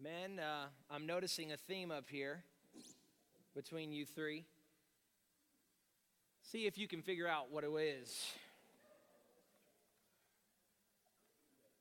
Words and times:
Men, 0.00 0.38
uh, 0.38 0.66
I'm 0.90 1.06
noticing 1.06 1.50
a 1.50 1.56
theme 1.56 1.90
up 1.90 2.04
here 2.08 2.44
between 3.56 3.90
you 3.92 4.06
three. 4.06 4.44
See 6.40 6.66
if 6.66 6.78
you 6.78 6.86
can 6.86 7.02
figure 7.02 7.26
out 7.26 7.50
what 7.50 7.64
it 7.64 7.70
is. 7.70 8.32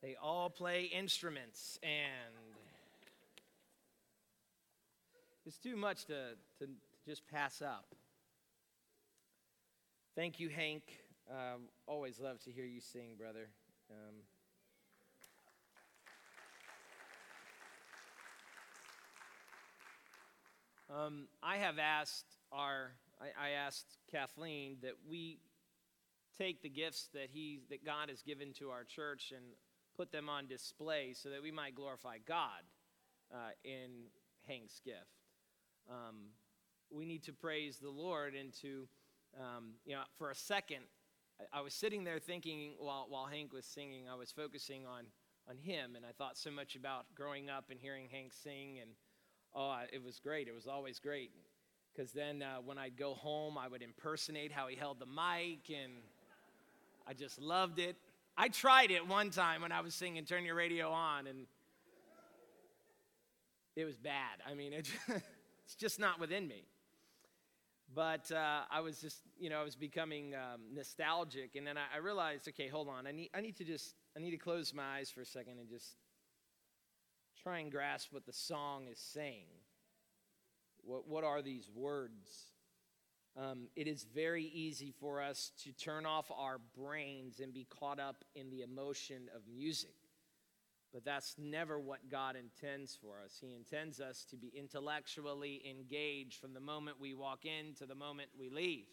They 0.01 0.15
all 0.19 0.49
play 0.49 0.85
instruments, 0.85 1.77
and 1.83 2.33
it's 5.45 5.57
too 5.57 5.75
much 5.75 6.05
to, 6.05 6.31
to, 6.59 6.65
to 6.65 6.71
just 7.07 7.27
pass 7.27 7.61
up. 7.61 7.85
Thank 10.15 10.39
you, 10.39 10.49
Hank. 10.49 10.81
Um, 11.29 11.69
always 11.85 12.19
love 12.19 12.39
to 12.45 12.51
hear 12.51 12.65
you 12.65 12.81
sing, 12.81 13.11
brother. 13.15 13.49
Um, 13.91 14.15
Um, 20.89 21.27
I 21.43 21.57
have 21.57 21.79
asked 21.79 22.37
our, 22.51 22.91
I, 23.19 23.47
I, 23.47 23.49
asked 23.49 23.97
Kathleen 24.09 24.77
that 24.83 24.93
we 25.09 25.39
take 26.37 26.61
the 26.61 26.69
gifts 26.69 27.09
that 27.13 27.27
he, 27.29 27.59
that 27.69 27.85
God 27.85 28.09
has 28.09 28.21
given 28.21 28.53
to 28.53 28.69
our 28.69 28.85
church 28.85 29.33
and 29.35 29.43
put 29.97 30.13
them 30.13 30.29
on 30.29 30.47
display 30.47 31.13
so 31.13 31.29
that 31.29 31.43
we 31.43 31.51
might 31.51 31.75
glorify 31.75 32.19
God 32.25 32.63
uh, 33.33 33.49
in 33.65 34.05
Hank's 34.47 34.79
gift. 34.79 35.25
Um, 35.89 36.29
we 36.89 37.05
need 37.05 37.23
to 37.23 37.33
praise 37.33 37.79
the 37.79 37.89
Lord 37.89 38.33
and 38.33 38.53
to, 38.61 38.87
um, 39.37 39.73
you 39.85 39.93
know, 39.93 40.03
for 40.17 40.31
a 40.31 40.35
second, 40.35 40.83
I, 41.37 41.59
I 41.59 41.61
was 41.61 41.73
sitting 41.73 42.05
there 42.05 42.19
thinking 42.19 42.75
while, 42.79 43.07
while 43.09 43.25
Hank 43.25 43.51
was 43.51 43.65
singing, 43.65 44.05
I 44.09 44.15
was 44.15 44.31
focusing 44.31 44.85
on, 44.85 45.03
on 45.49 45.57
him, 45.57 45.97
and 45.97 46.05
I 46.05 46.13
thought 46.17 46.37
so 46.37 46.49
much 46.49 46.77
about 46.77 47.07
growing 47.13 47.49
up 47.49 47.65
and 47.71 47.77
hearing 47.77 48.07
Hank 48.09 48.31
sing 48.31 48.79
and 48.79 48.91
oh, 49.55 49.79
it 49.91 50.03
was 50.03 50.19
great. 50.19 50.47
It 50.47 50.55
was 50.55 50.67
always 50.67 50.99
great. 50.99 51.31
Because 51.91 52.11
then 52.11 52.43
uh, 52.43 52.57
when 52.63 52.77
I'd 52.77 52.95
go 52.95 53.15
home, 53.15 53.57
I 53.57 53.67
would 53.67 53.81
impersonate 53.81 54.51
how 54.51 54.67
he 54.67 54.75
held 54.75 54.99
the 54.99 55.05
mic, 55.05 55.69
and 55.75 55.93
I 57.07 57.13
just 57.13 57.41
loved 57.41 57.79
it. 57.79 57.95
I 58.37 58.49
tried 58.49 58.91
it 58.91 59.07
one 59.07 59.31
time 59.31 59.61
when 59.63 59.71
I 59.71 59.81
was 59.81 59.95
singing 59.95 60.23
Turn 60.25 60.45
Your 60.45 60.53
Radio 60.53 60.91
On, 60.91 61.25
and 61.25 61.47
it 63.75 63.85
was 63.85 63.97
bad. 63.97 64.41
I 64.47 64.53
mean, 64.53 64.73
it, 64.73 64.87
it's 65.65 65.75
just 65.75 65.99
not 65.99 66.19
within 66.19 66.47
me. 66.47 66.65
But 67.95 68.31
uh, 68.31 68.61
I 68.69 68.81
was 68.81 68.99
just, 68.99 69.21
you 69.39 69.49
know, 69.49 69.59
I 69.59 69.63
was 69.63 69.75
becoming 69.75 70.35
um, 70.35 70.61
nostalgic, 70.73 71.55
and 71.55 71.65
then 71.65 71.77
I, 71.77 71.95
I 71.95 71.97
realized, 71.97 72.47
okay, 72.49 72.67
hold 72.67 72.89
on. 72.89 73.07
I 73.07 73.11
need, 73.11 73.29
I 73.33 73.41
need 73.41 73.55
to 73.57 73.63
just, 73.63 73.95
I 74.15 74.19
need 74.19 74.31
to 74.31 74.37
close 74.37 74.73
my 74.73 74.97
eyes 74.97 75.09
for 75.09 75.21
a 75.21 75.25
second 75.25 75.59
and 75.59 75.69
just 75.69 75.95
try 77.47 77.59
and 77.59 77.71
grasp 77.71 78.11
what 78.11 78.25
the 78.25 78.33
song 78.33 78.87
is 78.91 78.99
saying. 78.99 79.47
What, 80.83 81.07
what 81.07 81.23
are 81.23 81.41
these 81.41 81.69
words? 81.73 82.51
Um, 83.37 83.69
it 83.73 83.87
is 83.87 84.03
very 84.03 84.43
easy 84.43 84.91
for 84.99 85.21
us 85.21 85.53
to 85.63 85.71
turn 85.71 86.05
off 86.05 86.29
our 86.35 86.59
brains 86.77 87.39
and 87.39 87.53
be 87.53 87.65
caught 87.79 88.01
up 88.01 88.25
in 88.35 88.49
the 88.49 88.63
emotion 88.63 89.29
of 89.33 89.43
music. 89.55 89.95
But 90.93 91.05
that's 91.05 91.35
never 91.37 91.79
what 91.79 92.09
God 92.11 92.35
intends 92.35 92.97
for 93.01 93.21
us. 93.23 93.37
He 93.39 93.55
intends 93.55 94.01
us 94.01 94.25
to 94.29 94.35
be 94.35 94.51
intellectually 94.53 95.61
engaged 95.69 96.41
from 96.41 96.53
the 96.53 96.59
moment 96.59 96.97
we 96.99 97.13
walk 97.13 97.45
in 97.45 97.75
to 97.75 97.85
the 97.85 97.95
moment 97.95 98.29
we 98.37 98.49
leave. 98.49 98.87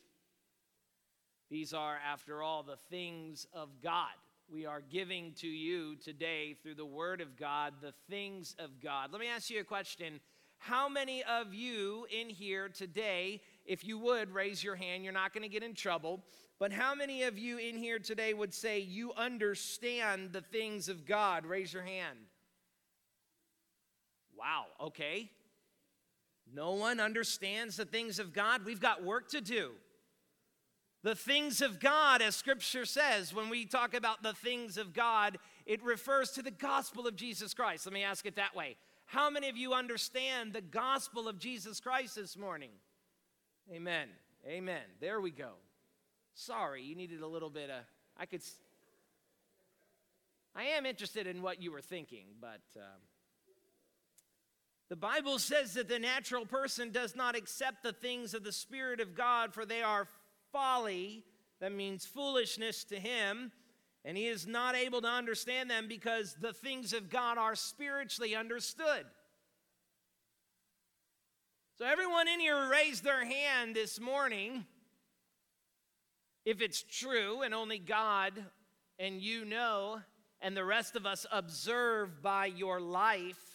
These 1.51 1.75
are, 1.75 1.99
after 2.09 2.41
all, 2.41 2.63
the 2.63 2.79
things 2.89 3.49
of 3.53 3.81
God 3.83 4.15
we 4.49 4.67
are 4.67 4.81
giving 4.81 5.33
to 5.35 5.47
you 5.47 5.97
today 5.97 6.57
through 6.63 6.75
the 6.75 6.85
Word 6.85 7.21
of 7.21 7.37
God, 7.37 7.75
the 7.81 7.95
things 8.09 8.55
of 8.59 8.81
God. 8.81 9.11
Let 9.11 9.21
me 9.21 9.27
ask 9.29 9.51
you 9.51 9.61
a 9.61 9.65
question. 9.65 10.21
How 10.59 10.89
many 10.89 11.23
of 11.25 11.53
you 11.53 12.07
in 12.11 12.29
here 12.29 12.69
today, 12.69 13.41
if 13.67 13.85
you 13.85 13.99
would 13.99 14.33
raise 14.33 14.63
your 14.63 14.77
hand, 14.77 15.05
you're 15.05 15.13
not 15.13 15.33
going 15.33 15.43
to 15.43 15.49
get 15.49 15.63
in 15.63 15.75
trouble, 15.75 16.23
but 16.59 16.73
how 16.73 16.95
many 16.95 17.25
of 17.25 17.39
you 17.39 17.59
in 17.59 17.77
here 17.77 17.99
today 17.99 18.33
would 18.33 18.55
say 18.55 18.79
you 18.81 19.13
understand 19.15 20.33
the 20.33 20.41
things 20.41 20.89
of 20.89 21.05
God? 21.05 21.47
Raise 21.47 21.73
your 21.73 21.83
hand. 21.83 22.19
Wow, 24.39 24.65
okay. 24.81 25.31
No 26.53 26.73
one 26.73 27.01
understands 27.01 27.77
the 27.77 27.85
things 27.85 28.19
of 28.19 28.33
God. 28.33 28.65
We've 28.65 28.81
got 28.81 29.03
work 29.03 29.29
to 29.31 29.41
do. 29.41 29.73
The 31.05 31.15
things 31.15 31.61
of 31.61 31.81
God, 31.81 32.23
as 32.23 32.35
scripture 32.35 32.87
says, 32.87 33.35
when 33.35 33.51
we 33.51 33.67
talk 33.67 33.93
about 33.93 34.23
the 34.23 34.33
things 34.33 34.79
of 34.79 34.95
God, 34.95 35.37
it 35.67 35.85
refers 35.85 36.31
to 36.31 36.43
the 36.43 36.51
gospel 36.51 37.07
of 37.07 37.15
Jesus 37.15 37.53
Christ. 37.53 37.85
Let 37.85 37.93
me 37.93 38.03
ask 38.03 38.25
it 38.25 38.37
that 38.37 38.57
way. 38.57 38.77
How 39.05 39.29
many 39.29 39.51
of 39.51 39.57
you 39.59 39.75
understand 39.75 40.55
the 40.55 40.63
gospel 40.63 41.29
of 41.29 41.39
Jesus 41.39 41.79
Christ 41.79 42.17
this 42.17 42.39
morning? 42.39 42.71
Amen. 43.71 44.09
Amen. 44.47 44.81
There 44.99 45.21
we 45.21 45.31
go. 45.31 45.51
Sorry, 46.33 46.83
you 46.83 46.97
needed 46.97 47.21
a 47.21 47.29
little 47.29 47.51
bit 47.51 47.69
of, 47.69 47.85
I 48.17 48.25
could, 48.25 48.41
I 50.57 50.65
am 50.65 50.87
interested 50.87 51.27
in 51.27 51.43
what 51.43 51.61
you 51.61 51.71
were 51.71 51.83
thinking, 51.83 52.29
but 52.41 52.63
um, 52.77 53.03
the 54.89 54.97
Bible 54.97 55.39
says 55.39 55.75
that 55.75 55.91
the 55.91 55.99
natural 55.99 56.47
person 56.47 56.93
does 56.93 57.15
not 57.15 57.37
accept 57.37 57.83
the 57.83 57.93
things 57.93 58.33
of 58.33 58.43
the 58.43 58.53
Spirit 58.53 59.01
of 59.01 59.15
God, 59.15 59.53
for 59.53 59.67
they 59.67 59.83
are 59.83 60.09
folly, 60.55 61.25
that 61.61 61.73
means 61.73 62.07
foolishness 62.07 62.85
to 62.85 62.97
him, 62.97 63.51
and 64.05 64.17
he 64.17 64.29
is 64.29 64.47
not 64.47 64.77
able 64.77 65.03
to 65.03 65.09
understand 65.09 65.69
them 65.69 65.89
because 65.89 66.37
the 66.41 66.53
things 66.53 66.93
of 66.93 67.11
God 67.11 67.39
are 67.39 67.57
spiritually 67.57 68.37
understood. 68.37 69.05
So, 71.77 71.85
everyone 71.85 72.29
in 72.29 72.39
here 72.39 72.69
raised 72.71 73.03
their 73.03 73.25
hand 73.25 73.75
this 73.75 74.01
morning. 74.01 74.65
If 76.45 76.61
it's 76.61 76.83
true, 76.83 77.43
and 77.43 77.53
only 77.53 77.79
God 77.79 78.33
and 78.99 79.21
you 79.21 79.45
know, 79.45 80.01
and 80.41 80.57
the 80.57 80.65
rest 80.65 80.95
of 80.95 81.05
us 81.05 81.27
observe 81.33 82.23
by 82.23 82.47
your 82.47 82.81
life, 82.81 83.54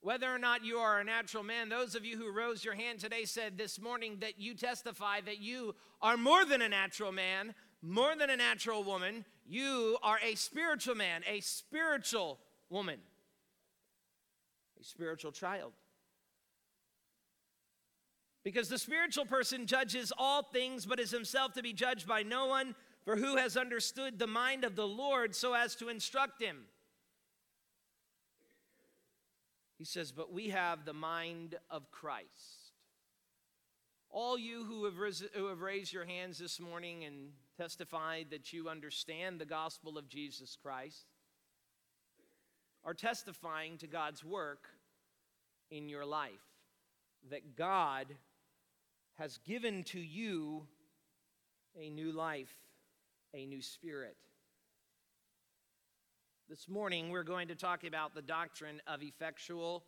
whether 0.00 0.32
or 0.32 0.38
not 0.38 0.64
you 0.64 0.76
are 0.78 1.00
a 1.00 1.04
natural 1.04 1.42
man, 1.42 1.68
those 1.68 1.94
of 1.94 2.04
you 2.04 2.16
who 2.16 2.32
rose 2.32 2.64
your 2.64 2.74
hand 2.74 3.00
today 3.00 3.24
said 3.24 3.58
this 3.58 3.80
morning 3.80 4.18
that 4.20 4.38
you 4.38 4.54
testify 4.54 5.20
that 5.22 5.38
you 5.38 5.74
are 6.00 6.16
more 6.16 6.44
than 6.44 6.62
a 6.62 6.68
natural 6.68 7.10
man, 7.10 7.54
more 7.82 8.14
than 8.16 8.30
a 8.30 8.36
natural 8.36 8.84
woman. 8.84 9.24
You 9.46 9.98
are 10.02 10.18
a 10.24 10.36
spiritual 10.36 10.94
man, 10.94 11.22
a 11.26 11.40
spiritual 11.40 12.38
woman, 12.70 13.00
a 14.80 14.84
spiritual 14.84 15.32
child. 15.32 15.72
Because 18.44 18.68
the 18.68 18.78
spiritual 18.78 19.26
person 19.26 19.66
judges 19.66 20.12
all 20.16 20.42
things, 20.42 20.86
but 20.86 21.00
is 21.00 21.10
himself 21.10 21.52
to 21.54 21.62
be 21.62 21.72
judged 21.72 22.06
by 22.06 22.22
no 22.22 22.46
one. 22.46 22.74
For 23.04 23.16
who 23.16 23.36
has 23.36 23.56
understood 23.56 24.18
the 24.18 24.26
mind 24.26 24.64
of 24.64 24.76
the 24.76 24.86
Lord 24.86 25.34
so 25.34 25.54
as 25.54 25.74
to 25.76 25.88
instruct 25.88 26.40
him? 26.40 26.66
He 29.78 29.84
says, 29.84 30.10
But 30.10 30.32
we 30.32 30.48
have 30.48 30.84
the 30.84 30.92
mind 30.92 31.54
of 31.70 31.90
Christ. 31.90 32.72
All 34.10 34.36
you 34.36 34.64
who 34.64 34.84
have, 34.84 34.98
ris- 34.98 35.24
who 35.34 35.46
have 35.46 35.60
raised 35.60 35.92
your 35.92 36.04
hands 36.04 36.38
this 36.38 36.58
morning 36.58 37.04
and 37.04 37.30
testified 37.56 38.26
that 38.30 38.52
you 38.52 38.68
understand 38.68 39.38
the 39.38 39.46
gospel 39.46 39.96
of 39.96 40.08
Jesus 40.08 40.56
Christ 40.60 41.06
are 42.84 42.94
testifying 42.94 43.78
to 43.78 43.86
God's 43.86 44.24
work 44.24 44.68
in 45.70 45.88
your 45.88 46.04
life. 46.04 46.32
That 47.30 47.56
God 47.56 48.06
has 49.18 49.38
given 49.38 49.84
to 49.84 50.00
you 50.00 50.66
a 51.78 51.90
new 51.90 52.12
life, 52.12 52.54
a 53.34 53.44
new 53.46 53.60
spirit. 53.60 54.16
This 56.48 56.66
morning, 56.66 57.10
we're 57.10 57.24
going 57.24 57.48
to 57.48 57.54
talk 57.54 57.84
about 57.84 58.14
the 58.14 58.22
doctrine 58.22 58.80
of 58.86 59.02
effectual 59.02 59.84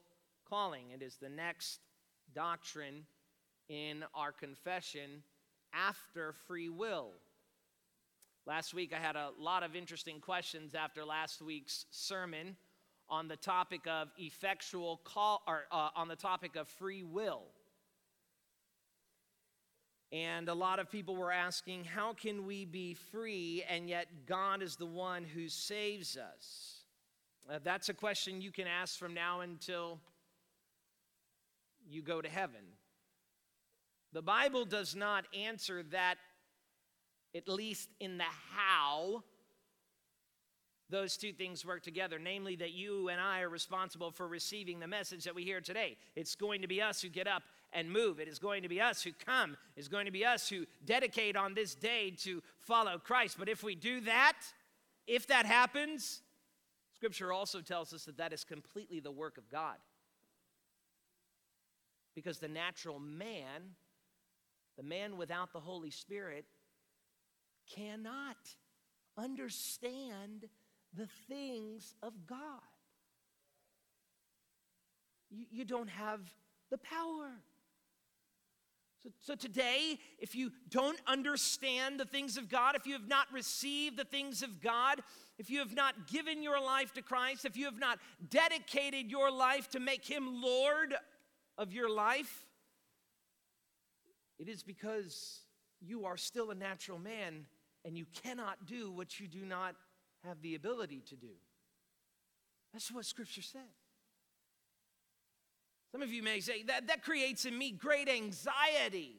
calling. 0.46 0.90
It 0.90 1.00
is 1.00 1.16
the 1.16 1.30
next 1.30 1.80
doctrine 2.34 3.06
in 3.70 4.04
our 4.14 4.30
confession 4.30 5.22
after 5.72 6.34
free 6.46 6.68
will. 6.68 7.12
Last 8.46 8.74
week, 8.74 8.92
I 8.94 9.00
had 9.00 9.16
a 9.16 9.30
lot 9.38 9.62
of 9.62 9.74
interesting 9.74 10.20
questions 10.20 10.74
after 10.74 11.02
last 11.02 11.40
week's 11.40 11.86
sermon 11.90 12.56
on 13.08 13.26
the 13.26 13.36
topic 13.36 13.86
of 13.86 14.08
effectual 14.18 15.00
call, 15.02 15.42
or 15.46 15.62
uh, 15.72 15.88
on 15.96 16.08
the 16.08 16.16
topic 16.16 16.56
of 16.56 16.68
free 16.68 17.02
will. 17.02 17.44
And 20.12 20.48
a 20.48 20.54
lot 20.54 20.80
of 20.80 20.90
people 20.90 21.14
were 21.14 21.30
asking, 21.30 21.84
how 21.84 22.14
can 22.14 22.44
we 22.44 22.64
be 22.64 22.94
free 22.94 23.64
and 23.68 23.88
yet 23.88 24.06
God 24.26 24.60
is 24.60 24.76
the 24.76 24.86
one 24.86 25.24
who 25.24 25.48
saves 25.48 26.16
us? 26.16 26.80
Uh, 27.48 27.60
that's 27.62 27.88
a 27.88 27.94
question 27.94 28.40
you 28.40 28.50
can 28.50 28.66
ask 28.66 28.98
from 28.98 29.14
now 29.14 29.40
until 29.40 30.00
you 31.88 32.02
go 32.02 32.20
to 32.20 32.28
heaven. 32.28 32.60
The 34.12 34.22
Bible 34.22 34.64
does 34.64 34.96
not 34.96 35.26
answer 35.36 35.84
that, 35.92 36.16
at 37.34 37.48
least 37.48 37.88
in 38.00 38.18
the 38.18 38.24
how, 38.52 39.22
those 40.88 41.16
two 41.16 41.32
things 41.32 41.64
work 41.64 41.84
together, 41.84 42.18
namely 42.18 42.56
that 42.56 42.72
you 42.72 43.08
and 43.08 43.20
I 43.20 43.42
are 43.42 43.48
responsible 43.48 44.10
for 44.10 44.26
receiving 44.26 44.80
the 44.80 44.88
message 44.88 45.22
that 45.22 45.34
we 45.36 45.44
hear 45.44 45.60
today. 45.60 45.96
It's 46.16 46.34
going 46.34 46.62
to 46.62 46.68
be 46.68 46.82
us 46.82 47.00
who 47.00 47.08
get 47.08 47.28
up 47.28 47.44
and 47.72 47.90
move. 47.90 48.18
It 48.20 48.28
is 48.28 48.38
going 48.38 48.62
to 48.62 48.68
be 48.68 48.80
us 48.80 49.02
who 49.02 49.10
come. 49.12 49.56
It's 49.76 49.88
going 49.88 50.06
to 50.06 50.10
be 50.10 50.24
us 50.24 50.48
who 50.48 50.66
dedicate 50.84 51.36
on 51.36 51.54
this 51.54 51.74
day 51.74 52.12
to 52.22 52.42
follow 52.58 52.98
Christ. 52.98 53.36
But 53.38 53.48
if 53.48 53.62
we 53.62 53.74
do 53.74 54.00
that, 54.02 54.38
if 55.06 55.26
that 55.28 55.46
happens, 55.46 56.22
Scripture 56.94 57.32
also 57.32 57.60
tells 57.60 57.92
us 57.92 58.04
that 58.04 58.18
that 58.18 58.32
is 58.32 58.44
completely 58.44 59.00
the 59.00 59.10
work 59.10 59.38
of 59.38 59.48
God. 59.48 59.76
Because 62.14 62.38
the 62.38 62.48
natural 62.48 62.98
man, 62.98 63.74
the 64.76 64.82
man 64.82 65.16
without 65.16 65.52
the 65.52 65.60
Holy 65.60 65.90
Spirit, 65.90 66.44
cannot 67.74 68.36
understand 69.16 70.48
the 70.96 71.06
things 71.28 71.94
of 72.02 72.12
God. 72.26 72.38
You, 75.30 75.46
you 75.50 75.64
don't 75.64 75.88
have 75.88 76.20
the 76.70 76.78
power. 76.78 77.30
So, 79.02 79.08
so 79.18 79.34
today, 79.34 79.98
if 80.18 80.34
you 80.34 80.52
don't 80.68 81.00
understand 81.06 81.98
the 81.98 82.04
things 82.04 82.36
of 82.36 82.50
God, 82.50 82.76
if 82.76 82.86
you 82.86 82.92
have 82.92 83.08
not 83.08 83.32
received 83.32 83.96
the 83.96 84.04
things 84.04 84.42
of 84.42 84.60
God, 84.60 85.00
if 85.38 85.48
you 85.48 85.60
have 85.60 85.74
not 85.74 86.06
given 86.06 86.42
your 86.42 86.60
life 86.60 86.92
to 86.94 87.02
Christ, 87.02 87.46
if 87.46 87.56
you 87.56 87.64
have 87.64 87.78
not 87.78 87.98
dedicated 88.28 89.10
your 89.10 89.30
life 89.30 89.70
to 89.70 89.80
make 89.80 90.04
Him 90.04 90.42
Lord 90.42 90.94
of 91.56 91.72
your 91.72 91.90
life, 91.90 92.44
it 94.38 94.48
is 94.48 94.62
because 94.62 95.40
you 95.80 96.04
are 96.04 96.18
still 96.18 96.50
a 96.50 96.54
natural 96.54 96.98
man 96.98 97.46
and 97.86 97.96
you 97.96 98.04
cannot 98.22 98.66
do 98.66 98.90
what 98.90 99.18
you 99.18 99.26
do 99.26 99.46
not 99.46 99.76
have 100.24 100.42
the 100.42 100.54
ability 100.54 101.02
to 101.08 101.16
do. 101.16 101.32
That's 102.74 102.92
what 102.92 103.06
Scripture 103.06 103.42
says. 103.42 103.79
Some 105.92 106.02
of 106.02 106.12
you 106.12 106.22
may 106.22 106.40
say, 106.40 106.62
that, 106.64 106.86
that 106.86 107.02
creates 107.02 107.44
in 107.44 107.56
me 107.56 107.72
great 107.72 108.08
anxiety. 108.08 109.16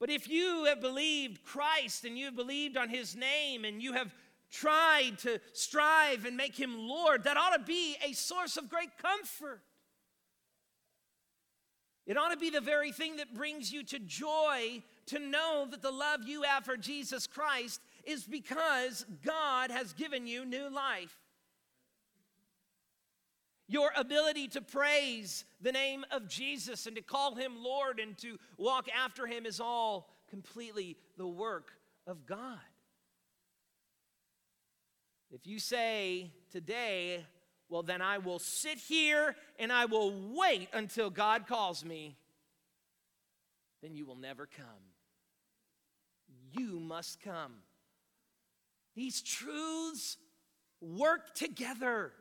But 0.00 0.10
if 0.10 0.28
you 0.28 0.64
have 0.64 0.80
believed 0.80 1.44
Christ 1.44 2.04
and 2.04 2.18
you 2.18 2.26
have 2.26 2.36
believed 2.36 2.76
on 2.76 2.88
his 2.88 3.14
name 3.14 3.64
and 3.64 3.82
you 3.82 3.92
have 3.92 4.14
tried 4.50 5.18
to 5.20 5.40
strive 5.52 6.24
and 6.26 6.36
make 6.36 6.56
him 6.56 6.76
Lord, 6.76 7.24
that 7.24 7.36
ought 7.36 7.56
to 7.56 7.62
be 7.62 7.96
a 8.06 8.12
source 8.12 8.56
of 8.56 8.68
great 8.68 8.98
comfort. 8.98 9.62
It 12.06 12.18
ought 12.18 12.30
to 12.30 12.36
be 12.36 12.50
the 12.50 12.60
very 12.60 12.92
thing 12.92 13.16
that 13.16 13.34
brings 13.34 13.72
you 13.72 13.82
to 13.84 13.98
joy 13.98 14.82
to 15.06 15.18
know 15.18 15.66
that 15.70 15.80
the 15.80 15.90
love 15.90 16.20
you 16.26 16.42
have 16.42 16.64
for 16.64 16.76
Jesus 16.76 17.26
Christ 17.26 17.80
is 18.04 18.24
because 18.24 19.06
God 19.24 19.70
has 19.70 19.92
given 19.92 20.26
you 20.26 20.44
new 20.44 20.68
life. 20.68 21.16
Your 23.66 23.90
ability 23.96 24.48
to 24.48 24.60
praise 24.60 25.44
the 25.60 25.72
name 25.72 26.04
of 26.10 26.28
Jesus 26.28 26.86
and 26.86 26.96
to 26.96 27.02
call 27.02 27.34
him 27.34 27.62
Lord 27.62 27.98
and 27.98 28.16
to 28.18 28.38
walk 28.58 28.88
after 28.94 29.26
him 29.26 29.46
is 29.46 29.58
all 29.58 30.10
completely 30.28 30.96
the 31.16 31.26
work 31.26 31.70
of 32.06 32.26
God. 32.26 32.58
If 35.30 35.46
you 35.46 35.58
say 35.58 36.30
today, 36.52 37.24
well, 37.68 37.82
then 37.82 38.02
I 38.02 38.18
will 38.18 38.38
sit 38.38 38.78
here 38.78 39.34
and 39.58 39.72
I 39.72 39.86
will 39.86 40.12
wait 40.32 40.68
until 40.72 41.10
God 41.10 41.46
calls 41.46 41.84
me, 41.84 42.16
then 43.82 43.96
you 43.96 44.06
will 44.06 44.16
never 44.16 44.46
come. 44.46 44.66
You 46.52 46.78
must 46.78 47.20
come. 47.20 47.54
These 48.94 49.22
truths 49.22 50.18
work 50.80 51.34
together. 51.34 52.12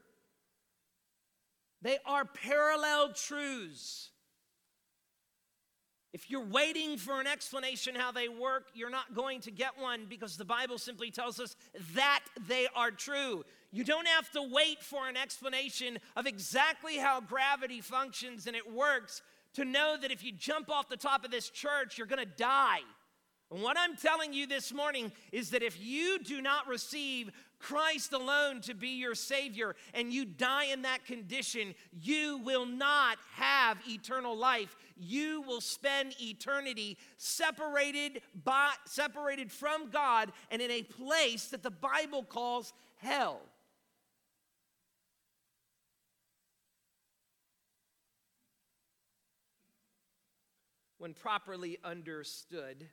They 1.84 2.00
are 2.06 2.26
parallel 2.26 3.14
truths. 3.14 4.10
If 6.14 6.30
you're 6.30 6.46
waiting 6.46 6.98
for 6.98 7.20
an 7.20 7.28
explanation 7.28 7.96
how 7.96 8.12
they 8.12 8.30
work, 8.30 8.70
you're 8.74 8.90
not 8.90 9.14
going 9.14 9.42
to 9.42 9.52
get 9.52 9.80
one 9.80 10.06
because 10.08 10.38
the 10.38 10.46
Bible 10.46 10.78
simply 10.78 11.12
tells 11.12 11.40
us 11.40 11.56
that 11.96 12.22
they 12.48 12.68
are 12.76 12.92
true. 12.92 13.44
You 13.72 13.84
don't 13.84 14.08
have 14.08 14.32
to 14.32 14.44
wait 14.44 14.82
for 14.82 15.10
an 15.10 15.18
explanation 15.18 15.98
of 16.16 16.26
exactly 16.26 16.98
how 16.98 17.20
gravity 17.20 17.82
functions 17.82 18.48
and 18.48 18.56
it 18.56 18.72
works 18.72 19.22
to 19.56 19.66
know 19.66 19.98
that 20.00 20.12
if 20.12 20.24
you 20.24 20.32
jump 20.32 20.70
off 20.70 20.88
the 20.88 20.98
top 20.98 21.26
of 21.26 21.32
this 21.32 21.50
church, 21.50 21.98
you're 21.98 22.08
going 22.08 22.24
to 22.24 22.38
die. 22.38 22.80
And 23.52 23.62
what 23.62 23.78
I'm 23.78 23.96
telling 23.96 24.34
you 24.34 24.48
this 24.48 24.74
morning 24.74 25.12
is 25.32 25.50
that 25.50 25.62
if 25.62 25.80
you 25.80 26.20
do 26.20 26.42
not 26.42 26.68
receive 26.68 27.32
Christ 27.64 28.12
alone 28.12 28.60
to 28.62 28.74
be 28.74 28.90
your 28.90 29.16
Savior 29.16 29.76
and 29.94 30.12
you 30.12 30.26
die 30.26 30.66
in 30.66 30.82
that 30.82 31.06
condition, 31.06 31.74
you 31.94 32.42
will 32.44 32.66
not 32.66 33.18
have 33.36 33.78
eternal 33.88 34.38
life. 34.38 34.76
You 34.98 35.42
will 35.48 35.62
spend 35.62 36.14
eternity 36.22 36.98
separated, 37.18 38.22
by, 38.44 38.74
separated 38.86 39.50
from 39.50 39.90
God 39.90 40.34
and 40.52 40.62
in 40.62 40.72
a 40.72 40.84
place 40.84 41.48
that 41.48 41.64
the 41.64 41.72
Bible 41.72 42.24
calls 42.24 42.74
hell. 42.98 43.40
When 50.98 51.14
properly 51.14 51.78
understood, 51.82 52.90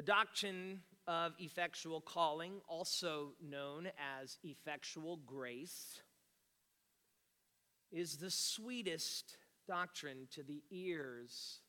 the 0.00 0.06
doctrine 0.06 0.80
of 1.06 1.34
effectual 1.38 2.00
calling, 2.00 2.54
also 2.66 3.32
known 3.46 3.86
as 4.22 4.38
effectual 4.42 5.18
grace, 5.26 6.00
is 7.92 8.16
the 8.16 8.30
sweetest 8.30 9.36
doctrine 9.68 10.26
to 10.30 10.42
the 10.42 10.62
ears 10.70 11.60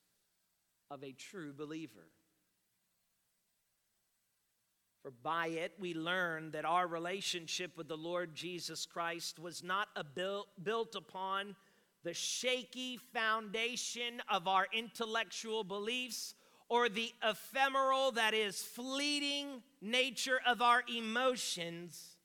of 0.90 1.04
a 1.04 1.12
true 1.12 1.52
believer. 1.52 2.08
For 5.04 5.12
by 5.12 5.48
it 5.48 5.74
we 5.78 5.94
learn 5.94 6.52
that 6.52 6.64
our 6.64 6.88
relationship 6.88 7.76
with 7.76 7.90
the 7.90 7.98
Lord 7.98 8.34
Jesus 8.34 8.86
Christ 8.86 9.40
was 9.40 9.62
not 9.62 9.90
built, 10.16 10.48
built 10.64 10.96
upon 10.96 11.58
the 12.06 12.14
shaky 12.14 12.98
foundation 13.14 14.22
of 14.30 14.48
our 14.48 14.68
intellectual 14.72 15.66
beliefs 15.66 16.34
or 16.72 16.88
the 16.88 17.12
ephemeral, 17.22 18.14
that 18.14 18.34
is, 18.34 18.64
fleeting 18.64 19.62
nature 19.82 20.40
of 20.48 20.62
our 20.62 20.84
emotions, 20.88 22.16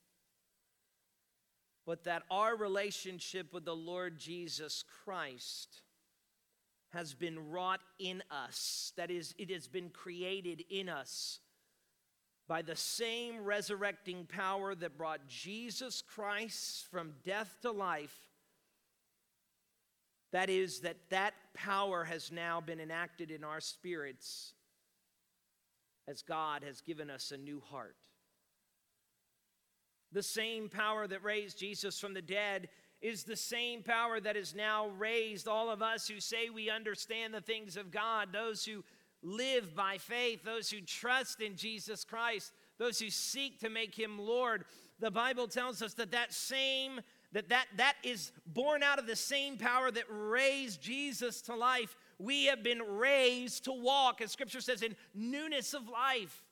but 1.84 2.04
that 2.04 2.22
our 2.30 2.54
relationship 2.54 3.52
with 3.52 3.64
the 3.64 3.74
Lord 3.74 4.16
Jesus 4.16 4.84
Christ 5.02 5.82
has 6.90 7.12
been 7.12 7.50
wrought 7.50 7.80
in 7.98 8.22
us. 8.30 8.92
That 8.96 9.10
is, 9.10 9.34
it 9.36 9.50
has 9.50 9.66
been 9.66 9.88
created 9.88 10.62
in 10.70 10.88
us 10.88 11.40
by 12.46 12.62
the 12.62 12.76
same 12.76 13.42
resurrecting 13.42 14.26
power 14.26 14.76
that 14.76 14.96
brought 14.96 15.26
Jesus 15.26 16.02
Christ 16.02 16.86
from 16.88 17.14
death 17.24 17.56
to 17.62 17.72
life 17.72 18.14
that 20.36 20.50
is, 20.50 20.80
that 20.80 20.98
that 21.08 21.32
power 21.54 22.04
has 22.04 22.30
now 22.30 22.60
been 22.60 22.78
enacted 22.78 23.30
in 23.30 23.42
our 23.42 23.58
spirits 23.58 24.52
as 26.06 26.20
God 26.20 26.62
has 26.62 26.82
given 26.82 27.08
us 27.08 27.30
a 27.30 27.38
new 27.38 27.62
heart. 27.70 27.96
The 30.12 30.22
same 30.22 30.68
power 30.68 31.06
that 31.06 31.24
raised 31.24 31.58
Jesus 31.58 31.98
from 31.98 32.12
the 32.12 32.20
dead 32.20 32.68
is 33.00 33.24
the 33.24 33.34
same 33.34 33.82
power 33.82 34.20
that 34.20 34.36
has 34.36 34.54
now 34.54 34.88
raised 34.98 35.48
all 35.48 35.70
of 35.70 35.80
us 35.80 36.06
who 36.06 36.20
say 36.20 36.50
we 36.50 36.68
understand 36.68 37.32
the 37.32 37.40
things 37.40 37.78
of 37.78 37.90
God, 37.90 38.28
those 38.30 38.62
who 38.62 38.84
live 39.22 39.74
by 39.74 39.96
faith, 39.96 40.44
those 40.44 40.68
who 40.68 40.82
trust 40.82 41.40
in 41.40 41.56
Jesus 41.56 42.04
Christ, 42.04 42.52
those 42.76 42.98
who 42.98 43.08
seek 43.08 43.58
to 43.60 43.70
make 43.70 43.98
him 43.98 44.18
Lord. 44.18 44.66
The 45.00 45.10
Bible 45.10 45.48
tells 45.48 45.80
us 45.80 45.94
that 45.94 46.10
that 46.10 46.34
same 46.34 47.00
that, 47.36 47.50
that 47.50 47.66
that 47.76 47.96
is 48.02 48.32
born 48.46 48.82
out 48.82 48.98
of 48.98 49.06
the 49.06 49.14
same 49.14 49.58
power 49.58 49.90
that 49.90 50.04
raised 50.08 50.80
Jesus 50.80 51.42
to 51.42 51.54
life. 51.54 51.94
We 52.18 52.46
have 52.46 52.62
been 52.62 52.80
raised 52.80 53.64
to 53.64 53.72
walk, 53.72 54.22
as 54.22 54.32
scripture 54.32 54.62
says, 54.62 54.80
in 54.80 54.96
newness 55.14 55.74
of 55.74 55.86
life. 55.86 56.42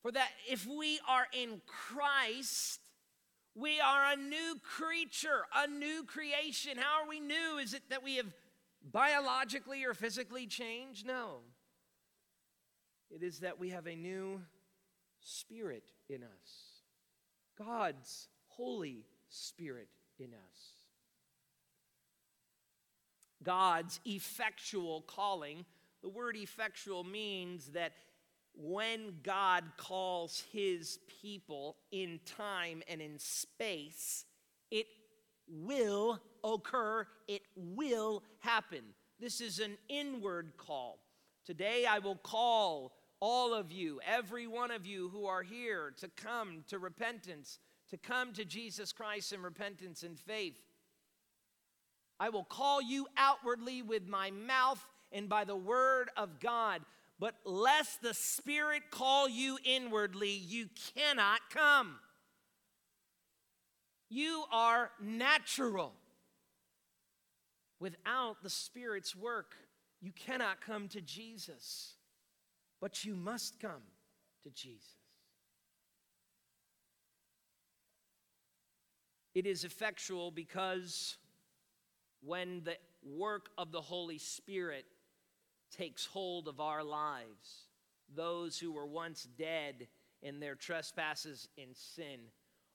For 0.00 0.10
that, 0.12 0.30
if 0.48 0.66
we 0.66 0.98
are 1.06 1.26
in 1.38 1.60
Christ, 1.66 2.80
we 3.54 3.80
are 3.80 4.14
a 4.14 4.16
new 4.16 4.58
creature, 4.62 5.42
a 5.54 5.66
new 5.66 6.04
creation. 6.04 6.78
How 6.78 7.02
are 7.02 7.08
we 7.08 7.20
new? 7.20 7.58
Is 7.58 7.74
it 7.74 7.82
that 7.90 8.02
we 8.02 8.16
have 8.16 8.32
biologically 8.90 9.84
or 9.84 9.92
physically 9.92 10.46
changed? 10.46 11.04
No. 11.04 11.40
It 13.10 13.22
is 13.22 13.40
that 13.40 13.60
we 13.60 13.68
have 13.68 13.86
a 13.86 13.94
new 13.94 14.40
spirit 15.20 15.84
in 16.08 16.22
us. 16.22 16.80
God's 17.58 18.28
Holy 18.60 19.06
Spirit 19.30 19.88
in 20.18 20.34
us. 20.34 20.74
God's 23.42 24.00
effectual 24.04 25.00
calling, 25.02 25.64
the 26.02 26.10
word 26.10 26.36
effectual 26.36 27.02
means 27.02 27.68
that 27.68 27.92
when 28.54 29.14
God 29.22 29.64
calls 29.78 30.44
his 30.52 30.98
people 31.22 31.76
in 31.90 32.20
time 32.36 32.82
and 32.86 33.00
in 33.00 33.18
space, 33.18 34.26
it 34.70 34.86
will 35.48 36.20
occur, 36.44 37.06
it 37.28 37.42
will 37.56 38.22
happen. 38.40 38.82
This 39.18 39.40
is 39.40 39.58
an 39.58 39.78
inward 39.88 40.52
call. 40.58 40.98
Today 41.46 41.86
I 41.86 41.98
will 42.00 42.16
call 42.16 42.92
all 43.20 43.54
of 43.54 43.72
you, 43.72 44.00
every 44.06 44.46
one 44.46 44.70
of 44.70 44.84
you 44.84 45.08
who 45.08 45.24
are 45.24 45.42
here, 45.42 45.94
to 45.98 46.08
come 46.08 46.64
to 46.68 46.78
repentance, 46.78 47.58
to 47.90 47.96
come 47.96 48.32
to 48.34 48.44
Jesus 48.44 48.92
Christ 48.92 49.32
in 49.32 49.42
repentance 49.42 50.02
and 50.02 50.18
faith. 50.18 50.56
I 52.18 52.28
will 52.28 52.44
call 52.44 52.82
you 52.82 53.06
outwardly 53.16 53.82
with 53.82 54.06
my 54.06 54.30
mouth 54.30 54.84
and 55.10 55.28
by 55.28 55.44
the 55.44 55.56
word 55.56 56.10
of 56.16 56.38
God. 56.38 56.82
But 57.18 57.34
lest 57.44 58.02
the 58.02 58.14
Spirit 58.14 58.90
call 58.90 59.28
you 59.28 59.58
inwardly, 59.64 60.30
you 60.30 60.68
cannot 60.94 61.40
come. 61.52 61.96
You 64.08 64.44
are 64.52 64.90
natural. 65.00 65.92
Without 67.78 68.42
the 68.42 68.50
Spirit's 68.50 69.16
work, 69.16 69.54
you 70.00 70.12
cannot 70.12 70.60
come 70.60 70.88
to 70.88 71.00
Jesus. 71.00 71.94
But 72.80 73.04
you 73.04 73.14
must 73.14 73.60
come 73.60 73.82
to 74.42 74.50
Jesus. 74.50 74.99
It 79.40 79.46
is 79.46 79.64
effectual 79.64 80.30
because 80.30 81.16
when 82.20 82.60
the 82.62 82.76
work 83.02 83.48
of 83.56 83.72
the 83.72 83.80
Holy 83.80 84.18
Spirit 84.18 84.84
takes 85.74 86.04
hold 86.04 86.46
of 86.46 86.60
our 86.60 86.84
lives, 86.84 87.68
those 88.14 88.58
who 88.58 88.70
were 88.70 88.86
once 88.86 89.26
dead 89.38 89.88
in 90.20 90.40
their 90.40 90.56
trespasses 90.56 91.48
and 91.56 91.74
sin 91.74 92.20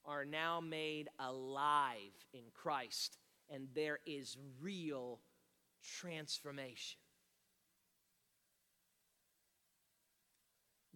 are 0.05 0.25
now 0.25 0.59
made 0.59 1.07
alive 1.19 1.99
in 2.33 2.45
Christ, 2.51 3.19
and 3.47 3.67
there 3.75 3.99
is 4.07 4.35
real 4.59 5.19
transformation. 5.99 6.97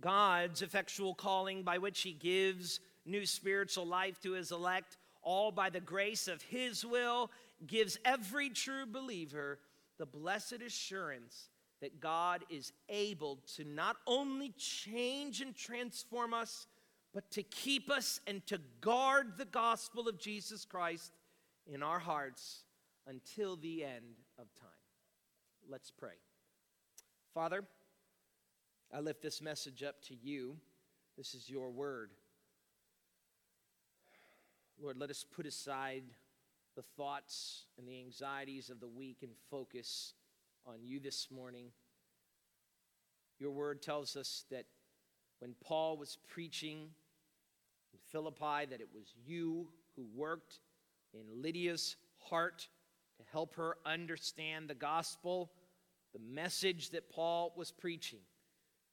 God's 0.02 0.64
effectual 0.64 1.14
calling 1.14 1.62
by 1.62 1.78
which 1.78 2.02
He 2.02 2.14
gives 2.14 2.80
new 3.06 3.28
spiritual 3.28 3.86
life 3.86 4.20
to 4.22 4.32
His 4.32 4.52
elect, 4.52 4.98
all 5.30 5.52
by 5.52 5.70
the 5.70 5.80
grace 5.80 6.28
of 6.28 6.42
His 6.42 6.84
will 6.84 7.30
gives 7.68 8.00
every 8.04 8.50
true 8.50 8.88
believer 8.88 9.60
the 10.00 10.06
blessed 10.08 10.64
assurance 10.66 11.50
that 11.82 12.00
God 12.00 12.44
is 12.50 12.74
able 12.90 13.38
to 13.56 13.64
not 13.64 13.98
only 14.08 14.52
change 14.58 15.40
and 15.42 15.56
transform 15.56 16.34
us, 16.34 16.66
but 17.14 17.30
to 17.30 17.44
keep 17.44 17.92
us 17.92 18.20
and 18.26 18.44
to 18.48 18.60
guard 18.82 19.38
the 19.38 19.46
gospel 19.46 20.08
of 20.08 20.18
Jesus 20.18 20.66
Christ 20.66 21.14
in 21.72 21.84
our 21.84 22.00
hearts 22.00 22.64
until 23.06 23.56
the 23.56 23.84
end 23.84 24.16
of 24.40 24.48
time. 24.60 24.70
Let's 25.70 25.92
pray. 25.92 26.18
Father, 27.36 27.64
I 28.92 29.00
lift 29.00 29.22
this 29.22 29.44
message 29.44 29.84
up 29.84 30.02
to 30.06 30.16
you. 30.16 30.58
This 31.18 31.36
is 31.36 31.48
your 31.48 31.70
word. 31.70 32.10
Lord, 34.82 34.98
let 34.98 35.10
us 35.10 35.26
put 35.36 35.46
aside 35.46 36.04
the 36.78 36.82
thoughts 36.82 37.66
and 37.78 37.86
the 37.86 38.00
anxieties 38.00 38.70
of 38.70 38.80
the 38.80 38.88
week 38.88 39.18
and 39.24 39.32
focus 39.52 40.14
on 40.66 40.76
you 40.82 41.02
this 41.02 41.28
morning. 41.30 41.66
Your 43.40 43.52
word 43.52 43.82
tells 43.82 44.16
us 44.16 44.46
that 44.52 44.66
when 45.40 45.54
Paul 45.62 45.98
was 45.98 46.18
preaching 46.30 46.92
in 47.94 48.00
Philippi, 48.10 48.68
that 48.70 48.80
it 48.80 48.88
was 48.94 49.14
you 49.26 49.68
who 49.98 50.06
worked 50.16 50.60
in 51.14 51.42
Lydia's 51.42 51.98
heart 52.30 52.70
to 53.18 53.24
help 53.34 53.56
her 53.56 53.76
understand 53.86 54.70
the 54.70 54.76
gospel, 54.76 55.52
the 56.14 56.20
message 56.20 56.92
that 56.92 57.10
Paul 57.10 57.54
was 57.58 57.72
preaching. 57.72 58.20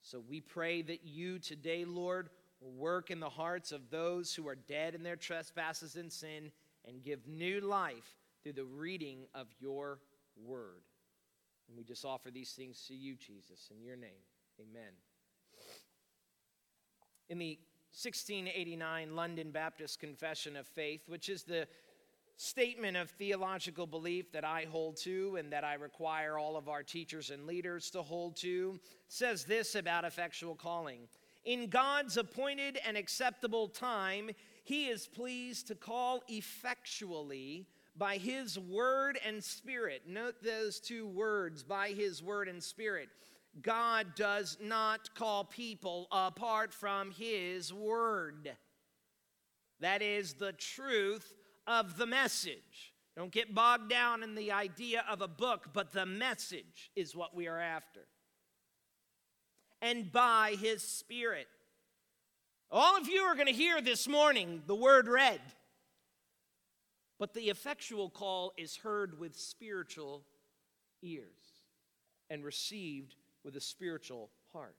So 0.00 0.20
we 0.28 0.40
pray 0.40 0.82
that 0.82 1.04
you 1.04 1.38
today, 1.38 1.84
Lord, 1.84 2.28
will 2.60 2.72
work 2.72 3.10
in 3.10 3.20
the 3.20 3.28
hearts 3.28 3.72
of 3.72 3.90
those 3.90 4.34
who 4.34 4.48
are 4.48 4.54
dead 4.54 4.94
in 4.94 5.02
their 5.02 5.16
trespasses 5.16 5.96
and 5.96 6.12
sin 6.12 6.50
and 6.86 7.02
give 7.02 7.26
new 7.26 7.60
life 7.60 8.16
through 8.42 8.54
the 8.54 8.64
reading 8.64 9.26
of 9.34 9.46
your 9.60 9.98
word. 10.36 10.82
And 11.68 11.76
we 11.76 11.84
just 11.84 12.04
offer 12.04 12.30
these 12.30 12.52
things 12.52 12.84
to 12.88 12.94
you, 12.94 13.16
Jesus, 13.16 13.70
in 13.76 13.82
your 13.82 13.96
name. 13.96 14.22
Amen. 14.60 14.92
In 17.28 17.38
the 17.38 17.58
1689 17.90 19.16
London 19.16 19.50
Baptist 19.50 19.98
Confession 19.98 20.56
of 20.56 20.66
Faith, 20.66 21.08
which 21.08 21.28
is 21.28 21.42
the 21.42 21.66
statement 22.36 22.96
of 22.96 23.10
theological 23.10 23.86
belief 23.86 24.30
that 24.32 24.44
I 24.44 24.66
hold 24.70 24.98
to 24.98 25.36
and 25.36 25.52
that 25.52 25.64
I 25.64 25.74
require 25.74 26.38
all 26.38 26.56
of 26.56 26.68
our 26.68 26.82
teachers 26.82 27.30
and 27.30 27.46
leaders 27.46 27.90
to 27.90 28.02
hold 28.02 28.36
to, 28.36 28.78
says 29.08 29.44
this 29.44 29.74
about 29.74 30.04
effectual 30.04 30.54
calling. 30.54 31.08
In 31.46 31.68
God's 31.68 32.16
appointed 32.16 32.80
and 32.84 32.96
acceptable 32.96 33.68
time, 33.68 34.30
he 34.64 34.88
is 34.88 35.06
pleased 35.06 35.68
to 35.68 35.76
call 35.76 36.24
effectually 36.26 37.68
by 37.96 38.16
his 38.16 38.58
word 38.58 39.16
and 39.24 39.42
spirit. 39.42 40.02
Note 40.08 40.42
those 40.42 40.80
two 40.80 41.06
words 41.06 41.62
by 41.62 41.90
his 41.90 42.20
word 42.20 42.48
and 42.48 42.60
spirit. 42.60 43.08
God 43.62 44.16
does 44.16 44.58
not 44.60 45.14
call 45.14 45.44
people 45.44 46.08
apart 46.10 46.74
from 46.74 47.12
his 47.12 47.72
word. 47.72 48.50
That 49.78 50.02
is 50.02 50.34
the 50.34 50.52
truth 50.52 51.32
of 51.68 51.96
the 51.96 52.06
message. 52.06 52.92
Don't 53.16 53.30
get 53.30 53.54
bogged 53.54 53.88
down 53.88 54.24
in 54.24 54.34
the 54.34 54.50
idea 54.50 55.04
of 55.08 55.22
a 55.22 55.28
book, 55.28 55.68
but 55.72 55.92
the 55.92 56.06
message 56.06 56.90
is 56.96 57.14
what 57.14 57.36
we 57.36 57.46
are 57.46 57.60
after. 57.60 58.00
And 59.86 60.10
by 60.10 60.56
his 60.60 60.82
spirit. 60.82 61.46
All 62.72 62.96
of 62.96 63.06
you 63.06 63.20
are 63.20 63.36
going 63.36 63.46
to 63.46 63.52
hear 63.52 63.80
this 63.80 64.08
morning 64.08 64.62
the 64.66 64.74
word 64.74 65.06
read. 65.06 65.40
But 67.20 67.34
the 67.34 67.50
effectual 67.50 68.10
call 68.10 68.52
is 68.58 68.78
heard 68.78 69.20
with 69.20 69.36
spiritual 69.36 70.24
ears 71.02 71.62
and 72.28 72.44
received 72.44 73.14
with 73.44 73.54
a 73.54 73.60
spiritual 73.60 74.30
heart. 74.52 74.74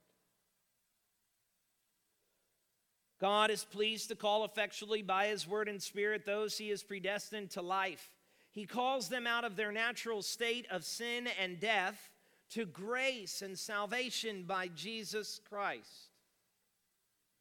God 3.18 3.50
is 3.50 3.64
pleased 3.64 4.10
to 4.10 4.14
call 4.14 4.44
effectually 4.44 5.00
by 5.00 5.28
his 5.28 5.48
word 5.48 5.70
and 5.70 5.82
spirit 5.82 6.26
those 6.26 6.58
he 6.58 6.68
has 6.68 6.82
predestined 6.82 7.48
to 7.52 7.62
life. 7.62 8.10
He 8.52 8.66
calls 8.66 9.08
them 9.08 9.26
out 9.26 9.44
of 9.44 9.56
their 9.56 9.72
natural 9.72 10.20
state 10.20 10.66
of 10.70 10.84
sin 10.84 11.28
and 11.40 11.58
death 11.58 12.10
to 12.50 12.64
grace 12.64 13.42
and 13.42 13.58
salvation 13.58 14.44
by 14.44 14.68
Jesus 14.68 15.40
Christ. 15.48 16.10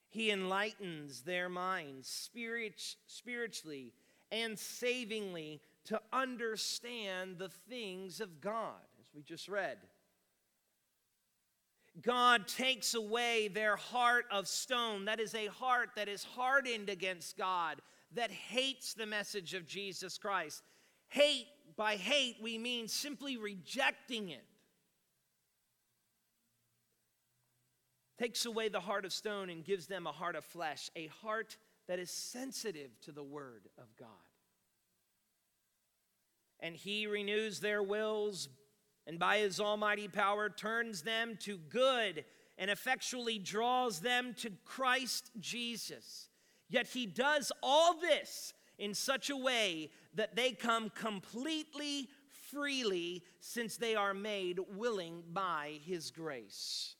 He 0.09 0.31
enlightens 0.31 1.21
their 1.21 1.49
minds 1.49 2.07
spirit, 2.07 2.81
spiritually 3.07 3.93
and 4.31 4.57
savingly 4.57 5.61
to 5.85 6.01
understand 6.11 7.37
the 7.37 7.49
things 7.69 8.19
of 8.19 8.41
God, 8.41 8.73
as 8.99 9.07
we 9.15 9.21
just 9.21 9.47
read. 9.47 9.77
God 12.01 12.47
takes 12.47 12.93
away 12.93 13.47
their 13.47 13.75
heart 13.75 14.25
of 14.31 14.47
stone. 14.47 15.05
That 15.05 15.19
is 15.19 15.33
a 15.33 15.47
heart 15.47 15.91
that 15.95 16.09
is 16.09 16.23
hardened 16.23 16.89
against 16.89 17.37
God, 17.37 17.81
that 18.13 18.31
hates 18.31 18.93
the 18.93 19.05
message 19.05 19.53
of 19.53 19.65
Jesus 19.65 20.17
Christ. 20.17 20.61
Hate, 21.07 21.47
by 21.75 21.95
hate, 21.95 22.35
we 22.41 22.57
mean 22.57 22.87
simply 22.87 23.37
rejecting 23.37 24.29
it. 24.29 24.43
Takes 28.17 28.45
away 28.45 28.69
the 28.69 28.79
heart 28.79 29.05
of 29.05 29.13
stone 29.13 29.49
and 29.49 29.63
gives 29.63 29.87
them 29.87 30.07
a 30.07 30.11
heart 30.11 30.35
of 30.35 30.43
flesh, 30.43 30.89
a 30.95 31.07
heart 31.21 31.57
that 31.87 31.99
is 31.99 32.11
sensitive 32.11 32.99
to 33.01 33.11
the 33.11 33.23
word 33.23 33.69
of 33.77 33.85
God. 33.97 34.07
And 36.59 36.75
he 36.75 37.05
renews 37.07 37.59
their 37.59 37.83
wills 37.83 38.49
and 39.07 39.17
by 39.17 39.37
his 39.37 39.59
almighty 39.61 40.09
power 40.09 40.49
turns 40.49 41.01
them 41.01 41.37
to 41.41 41.57
good 41.57 42.25
and 42.57 42.69
effectually 42.69 43.39
draws 43.39 44.01
them 44.01 44.35
to 44.39 44.51
Christ 44.65 45.31
Jesus. 45.39 46.27
Yet 46.67 46.87
he 46.87 47.05
does 47.05 47.51
all 47.63 47.93
this 47.93 48.53
in 48.77 48.93
such 48.93 49.29
a 49.29 49.37
way 49.37 49.91
that 50.15 50.35
they 50.35 50.51
come 50.51 50.89
completely 50.89 52.09
freely 52.51 53.23
since 53.39 53.77
they 53.77 53.95
are 53.95 54.13
made 54.13 54.59
willing 54.75 55.23
by 55.31 55.79
his 55.85 56.11
grace. 56.11 56.96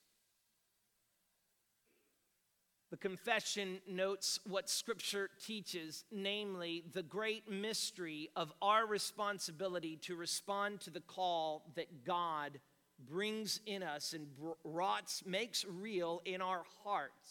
The 2.90 2.98
confession 2.98 3.80
notes 3.86 4.40
what 4.48 4.70
Scripture 4.70 5.30
teaches, 5.46 6.06
namely 6.10 6.86
the 6.94 7.04
great 7.04 7.52
mystery 7.52 8.30
of 8.36 8.54
our 8.62 8.86
responsibility 8.86 9.98
to 10.04 10.16
respond 10.16 10.80
to 10.82 10.90
the 10.90 11.02
call 11.02 11.66
that 11.76 12.06
God 12.06 12.60
brings 13.10 13.60
in 13.66 13.84
us 13.84 14.14
and 14.14 14.28
rots, 14.64 15.24
makes 15.26 15.66
real 15.66 16.22
in 16.24 16.42
our 16.42 16.64
hearts. 16.84 17.30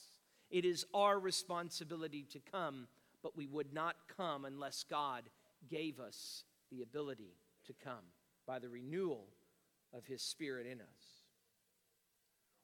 It 0.50 0.66
is 0.66 0.84
our 0.92 1.18
responsibility 1.18 2.26
to 2.32 2.38
come, 2.52 2.86
but 3.22 3.34
we 3.34 3.46
would 3.46 3.72
not 3.72 3.96
come 4.14 4.44
unless 4.44 4.84
God 4.88 5.22
gave 5.70 5.98
us 5.98 6.44
the 6.70 6.82
ability 6.82 7.34
to 7.66 7.72
come 7.82 8.04
by 8.46 8.58
the 8.58 8.68
renewal 8.68 9.24
of 9.94 10.04
His 10.04 10.20
Spirit 10.20 10.66
in 10.66 10.80
us. 10.80 11.15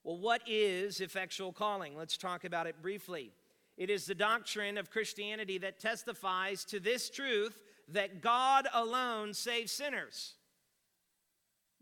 Well, 0.05 0.19
what 0.19 0.43
is 0.47 1.01
effectual 1.01 1.53
calling? 1.53 1.97
Let's 1.97 2.17
talk 2.17 2.45
about 2.45 2.67
it 2.67 2.83
briefly. 2.83 3.33
It 3.77 3.89
is 3.89 4.07
the 4.07 4.15
doctrine 4.15 4.79
of 4.79 4.91
Christianity 4.91 5.59
that 5.59 5.81
testifies 5.81 6.65
to 6.67 6.81
this 6.81 7.09
truth 7.09 7.63
that 7.89 8.21
God 8.21 8.69
alone 8.73 9.35
saves 9.35 9.73
sinners. 9.73 10.35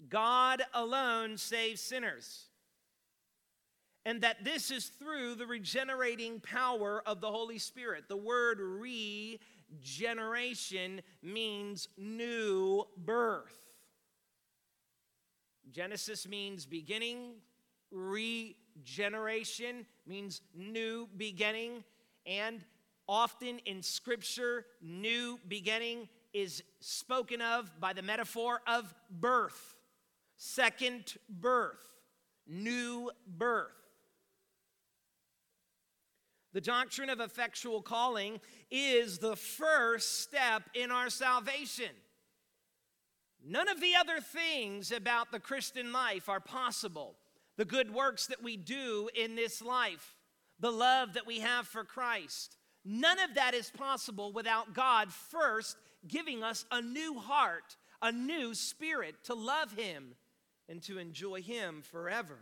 God 0.09 0.63
alone 0.73 1.37
saves 1.37 1.81
sinners. 1.81 2.47
And 4.07 4.23
that 4.23 4.45
this 4.45 4.71
is 4.71 4.87
through 4.87 5.35
the 5.35 5.47
regenerating 5.47 6.41
power 6.41 7.03
of 7.05 7.21
the 7.21 7.31
Holy 7.31 7.59
Spirit. 7.59 8.05
The 8.09 8.17
word 8.17 8.59
regeneration 8.61 11.03
means 11.23 11.89
new 11.99 12.87
birth. 12.97 13.55
Genesis 15.71 16.27
means 16.27 16.67
beginning, 16.67 17.35
regeneration 17.91 19.87
means 20.07 20.41
new 20.55 21.09
beginning, 21.17 21.85
and 22.27 22.65
often 23.09 23.59
in 23.67 23.83
Scripture, 23.83 24.67
new 24.81 25.39
beginning 25.49 26.09
is 26.33 26.63
spoken 26.81 27.41
of 27.43 27.71
by 27.81 27.93
the 27.93 28.03
metaphor 28.03 28.61
of 28.67 28.95
birth 29.11 29.75
second 30.41 31.17
birth, 31.29 31.85
new 32.47 33.11
birth. 33.27 33.77
The 36.55 36.63
doctrine 36.63 37.11
of 37.11 37.21
effectual 37.21 37.83
calling 37.83 38.41
is 38.71 39.19
the 39.19 39.37
first 39.37 40.23
step 40.23 40.63
in 40.75 40.91
our 40.91 41.11
salvation. 41.11 41.91
None 43.47 43.69
of 43.69 43.83
the 43.83 43.95
other 43.97 44.21
things 44.21 44.91
about 44.93 45.31
the 45.31 45.41
Christian 45.41 45.93
life 45.93 46.31
are 46.31 46.41
possible. 46.41 47.17
The 47.61 47.67
good 47.67 47.93
works 47.93 48.29
that 48.29 48.43
we 48.43 48.57
do 48.57 49.11
in 49.15 49.35
this 49.37 49.61
life, 49.61 50.17
the 50.61 50.71
love 50.71 51.13
that 51.13 51.27
we 51.27 51.41
have 51.41 51.67
for 51.67 51.85
Christ, 51.85 52.57
none 52.87 53.19
of 53.19 53.35
that 53.35 53.53
is 53.53 53.69
possible 53.69 54.33
without 54.33 54.73
God 54.73 55.13
first 55.13 55.77
giving 56.09 56.43
us 56.43 56.65
a 56.71 56.81
new 56.81 57.19
heart, 57.19 57.77
a 58.01 58.13
new 58.13 58.55
spirit 58.55 59.15
to 59.25 59.35
love 59.35 59.75
Him 59.75 60.15
and 60.71 60.83
to 60.85 60.97
enjoy 60.97 61.43
Him 61.43 61.83
forever. 61.83 62.39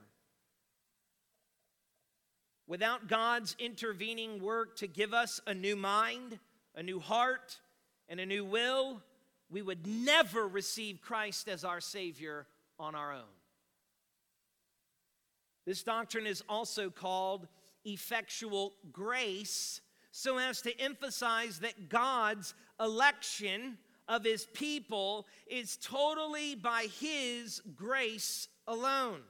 Without 2.69 3.09
God's 3.09 3.57
intervening 3.59 4.41
work 4.41 4.77
to 4.77 4.87
give 4.87 5.13
us 5.13 5.41
a 5.49 5.53
new 5.53 5.75
mind, 5.75 6.39
a 6.77 6.83
new 6.85 7.01
heart, 7.01 7.59
and 8.09 8.21
a 8.21 8.27
new 8.27 8.45
will, 8.45 9.03
we 9.51 9.63
would 9.63 9.85
never 9.85 10.47
receive 10.47 11.01
Christ 11.01 11.49
as 11.49 11.65
our 11.65 11.81
Savior 11.81 12.47
on 12.79 12.95
our 12.95 13.13
own. 13.13 13.38
This 15.69 15.83
doctrine 15.83 16.27
is 16.27 16.43
also 16.49 16.89
called 16.89 17.47
effectual 17.85 18.73
grace, 18.91 19.83
so 20.13 20.39
as 20.39 20.63
to 20.63 20.81
emphasize 20.81 21.59
that 21.59 21.91
God's 21.91 22.55
election 22.81 23.77
of 24.09 24.25
his 24.25 24.47
people 24.55 25.27
is 25.47 25.77
totally 25.77 26.55
by 26.55 26.87
his 26.99 27.61
grace 27.77 28.49
alone. 28.67 29.21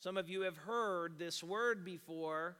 Some 0.00 0.16
of 0.16 0.28
you 0.28 0.40
have 0.40 0.56
heard 0.56 1.16
this 1.16 1.44
word 1.44 1.84
before 1.84 2.56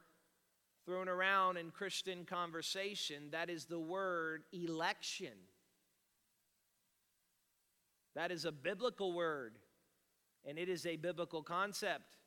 thrown 0.85 1.09
around 1.09 1.57
in 1.57 1.69
Christian 1.69 2.23
conversation. 2.23 3.23
That 3.31 3.49
is 3.49 3.65
the 3.65 3.77
word 3.77 4.43
election. 4.53 5.33
That 8.15 8.31
is 8.31 8.45
a 8.45 8.53
biblical 8.53 9.11
word, 9.11 9.57
and 10.47 10.57
it 10.57 10.69
is 10.69 10.85
a 10.85 10.95
biblical 10.95 11.41
concept. 11.41 12.17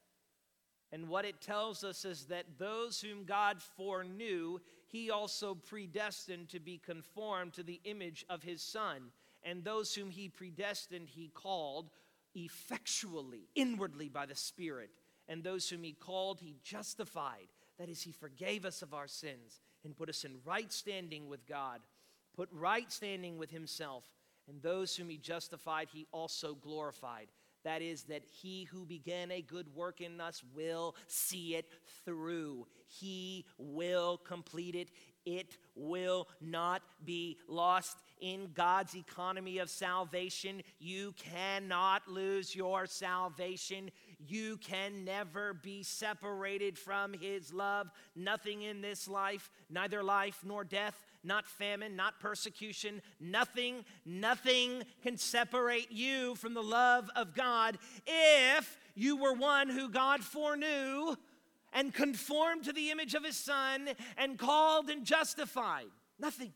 And 0.91 1.09
what 1.09 1.25
it 1.25 1.41
tells 1.41 1.85
us 1.85 2.05
is 2.05 2.27
that 2.27 2.59
those 2.59 3.01
whom 3.01 3.25
God 3.25 3.61
foreknew, 3.77 4.61
he 4.87 5.11
also 5.11 5.55
predestined 5.55 6.49
to 6.51 6.61
be 6.61 6.79
conformed 6.79 7.53
to 7.55 7.63
the 7.63 7.81
image 7.85 8.25
of 8.31 8.43
his 8.43 8.63
Son. 8.63 9.11
And 9.45 9.63
those 9.63 9.95
whom 9.95 10.11
he 10.11 10.29
predestined, 10.29 11.09
he 11.11 11.29
called 11.29 11.91
effectually, 12.35 13.49
inwardly 13.55 14.09
by 14.09 14.27
the 14.27 14.35
Spirit. 14.35 14.91
And 15.29 15.45
those 15.45 15.69
whom 15.69 15.83
he 15.83 15.93
called, 15.93 16.41
he 16.41 16.57
justified. 16.63 17.49
That 17.79 17.91
is, 17.91 18.03
he 18.03 18.13
forgave 18.13 18.65
us 18.65 18.83
of 18.83 18.95
our 18.95 19.07
sins 19.07 19.61
and 19.85 19.97
put 19.97 20.09
us 20.09 20.25
in 20.25 20.37
right 20.45 20.73
standing 20.73 21.29
with 21.29 21.47
God, 21.47 21.81
put 22.35 22.49
right 22.51 22.91
standing 22.91 23.37
with 23.37 23.51
himself. 23.51 24.05
And 24.49 24.63
those 24.63 24.97
whom 24.97 25.11
he 25.11 25.19
justified, 25.19 25.89
he 25.93 26.07
also 26.13 26.55
glorified. 26.55 27.29
That 27.69 27.83
is, 27.83 28.05
that 28.05 28.23
he 28.25 28.65
who 28.65 28.87
began 28.87 29.31
a 29.31 29.43
good 29.43 29.75
work 29.75 30.01
in 30.01 30.23
us 30.23 30.43
will 30.57 30.97
see 31.07 31.55
it 31.55 31.67
through. 32.07 32.67
He 32.87 33.45
will 33.59 34.17
complete 34.17 34.75
it. 34.75 34.89
It 35.27 35.59
will 35.75 36.29
not 36.41 36.81
be 37.05 37.37
lost 37.47 37.99
in 38.23 38.53
God's 38.55 38.97
economy 38.97 39.59
of 39.59 39.69
salvation. 39.69 40.63
You 40.79 41.13
cannot 41.19 42.09
lose 42.09 42.57
your 42.57 42.87
salvation. 42.87 43.91
You 44.19 44.57
can 44.57 45.05
never 45.05 45.53
be 45.53 45.83
separated 45.83 46.79
from 46.79 47.13
His 47.13 47.53
love. 47.53 47.91
Nothing 48.17 48.63
in 48.63 48.81
this 48.81 49.07
life, 49.07 49.51
neither 49.69 50.03
life 50.03 50.39
nor 50.43 50.65
death, 50.65 51.05
not 51.29 51.47
famine, 51.47 51.95
not 51.95 52.19
persecution, 52.19 53.01
nothing, 53.21 53.85
nothing 54.05 54.83
can 55.05 55.17
separate 55.17 55.93
you 55.93 56.35
from 56.35 56.55
the 56.55 56.63
love 56.63 57.09
of 57.15 57.35
God 57.35 57.79
if 58.05 58.77
you 58.97 59.17
were 59.17 59.35
one 59.35 59.69
who 59.69 59.89
God 59.89 60.25
foreknew 60.25 61.15
and 61.73 61.95
conformed 61.95 62.65
to 62.65 62.73
the 62.73 62.91
image 62.91 63.15
of 63.15 63.25
his 63.25 63.37
son 63.37 63.91
and 64.17 64.39
called 64.39 64.91
and 64.91 65.05
justified. 65.05 65.87
Nothing. 66.19 66.53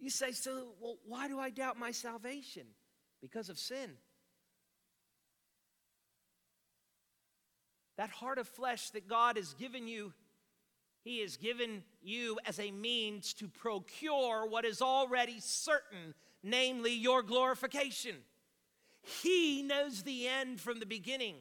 You 0.00 0.10
say, 0.10 0.32
so 0.32 0.74
well, 0.80 0.98
why 1.06 1.28
do 1.28 1.38
I 1.38 1.50
doubt 1.50 1.78
my 1.78 1.92
salvation? 1.92 2.64
Because 3.22 3.48
of 3.48 3.58
sin. 3.58 3.92
That 7.96 8.10
heart 8.10 8.38
of 8.38 8.48
flesh 8.48 8.90
that 8.90 9.08
God 9.08 9.36
has 9.36 9.54
given 9.54 9.86
you 9.86 10.12
he 11.04 11.20
has 11.20 11.36
given 11.36 11.84
you 12.02 12.38
as 12.46 12.58
a 12.58 12.70
means 12.70 13.34
to 13.34 13.46
procure 13.46 14.46
what 14.48 14.64
is 14.64 14.80
already 14.80 15.38
certain, 15.38 16.14
namely 16.42 16.94
your 16.94 17.22
glorification. 17.22 18.16
He 19.02 19.62
knows 19.62 20.02
the 20.02 20.26
end 20.26 20.62
from 20.62 20.80
the 20.80 20.86
beginning. 20.86 21.36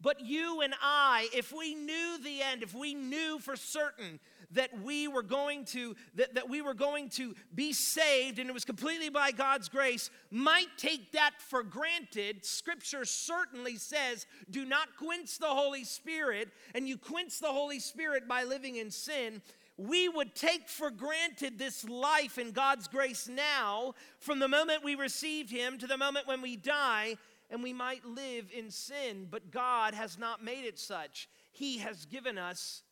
But 0.00 0.20
you 0.20 0.60
and 0.60 0.74
I, 0.80 1.28
if 1.34 1.52
we 1.52 1.74
knew 1.74 2.18
the 2.22 2.42
end, 2.42 2.62
if 2.62 2.74
we 2.74 2.94
knew 2.94 3.38
for 3.40 3.56
certain 3.56 4.20
that 4.52 4.70
we 4.82 5.08
were 5.08 5.22
going 5.22 5.64
to 5.64 5.94
that, 6.14 6.34
that 6.34 6.48
we 6.48 6.62
were 6.62 6.72
going 6.74 7.10
to 7.10 7.34
be 7.54 7.72
saved 7.72 8.38
and 8.38 8.48
it 8.48 8.52
was 8.52 8.64
completely 8.64 9.10
by 9.10 9.30
God's 9.30 9.68
grace, 9.68 10.10
might 10.30 10.68
take 10.76 11.12
that 11.12 11.32
for 11.38 11.62
granted. 11.62 12.44
Scripture 12.44 13.04
certainly 13.04 13.76
says, 13.76 14.26
do 14.50 14.64
not 14.64 14.96
quench 14.96 15.38
the 15.38 15.46
Holy 15.46 15.84
Spirit, 15.84 16.48
and 16.74 16.88
you 16.88 16.96
quench 16.96 17.40
the 17.40 17.48
Holy 17.48 17.80
Spirit 17.80 18.28
by 18.28 18.44
living 18.44 18.76
in 18.76 18.90
sin 18.90 19.42
we 19.78 20.08
would 20.08 20.34
take 20.34 20.68
for 20.68 20.90
granted 20.90 21.56
this 21.56 21.88
life 21.88 22.36
in 22.36 22.50
God's 22.50 22.88
grace 22.88 23.28
now 23.28 23.94
from 24.18 24.40
the 24.40 24.48
moment 24.48 24.82
we 24.82 24.96
received 24.96 25.50
Him 25.50 25.78
to 25.78 25.86
the 25.86 25.96
moment 25.96 26.26
when 26.26 26.42
we 26.42 26.56
die 26.56 27.16
and 27.50 27.62
we 27.62 27.72
might 27.72 28.04
live 28.04 28.50
in 28.54 28.70
sin, 28.70 29.26
but 29.30 29.50
God 29.50 29.94
has 29.94 30.18
not 30.18 30.44
made 30.44 30.64
it 30.64 30.78
such. 30.78 31.28
He 31.52 31.78
has 31.78 32.04
given 32.04 32.36
us 32.36 32.82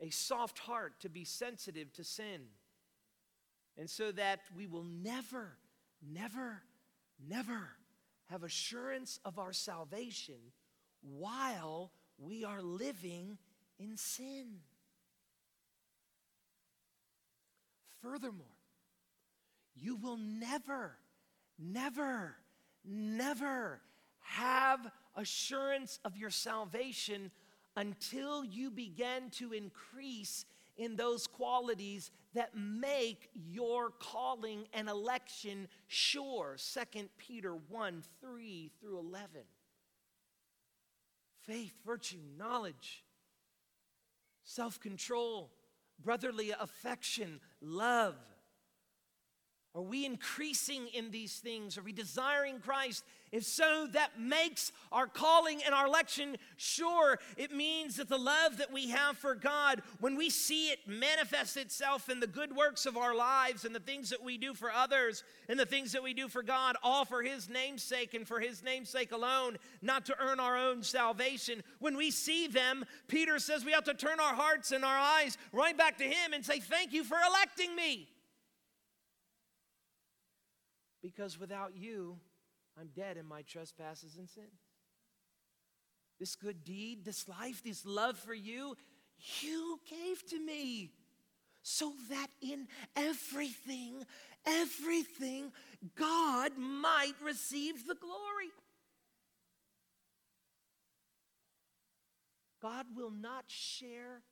a 0.00 0.10
soft 0.10 0.58
heart 0.58 1.00
to 1.00 1.08
be 1.08 1.24
sensitive 1.24 1.92
to 1.94 2.04
sin. 2.04 2.42
And 3.78 3.88
so 3.88 4.10
that 4.12 4.40
we 4.56 4.66
will 4.66 4.84
never, 4.84 5.56
never, 6.02 6.62
never 7.28 7.68
have 8.26 8.42
assurance 8.42 9.20
of 9.24 9.38
our 9.38 9.52
salvation 9.52 10.52
while 11.02 11.92
we 12.18 12.44
are 12.44 12.62
living 12.62 13.38
in 13.78 13.96
sin. 13.96 14.60
Furthermore, 18.02 18.46
you 19.74 19.96
will 19.96 20.16
never, 20.16 20.96
never, 21.58 22.36
never 22.86 23.80
have 24.20 24.90
assurance 25.16 25.98
of 26.04 26.16
your 26.16 26.30
salvation 26.30 27.30
until 27.76 28.44
you 28.44 28.70
begin 28.70 29.30
to 29.30 29.52
increase 29.52 30.44
in 30.76 30.96
those 30.96 31.26
qualities 31.26 32.10
that 32.34 32.56
make 32.56 33.30
your 33.34 33.90
calling 33.90 34.66
and 34.74 34.88
election 34.88 35.68
sure. 35.86 36.56
2 36.92 37.08
Peter 37.16 37.54
1 37.54 38.02
3 38.20 38.70
through 38.80 38.98
11. 38.98 39.28
Faith, 41.46 41.72
virtue, 41.84 42.18
knowledge, 42.36 43.04
self 44.44 44.80
control, 44.80 45.50
brotherly 46.02 46.50
affection, 46.50 47.40
love 47.60 48.16
are 49.76 49.82
we 49.82 50.06
increasing 50.06 50.88
in 50.94 51.10
these 51.10 51.34
things? 51.34 51.76
Are 51.76 51.82
we 51.82 51.92
desiring 51.92 52.60
Christ? 52.60 53.04
If 53.30 53.44
so, 53.44 53.86
that 53.92 54.18
makes 54.18 54.72
our 54.90 55.06
calling 55.06 55.60
and 55.66 55.74
our 55.74 55.86
election 55.86 56.38
sure. 56.56 57.18
It 57.36 57.52
means 57.52 57.96
that 57.96 58.08
the 58.08 58.16
love 58.16 58.56
that 58.56 58.72
we 58.72 58.88
have 58.88 59.18
for 59.18 59.34
God, 59.34 59.82
when 60.00 60.16
we 60.16 60.30
see 60.30 60.68
it 60.68 60.78
manifest 60.86 61.58
itself 61.58 62.08
in 62.08 62.20
the 62.20 62.26
good 62.26 62.56
works 62.56 62.86
of 62.86 62.96
our 62.96 63.14
lives 63.14 63.66
and 63.66 63.74
the 63.74 63.80
things 63.80 64.08
that 64.08 64.22
we 64.22 64.38
do 64.38 64.54
for 64.54 64.72
others 64.72 65.22
and 65.46 65.60
the 65.60 65.66
things 65.66 65.92
that 65.92 66.02
we 66.02 66.14
do 66.14 66.26
for 66.28 66.42
God, 66.42 66.76
all 66.82 67.04
for 67.04 67.22
His 67.22 67.50
namesake 67.50 68.14
and 68.14 68.26
for 68.26 68.40
His 68.40 68.62
namesake 68.62 69.12
alone, 69.12 69.58
not 69.82 70.06
to 70.06 70.16
earn 70.18 70.40
our 70.40 70.56
own 70.56 70.82
salvation. 70.82 71.62
When 71.80 71.98
we 71.98 72.10
see 72.10 72.46
them, 72.46 72.86
Peter 73.08 73.38
says 73.38 73.62
we 73.62 73.72
have 73.72 73.84
to 73.84 73.94
turn 73.94 74.20
our 74.20 74.34
hearts 74.34 74.72
and 74.72 74.86
our 74.86 74.98
eyes 74.98 75.36
right 75.52 75.76
back 75.76 75.98
to 75.98 76.04
Him 76.04 76.32
and 76.32 76.42
say, 76.42 76.60
Thank 76.60 76.94
you 76.94 77.04
for 77.04 77.18
electing 77.28 77.76
me. 77.76 78.08
Because 81.02 81.38
without 81.38 81.76
you, 81.76 82.18
I'm 82.78 82.88
dead 82.94 83.16
in 83.16 83.26
my 83.26 83.42
trespasses 83.42 84.16
and 84.16 84.28
sins. 84.28 84.60
This 86.18 86.34
good 86.34 86.64
deed, 86.64 87.04
this 87.04 87.28
life, 87.28 87.62
this 87.62 87.84
love 87.84 88.18
for 88.18 88.34
you, 88.34 88.76
you 89.40 89.80
gave 89.88 90.26
to 90.30 90.38
me. 90.38 90.90
So 91.62 91.92
that 92.10 92.28
in 92.40 92.68
everything, 92.94 94.04
everything, 94.46 95.52
God 95.96 96.52
might 96.56 97.14
receive 97.22 97.86
the 97.86 97.96
glory. 97.96 98.50
God 102.62 102.86
will 102.96 103.10
not 103.10 103.44
share 103.48 104.22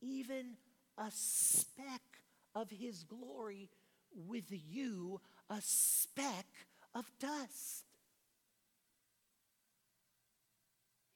even 0.00 0.56
a 0.96 1.10
speck 1.10 2.02
of 2.54 2.70
his 2.70 3.04
glory 3.04 3.68
with 4.14 4.44
you 4.50 5.20
a 5.50 5.60
speck 5.60 6.46
of 6.94 7.10
dust. 7.18 7.84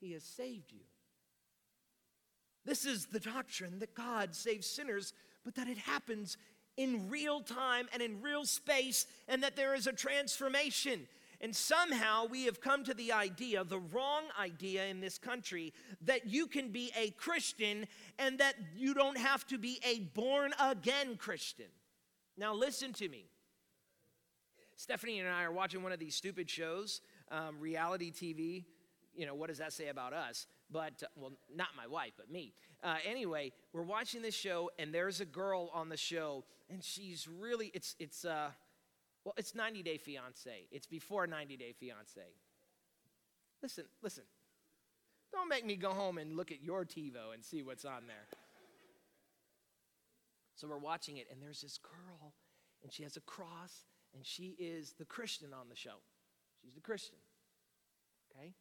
He 0.00 0.12
has 0.12 0.24
saved 0.24 0.72
you. 0.72 0.80
This 2.64 2.84
is 2.84 3.06
the 3.06 3.20
doctrine 3.20 3.78
that 3.78 3.94
God 3.94 4.34
saves 4.34 4.66
sinners, 4.66 5.12
but 5.44 5.54
that 5.54 5.68
it 5.68 5.78
happens 5.78 6.36
in 6.76 7.08
real 7.08 7.40
time 7.40 7.88
and 7.92 8.02
in 8.02 8.20
real 8.20 8.44
space, 8.44 9.06
and 9.28 9.42
that 9.42 9.56
there 9.56 9.74
is 9.74 9.86
a 9.86 9.92
transformation. 9.92 11.06
And 11.40 11.54
somehow 11.54 12.26
we 12.26 12.44
have 12.44 12.60
come 12.60 12.84
to 12.84 12.94
the 12.94 13.12
idea, 13.12 13.64
the 13.64 13.78
wrong 13.78 14.24
idea 14.40 14.86
in 14.86 15.00
this 15.00 15.18
country, 15.18 15.72
that 16.02 16.26
you 16.26 16.46
can 16.46 16.70
be 16.70 16.90
a 16.96 17.10
Christian 17.10 17.86
and 18.18 18.38
that 18.38 18.54
you 18.76 18.94
don't 18.94 19.18
have 19.18 19.46
to 19.48 19.58
be 19.58 19.78
a 19.84 20.00
born 20.00 20.52
again 20.58 21.16
Christian. 21.16 21.66
Now, 22.36 22.54
listen 22.54 22.92
to 22.94 23.08
me. 23.08 23.26
Stephanie 24.76 25.20
and 25.20 25.28
I 25.28 25.44
are 25.44 25.52
watching 25.52 25.82
one 25.82 25.92
of 25.92 25.98
these 25.98 26.14
stupid 26.14 26.50
shows, 26.50 27.00
um, 27.30 27.58
reality 27.60 28.10
TV. 28.10 28.64
You 29.14 29.26
know, 29.26 29.34
what 29.34 29.48
does 29.48 29.58
that 29.58 29.72
say 29.72 29.88
about 29.88 30.12
us? 30.12 30.46
But, 30.70 31.02
uh, 31.02 31.06
well, 31.16 31.32
not 31.54 31.68
my 31.76 31.87
wife, 31.87 32.12
but 32.16 32.30
me. 32.30 32.54
Uh, 32.82 32.96
anyway, 33.06 33.52
we're 33.72 33.82
watching 33.82 34.22
this 34.22 34.34
show, 34.34 34.70
and 34.78 34.92
there's 34.92 35.20
a 35.20 35.24
girl 35.24 35.70
on 35.72 35.88
the 35.88 35.96
show, 35.96 36.44
and 36.68 36.82
she's 36.82 37.28
really, 37.28 37.70
it's, 37.74 37.94
it's, 37.98 38.24
uh, 38.24 38.48
well, 39.24 39.34
it's 39.37 39.54
90 39.54 39.82
Day 39.82 39.96
Fiance. 39.96 40.66
It's 40.70 40.87
before 40.87 41.26
90 41.26 41.56
Day 41.56 41.72
Fiance. 41.72 42.20
Listen, 43.62 43.84
listen. 44.02 44.24
Don't 45.32 45.48
make 45.48 45.64
me 45.64 45.76
go 45.76 45.90
home 45.90 46.18
and 46.18 46.37
look 46.37 46.52
at 46.52 46.62
your 46.62 46.84
TiVo 46.84 47.32
and 47.32 47.44
see 47.44 47.62
what's 47.62 47.84
on 47.84 48.06
there. 48.06 48.26
So 50.56 50.68
we're 50.68 50.78
watching 50.78 51.16
it, 51.16 51.26
and 51.30 51.42
there's 51.42 51.60
this 51.60 51.78
girl, 51.78 52.32
and 52.82 52.92
she 52.92 53.02
has 53.02 53.16
a 53.16 53.20
cross, 53.20 53.84
and 54.14 54.24
she 54.24 54.57
is 54.59 54.94
the 54.98 55.05
Christian 55.05 55.53
on 55.53 55.68
the 55.68 55.77
show. 55.77 55.96
She's 56.62 56.74
the 56.74 56.81
Christian. 56.81 57.16
Okay? 58.31 58.53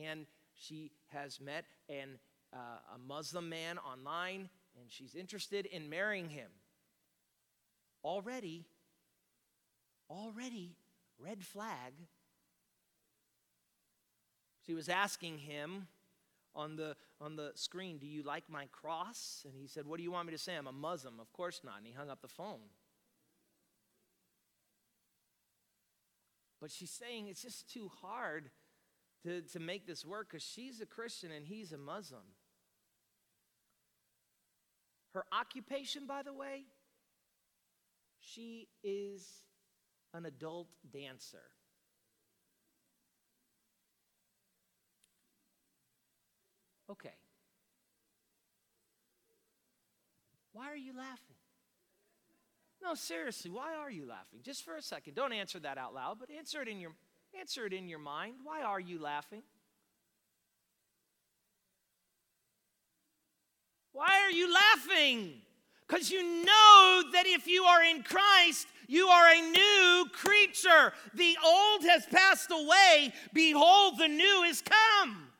And 0.00 0.26
she 0.54 0.92
has 1.12 1.40
met 1.40 1.64
an, 1.88 2.18
uh, 2.52 2.56
a 2.94 2.98
Muslim 2.98 3.48
man 3.48 3.78
online, 3.78 4.48
and 4.80 4.90
she's 4.90 5.14
interested 5.14 5.66
in 5.66 5.88
marrying 5.88 6.28
him. 6.28 6.50
Already, 8.04 8.64
already, 10.10 10.76
red 11.18 11.42
flag. 11.44 11.92
She 14.66 14.74
was 14.74 14.88
asking 14.88 15.38
him 15.38 15.88
on 16.54 16.76
the, 16.76 16.96
on 17.20 17.36
the 17.36 17.52
screen, 17.54 17.98
Do 17.98 18.06
you 18.06 18.22
like 18.22 18.44
my 18.48 18.66
cross? 18.72 19.42
And 19.44 19.54
he 19.56 19.66
said, 19.66 19.86
What 19.86 19.96
do 19.96 20.02
you 20.02 20.12
want 20.12 20.26
me 20.26 20.32
to 20.32 20.38
say? 20.38 20.54
I'm 20.56 20.66
a 20.66 20.72
Muslim. 20.72 21.18
Of 21.20 21.32
course 21.32 21.60
not. 21.64 21.78
And 21.78 21.86
he 21.86 21.92
hung 21.92 22.10
up 22.10 22.22
the 22.22 22.28
phone. 22.28 22.60
But 26.62 26.70
she's 26.70 26.92
saying 26.92 27.26
it's 27.26 27.42
just 27.42 27.68
too 27.68 27.90
hard 28.00 28.48
to, 29.24 29.42
to 29.52 29.58
make 29.58 29.84
this 29.84 30.04
work 30.06 30.28
because 30.30 30.44
she's 30.44 30.80
a 30.80 30.86
Christian 30.86 31.32
and 31.32 31.44
he's 31.44 31.72
a 31.72 31.76
Muslim. 31.76 32.22
Her 35.12 35.24
occupation, 35.32 36.06
by 36.06 36.22
the 36.22 36.32
way, 36.32 36.66
she 38.20 38.68
is 38.84 39.42
an 40.14 40.24
adult 40.24 40.68
dancer. 40.92 41.42
Okay. 46.88 47.16
Why 50.52 50.70
are 50.70 50.76
you 50.76 50.96
laughing? 50.96 51.31
No, 52.82 52.94
seriously, 52.94 53.50
why 53.50 53.76
are 53.76 53.90
you 53.90 54.06
laughing? 54.06 54.40
Just 54.42 54.64
for 54.64 54.76
a 54.76 54.82
second. 54.82 55.14
Don't 55.14 55.32
answer 55.32 55.60
that 55.60 55.78
out 55.78 55.94
loud, 55.94 56.18
but 56.18 56.30
answer 56.30 56.60
it 56.60 56.68
in 56.68 56.80
your 56.80 56.92
answer 57.38 57.64
it 57.64 57.72
in 57.72 57.88
your 57.88 57.98
mind. 57.98 58.34
Why 58.42 58.62
are 58.62 58.80
you 58.80 59.00
laughing? 59.00 59.42
Why 63.92 64.20
are 64.22 64.30
you 64.30 64.52
laughing? 64.52 65.34
Because 65.86 66.10
you 66.10 66.22
know 66.22 67.02
that 67.12 67.24
if 67.26 67.46
you 67.46 67.64
are 67.64 67.84
in 67.84 68.02
Christ, 68.02 68.66
you 68.88 69.06
are 69.08 69.30
a 69.30 69.50
new 69.50 70.06
creature. 70.12 70.92
The 71.14 71.36
old 71.44 71.82
has 71.84 72.06
passed 72.06 72.50
away. 72.50 73.12
Behold, 73.32 73.98
the 73.98 74.08
new 74.08 74.42
is 74.44 74.62
come. 74.62 75.31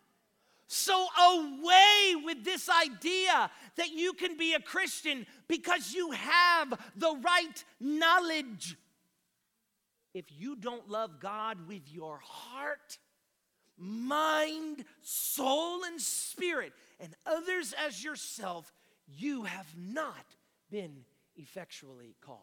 So, 0.75 1.07
away 1.21 2.15
with 2.25 2.47
this 2.47 2.71
idea 2.71 3.51
that 3.77 3.93
you 3.93 4.15
can 4.15 4.39
be 4.39 4.55
a 4.55 4.59
Christian 4.59 5.27
because 5.47 5.93
you 5.93 6.13
have 6.13 6.73
the 6.97 7.15
right 7.23 7.65
knowledge. 7.79 8.79
If 10.15 10.25
you 10.31 10.57
don't 10.57 10.89
love 10.89 11.21
God 11.21 11.69
with 11.69 11.83
your 11.93 12.21
heart, 12.25 12.97
mind, 13.77 14.87
soul, 15.03 15.85
and 15.85 16.01
spirit, 16.01 16.73
and 16.99 17.15
others 17.27 17.75
as 17.79 18.03
yourself, 18.03 18.73
you 19.07 19.43
have 19.43 19.69
not 19.77 20.25
been 20.71 21.05
effectually 21.37 22.17
called. 22.23 22.41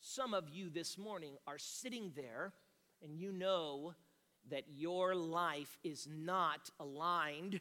Some 0.00 0.34
of 0.34 0.48
you 0.48 0.70
this 0.70 0.98
morning 0.98 1.36
are 1.46 1.58
sitting 1.58 2.10
there 2.16 2.52
and 3.00 3.16
you 3.16 3.30
know 3.30 3.94
that 4.50 4.64
your 4.74 5.14
life 5.14 5.78
is 5.82 6.08
not 6.10 6.70
aligned 6.78 7.60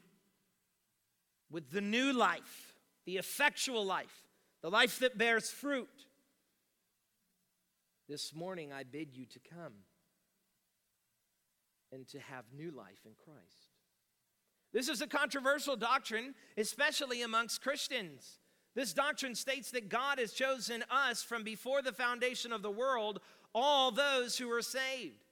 with 1.51 1.71
the 1.71 1.81
new 1.81 2.13
life, 2.13 2.73
the 3.05 3.17
effectual 3.17 3.85
life, 3.85 4.27
the 4.61 4.69
life 4.69 4.99
that 4.99 5.17
bears 5.17 5.49
fruit. 5.49 5.89
This 8.07 8.33
morning, 8.33 8.73
I 8.73 8.83
bid 8.83 9.15
you 9.15 9.25
to 9.27 9.39
come 9.39 9.73
and 11.91 12.07
to 12.09 12.19
have 12.19 12.45
new 12.55 12.71
life 12.71 13.05
in 13.05 13.11
Christ. 13.23 13.75
This 14.73 14.89
is 14.89 15.01
a 15.01 15.07
controversial 15.07 15.75
doctrine, 15.75 16.35
especially 16.57 17.21
amongst 17.21 17.61
Christians. 17.61 18.39
This 18.75 18.93
doctrine 18.93 19.35
states 19.35 19.71
that 19.71 19.89
God 19.89 20.19
has 20.19 20.31
chosen 20.31 20.83
us 20.91 21.23
from 21.23 21.43
before 21.43 21.81
the 21.81 21.91
foundation 21.91 22.53
of 22.53 22.61
the 22.61 22.71
world, 22.71 23.19
all 23.53 23.91
those 23.91 24.37
who 24.37 24.51
are 24.51 24.61
saved. 24.61 25.25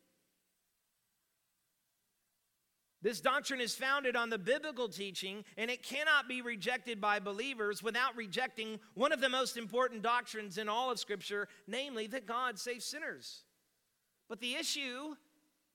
This 3.08 3.22
doctrine 3.22 3.62
is 3.62 3.74
founded 3.74 4.18
on 4.18 4.30
the 4.30 4.38
biblical 4.38 4.90
teaching, 4.90 5.46
and 5.56 5.72
it 5.72 5.82
cannot 5.82 6.28
be 6.28 6.42
rejected 6.42 7.00
by 7.00 7.22
believers 7.22 7.82
without 7.82 8.18
rejecting 8.18 8.82
one 8.96 9.14
of 9.14 9.22
the 9.22 9.30
most 9.30 9.56
important 9.56 10.02
doctrines 10.02 10.58
in 10.58 10.68
all 10.68 10.92
of 10.92 11.00
Scripture, 11.00 11.48
namely 11.68 12.08
that 12.08 12.26
God 12.26 12.60
saves 12.60 12.84
sinners. 12.84 13.44
But 14.28 14.42
the 14.42 14.56
issue, 14.56 15.16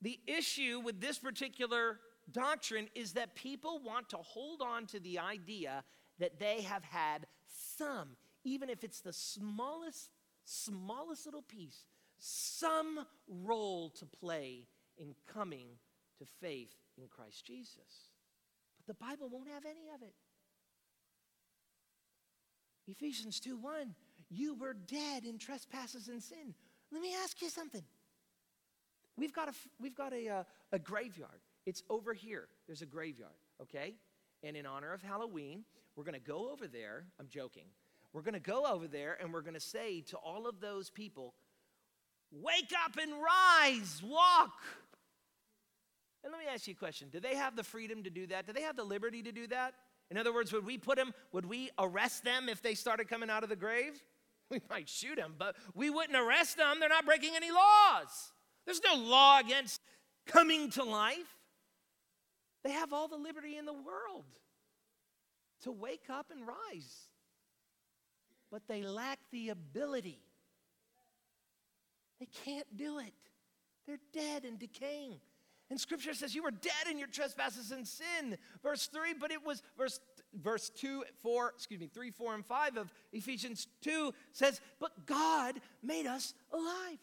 the 0.03 0.21
issue 0.27 0.83
with 0.85 1.01
this 1.01 1.19
particular 1.19 2.01
doctrine 2.31 2.89
is 2.95 3.15
that 3.15 3.35
people 3.35 3.81
want 3.83 4.11
to 4.11 4.19
hold 4.19 4.61
on 4.61 4.85
to 4.89 5.01
the 5.01 5.19
idea 5.19 5.85
that 6.19 6.39
they 6.39 6.61
have 6.61 6.85
had 6.85 7.27
some, 7.79 8.11
even 8.45 8.69
if 8.69 8.85
it's 8.85 9.01
the 9.01 9.15
smallest, 9.15 10.11
smallest 10.45 11.25
little 11.25 11.41
piece, 11.41 11.87
some 12.19 13.07
role 13.27 13.89
to 13.89 14.05
play 14.05 14.67
in 14.99 15.15
coming 15.33 15.69
to 16.19 16.27
faith 16.39 16.75
in 17.01 17.09
Christ 17.09 17.45
Jesus. 17.45 18.11
But 18.79 18.87
the 18.87 19.05
Bible 19.05 19.29
won't 19.31 19.49
have 19.49 19.65
any 19.65 19.89
of 19.95 20.03
it. 20.03 20.15
Ephesians 22.89 23.39
2 23.41 23.57
1, 23.57 23.95
you 24.31 24.55
were 24.55 24.75
dead 24.75 25.25
in 25.25 25.39
trespasses 25.39 26.09
and 26.09 26.23
sin. 26.23 26.55
Let 26.91 27.01
me 27.01 27.15
ask 27.23 27.41
you 27.41 27.49
something. 27.49 27.83
We've 29.17 29.33
got 29.33 29.49
a, 29.49 29.53
we've 29.81 29.95
got 29.95 30.13
a, 30.13 30.29
uh, 30.29 30.45
a 30.73 30.79
graveyard. 30.79 31.41
It's 31.65 31.83
over 31.89 32.13
here. 32.13 32.49
There's 32.67 32.83
a 32.83 32.87
graveyard, 32.87 33.33
okay? 33.61 33.95
And 34.43 34.57
in 34.57 34.67
honor 34.67 34.93
of 34.93 35.03
Halloween, 35.03 35.65
we're 35.95 36.05
going 36.05 36.19
to 36.19 36.21
go 36.21 36.51
over 36.51 36.67
there. 36.67 37.05
I'm 37.21 37.29
joking. 37.29 37.65
We're 38.13 38.23
going 38.23 38.35
to 38.35 38.41
go 38.41 38.67
over 38.67 38.89
there 38.89 39.17
and 39.21 39.33
we're 39.33 39.43
going 39.43 39.55
to 39.55 39.61
say 39.61 40.01
to 40.09 40.17
all 40.17 40.47
of 40.47 40.61
those 40.61 40.91
people, 40.91 41.35
Wake 42.31 42.73
up 42.85 42.97
and 42.97 43.13
rise, 43.13 44.03
walk. 44.03 44.55
And 46.23 46.33
let 46.33 46.41
me 46.41 46.47
ask 46.53 46.67
you 46.67 46.75
a 46.75 46.77
question 46.77 47.09
Do 47.11 47.21
they 47.21 47.35
have 47.35 47.57
the 47.57 47.65
freedom 47.65 48.03
to 48.05 48.11
do 48.11 48.27
that? 48.29 48.47
Do 48.47 48.53
they 48.53 48.63
have 48.63 48.77
the 48.77 48.85
liberty 48.85 49.23
to 49.23 49.33
do 49.33 49.47
that? 49.49 49.75
In 50.11 50.19
other 50.19 50.33
words, 50.33 50.53
would 50.53 50.67
we 50.67 50.77
put 50.77 50.97
them, 50.97 51.15
would 51.33 51.47
we 51.47 51.71
arrest 51.79 52.23
them 52.23 52.49
if 52.49 52.61
they 52.61 52.75
started 52.75 53.09
coming 53.09 53.31
out 53.31 53.43
of 53.43 53.49
the 53.49 53.57
grave? 53.57 54.03
We 54.51 54.61
might 54.69 54.87
shoot 54.87 55.17
them, 55.17 55.37
but 55.39 55.57
we 55.75 55.89
wouldn't 55.89 56.19
arrest 56.19 56.59
them. 56.59 56.79
They're 56.79 56.91
not 56.91 57.07
breaking 57.07 57.31
any 57.35 57.51
laws. 57.51 58.33
There's 58.67 58.83
no 58.85 58.97
law 58.97 59.39
against 59.39 59.81
coming 60.27 60.69
to 60.73 60.85
life. 60.85 61.39
They 62.63 62.73
have 62.73 62.93
all 62.93 63.09
the 63.09 63.17
liberty 63.17 63.57
in 63.57 63.65
the 63.65 63.73
world 63.73 64.27
to 65.63 65.73
wake 65.73 66.11
up 66.11 66.27
and 66.31 66.47
rise, 66.47 67.09
but 68.51 68.61
they 68.69 68.83
lack 68.83 69.21
the 69.31 69.49
ability. 69.49 70.21
They 72.21 72.29
can't 72.45 72.77
do 72.77 72.99
it. 72.99 73.15
They're 73.87 73.97
dead 74.13 74.45
and 74.45 74.59
decaying. 74.59 75.21
And 75.73 75.81
scripture 75.81 76.13
says 76.13 76.35
you 76.35 76.43
were 76.43 76.51
dead 76.51 76.91
in 76.91 76.99
your 76.99 77.09
trespasses 77.09 77.71
and 77.71 77.89
sin. 77.89 78.37
Verse 78.63 78.89
3, 78.89 79.15
but 79.19 79.33
it 79.33 79.43
was 79.43 79.63
verse 79.79 80.01
verse 80.35 80.69
2, 80.69 81.03
4, 81.23 81.53
excuse 81.57 81.81
me, 81.81 81.87
3, 81.87 82.11
4, 82.11 82.35
and 82.35 82.45
5 82.45 82.77
of 82.77 82.93
Ephesians 83.11 83.67
2 83.81 84.13
says, 84.33 84.61
But 84.79 85.07
God 85.07 85.63
made 85.83 86.05
us 86.05 86.35
alive. 86.53 86.99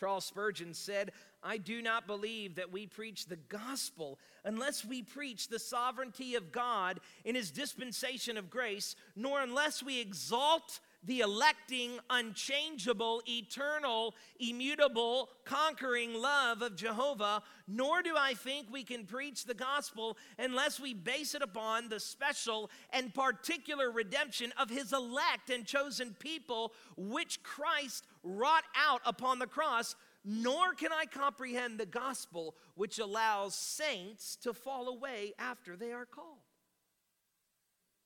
Charles 0.00 0.24
Spurgeon 0.24 0.72
said, 0.72 1.12
I 1.42 1.58
do 1.58 1.82
not 1.82 2.06
believe 2.06 2.54
that 2.54 2.72
we 2.72 2.86
preach 2.86 3.26
the 3.26 3.36
gospel 3.36 4.18
unless 4.46 4.82
we 4.82 5.02
preach 5.02 5.48
the 5.48 5.58
sovereignty 5.58 6.36
of 6.36 6.52
God 6.52 7.00
in 7.26 7.34
his 7.34 7.50
dispensation 7.50 8.38
of 8.38 8.48
grace, 8.48 8.96
nor 9.14 9.42
unless 9.42 9.82
we 9.82 10.00
exalt 10.00 10.80
the 11.04 11.20
electing, 11.20 11.92
unchangeable, 12.10 13.22
eternal, 13.28 14.14
immutable, 14.40 15.30
conquering 15.44 16.14
love 16.14 16.60
of 16.60 16.76
Jehovah, 16.76 17.42
nor 17.68 18.02
do 18.02 18.14
I 18.16 18.34
think 18.34 18.66
we 18.70 18.82
can 18.82 19.04
preach 19.04 19.44
the 19.44 19.54
gospel 19.54 20.16
unless 20.38 20.80
we 20.80 20.94
base 20.94 21.34
it 21.34 21.42
upon 21.42 21.88
the 21.88 22.00
special 22.00 22.70
and 22.90 23.14
particular 23.14 23.90
redemption 23.90 24.52
of 24.58 24.70
his 24.70 24.92
elect 24.92 25.50
and 25.50 25.64
chosen 25.64 26.16
people, 26.18 26.72
which 26.96 27.42
Christ 27.42 28.06
wrought 28.22 28.64
out 28.76 29.00
upon 29.06 29.38
the 29.38 29.46
cross. 29.46 29.94
Nor 30.24 30.74
can 30.74 30.92
I 30.92 31.06
comprehend 31.06 31.78
the 31.78 31.86
gospel 31.86 32.56
which 32.74 32.98
allows 32.98 33.54
saints 33.54 34.36
to 34.42 34.52
fall 34.52 34.88
away 34.88 35.32
after 35.38 35.76
they 35.76 35.92
are 35.92 36.04
called. 36.04 36.40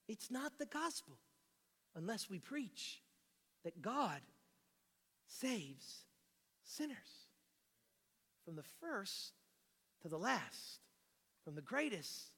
It's 0.09 0.31
not 0.31 0.59
the 0.59 0.67
gospel 0.67 1.17
unless 1.95 2.29
we 2.31 2.39
preach 2.39 3.01
that 3.65 3.81
God 3.83 4.21
saves 5.27 6.05
sinners. 6.65 6.97
From 8.45 8.57
the 8.57 8.65
first 8.81 9.33
to 10.03 10.09
the 10.09 10.19
last, 10.19 10.81
from 11.45 11.55
the 11.55 11.63
greatest 11.63 12.33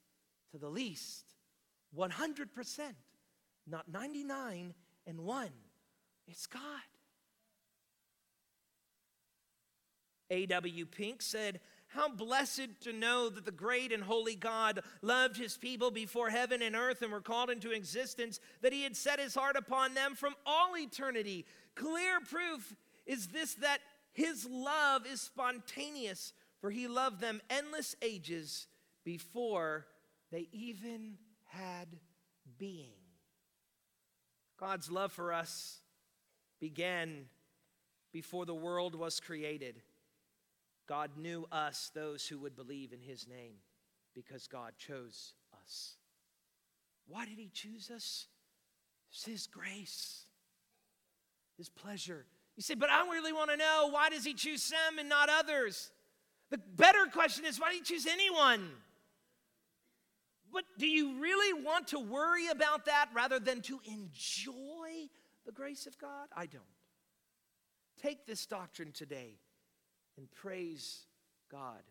to 0.52 0.58
the 0.58 0.68
least, 0.68 1.24
100%, 1.96 2.48
not 3.66 3.88
99 3.90 4.74
and 5.06 5.20
1. 5.20 5.48
It's 6.28 6.46
God. 6.46 6.62
A.W. 10.30 10.86
Pink 10.86 11.22
said, 11.22 11.60
how 11.94 12.08
blessed 12.08 12.68
to 12.82 12.92
know 12.92 13.28
that 13.28 13.44
the 13.44 13.52
great 13.52 13.92
and 13.92 14.02
holy 14.02 14.34
God 14.34 14.80
loved 15.02 15.36
his 15.36 15.56
people 15.56 15.90
before 15.90 16.28
heaven 16.30 16.60
and 16.62 16.74
earth 16.74 17.02
and 17.02 17.12
were 17.12 17.20
called 17.20 17.50
into 17.50 17.70
existence, 17.70 18.40
that 18.60 18.72
he 18.72 18.82
had 18.82 18.96
set 18.96 19.20
his 19.20 19.34
heart 19.34 19.56
upon 19.56 19.94
them 19.94 20.14
from 20.14 20.34
all 20.44 20.76
eternity. 20.76 21.46
Clear 21.74 22.20
proof 22.20 22.74
is 23.06 23.28
this 23.28 23.54
that 23.54 23.78
his 24.12 24.46
love 24.50 25.06
is 25.06 25.20
spontaneous, 25.20 26.32
for 26.60 26.70
he 26.70 26.86
loved 26.86 27.20
them 27.20 27.40
endless 27.50 27.96
ages 28.02 28.66
before 29.04 29.86
they 30.30 30.48
even 30.52 31.18
had 31.46 31.88
being. 32.58 32.92
God's 34.58 34.90
love 34.90 35.12
for 35.12 35.32
us 35.32 35.80
began 36.60 37.26
before 38.12 38.46
the 38.46 38.54
world 38.54 38.94
was 38.94 39.20
created. 39.20 39.82
God 40.86 41.10
knew 41.16 41.46
us, 41.50 41.90
those 41.94 42.26
who 42.26 42.38
would 42.38 42.56
believe 42.56 42.92
in 42.92 43.00
his 43.00 43.26
name, 43.26 43.54
because 44.14 44.46
God 44.46 44.72
chose 44.78 45.32
us. 45.62 45.96
Why 47.06 47.24
did 47.24 47.38
he 47.38 47.50
choose 47.52 47.90
us? 47.90 48.26
It's 49.10 49.24
his 49.24 49.46
grace, 49.46 50.24
his 51.56 51.68
pleasure. 51.68 52.26
You 52.56 52.62
say, 52.62 52.74
but 52.74 52.90
I 52.90 53.08
really 53.10 53.32
want 53.32 53.50
to 53.50 53.56
know 53.56 53.88
why 53.90 54.10
does 54.10 54.24
he 54.24 54.34
choose 54.34 54.62
some 54.62 54.98
and 54.98 55.08
not 55.08 55.28
others? 55.28 55.90
The 56.50 56.58
better 56.58 57.06
question 57.12 57.44
is, 57.44 57.60
why 57.60 57.70
do 57.70 57.76
you 57.76 57.84
choose 57.84 58.06
anyone? 58.06 58.68
But 60.52 60.64
do 60.78 60.86
you 60.86 61.20
really 61.20 61.64
want 61.64 61.88
to 61.88 61.98
worry 61.98 62.48
about 62.48 62.84
that 62.86 63.08
rather 63.12 63.40
than 63.40 63.60
to 63.62 63.80
enjoy 63.86 65.08
the 65.44 65.52
grace 65.52 65.86
of 65.86 65.98
God? 65.98 66.28
I 66.36 66.46
don't. 66.46 66.62
Take 68.00 68.26
this 68.26 68.46
doctrine 68.46 68.92
today 68.92 69.38
and 70.16 70.30
praise 70.30 71.06
God 71.50 71.82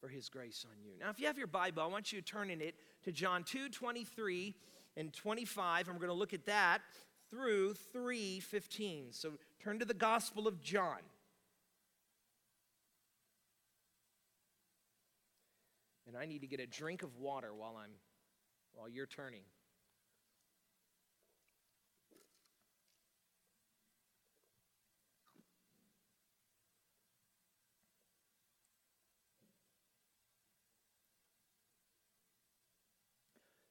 for 0.00 0.08
his 0.08 0.28
grace 0.28 0.64
on 0.70 0.82
you. 0.82 0.92
Now, 0.98 1.10
if 1.10 1.20
you 1.20 1.26
have 1.26 1.38
your 1.38 1.46
Bible, 1.46 1.82
I 1.82 1.86
want 1.86 2.12
you 2.12 2.20
to 2.20 2.24
turn 2.24 2.50
in 2.50 2.60
it 2.60 2.74
to 3.04 3.12
John 3.12 3.44
2 3.44 3.68
23 3.68 4.54
and 4.96 5.12
25, 5.12 5.88
and 5.88 5.96
we're 5.96 6.06
going 6.06 6.14
to 6.14 6.18
look 6.18 6.34
at 6.34 6.46
that 6.46 6.80
through 7.30 7.74
315. 7.74 9.08
So 9.12 9.32
turn 9.62 9.78
to 9.78 9.84
the 9.84 9.94
Gospel 9.94 10.48
of 10.48 10.60
John. 10.60 10.98
And 16.06 16.16
I 16.16 16.26
need 16.26 16.40
to 16.40 16.48
get 16.48 16.58
a 16.58 16.66
drink 16.66 17.02
of 17.04 17.18
water 17.18 17.54
while 17.54 17.76
I'm 17.80 17.92
while 18.74 18.88
you're 18.88 19.06
turning. 19.06 19.42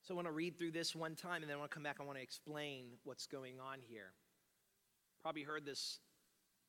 So 0.10 0.16
I 0.16 0.18
want 0.18 0.28
to 0.28 0.32
read 0.32 0.58
through 0.58 0.72
this 0.72 0.96
one 0.96 1.14
time 1.14 1.44
and 1.44 1.52
then 1.52 1.58
I 1.58 1.60
want 1.60 1.70
to 1.70 1.76
come 1.76 1.84
back. 1.84 1.98
I 2.00 2.04
want 2.04 2.18
to 2.18 2.24
explain 2.24 2.86
what's 3.04 3.28
going 3.28 3.60
on 3.60 3.78
here. 3.88 4.12
Probably 5.22 5.44
heard 5.44 5.68
this 5.68 6.00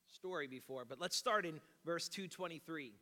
story 0.09 0.47
before, 0.47 0.85
but 0.87 1.01
let's 1.01 1.17
start 1.17 1.47
in 1.47 1.59
verse 1.87 2.07
223. 2.07 2.93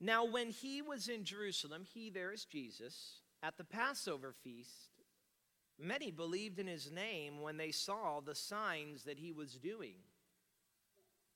Now, 0.00 0.24
when 0.24 0.50
he 0.50 0.82
was 0.82 1.06
in 1.06 1.22
Jerusalem, 1.22 1.84
he 1.94 2.10
there 2.10 2.32
is 2.32 2.44
Jesus, 2.44 3.20
at 3.40 3.56
the 3.56 3.62
Passover 3.62 4.34
feast, 4.42 4.90
many 5.78 6.10
believed 6.10 6.58
in 6.58 6.66
his 6.66 6.90
name 6.90 7.40
when 7.40 7.56
they 7.56 7.70
saw 7.70 8.18
the 8.18 8.34
signs 8.34 9.04
that 9.04 9.20
he 9.20 9.30
was 9.30 9.52
doing. 9.52 9.94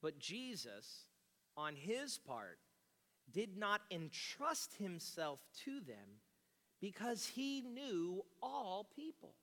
But 0.02 0.18
Jesus, 0.18 1.04
on 1.56 1.76
his 1.76 2.18
part, 2.18 2.58
did 3.30 3.56
not 3.56 3.82
entrust 3.92 4.74
himself 4.80 5.38
to 5.64 5.78
them 5.78 6.18
because 6.80 7.26
he 7.26 7.60
knew 7.60 8.24
all 8.42 8.88
people 8.96 9.34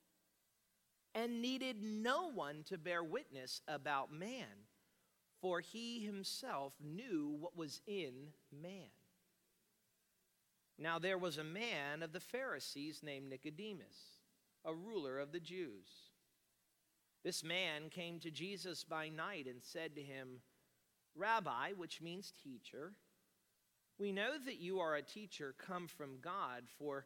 and 1.14 1.42
needed 1.42 1.78
no 1.82 2.30
one 2.32 2.64
to 2.66 2.78
bear 2.78 3.04
witness 3.04 3.62
about 3.68 4.12
man, 4.12 4.66
for 5.42 5.60
he 5.60 6.06
himself 6.06 6.74
knew 6.84 7.36
what 7.40 7.58
was 7.58 7.82
in 7.88 8.14
man. 8.62 8.90
Now 10.80 11.00
there 11.00 11.18
was 11.18 11.38
a 11.38 11.44
man 11.44 12.04
of 12.04 12.14
the 12.14 12.20
Pharisees 12.20 13.02
named 13.02 13.30
Nicodemus, 13.30 14.20
a 14.64 14.74
ruler 14.74 15.18
of 15.18 15.32
the 15.32 15.40
Jews. 15.40 16.12
This 17.24 17.44
man 17.44 17.90
came 17.90 18.20
to 18.20 18.32
Jesus 18.32 18.84
by 18.84 19.10
night 19.10 19.48
and 19.48 19.64
said 19.64 19.96
to 19.96 20.02
him, 20.04 20.42
Rabbi, 21.16 21.74
which 21.76 22.00
means 22.00 22.32
teacher, 22.44 22.94
We 23.98 24.12
know 24.12 24.34
that 24.46 24.60
you 24.60 24.80
are 24.80 24.96
a 24.96 25.02
teacher 25.02 25.56
come 25.58 25.88
from 25.88 26.20
God, 26.22 26.66
for 26.78 27.06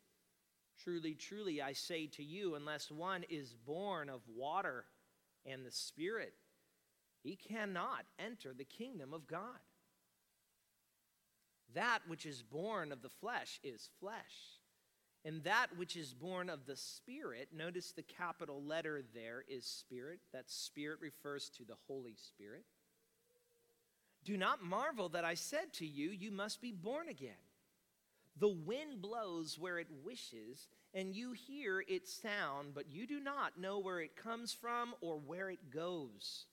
Truly, 0.83 1.13
truly, 1.13 1.61
I 1.61 1.73
say 1.73 2.07
to 2.07 2.23
you, 2.23 2.55
unless 2.55 2.89
one 2.89 3.23
is 3.29 3.53
born 3.53 4.09
of 4.09 4.21
water 4.35 4.85
and 5.45 5.65
the 5.65 5.71
Spirit, 5.71 6.33
he 7.23 7.35
cannot 7.35 8.05
enter 8.17 8.53
the 8.53 8.65
kingdom 8.65 9.13
of 9.13 9.27
God. 9.27 9.59
That 11.75 11.99
which 12.07 12.25
is 12.25 12.41
born 12.41 12.91
of 12.91 13.01
the 13.01 13.09
flesh 13.09 13.59
is 13.63 13.89
flesh. 13.99 14.59
And 15.23 15.43
that 15.43 15.67
which 15.77 15.95
is 15.95 16.13
born 16.15 16.49
of 16.49 16.65
the 16.65 16.75
Spirit, 16.75 17.49
notice 17.55 17.91
the 17.91 18.01
capital 18.01 18.63
letter 18.63 19.03
there 19.13 19.43
is 19.47 19.65
Spirit. 19.65 20.19
That 20.33 20.49
Spirit 20.49 20.99
refers 20.99 21.49
to 21.57 21.63
the 21.63 21.77
Holy 21.87 22.15
Spirit. 22.15 22.65
Do 24.23 24.35
not 24.35 24.63
marvel 24.63 25.09
that 25.09 25.25
I 25.25 25.35
said 25.35 25.73
to 25.73 25.85
you, 25.85 26.09
You 26.09 26.31
must 26.31 26.59
be 26.59 26.71
born 26.71 27.07
again. 27.07 27.33
The 28.41 28.49
wind 28.49 29.03
blows 29.03 29.59
where 29.59 29.77
it 29.77 29.87
wishes, 30.03 30.67
and 30.95 31.15
you 31.15 31.31
hear 31.31 31.83
its 31.87 32.11
sound, 32.11 32.73
but 32.73 32.89
you 32.89 33.05
do 33.05 33.19
not 33.19 33.59
know 33.59 33.77
where 33.77 33.99
it 33.99 34.15
comes 34.15 34.51
from 34.51 34.95
or 34.99 35.19
where 35.19 35.51
it 35.51 35.69
goes. 35.69 36.47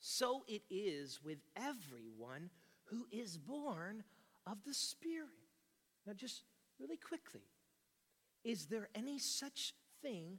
So 0.00 0.44
it 0.46 0.60
is 0.68 1.20
with 1.24 1.38
everyone 1.56 2.50
who 2.84 3.06
is 3.10 3.38
born 3.38 4.04
of 4.46 4.58
the 4.66 4.74
Spirit. 4.74 5.30
Now, 6.06 6.12
just 6.12 6.42
really 6.78 6.98
quickly, 6.98 7.40
is 8.44 8.66
there 8.66 8.90
any 8.94 9.18
such 9.18 9.72
thing 10.02 10.38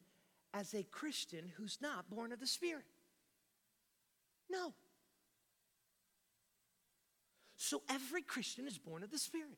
as 0.54 0.76
a 0.76 0.84
Christian 0.84 1.52
who's 1.58 1.80
not 1.82 2.12
born 2.12 2.32
of 2.32 2.40
the 2.40 2.46
Spirit? 2.46 2.86
No. 4.52 4.76
So 7.58 7.82
every 7.90 8.22
Christian 8.22 8.68
is 8.68 8.78
born 8.78 9.02
of 9.02 9.10
the 9.10 9.18
Spirit. 9.18 9.58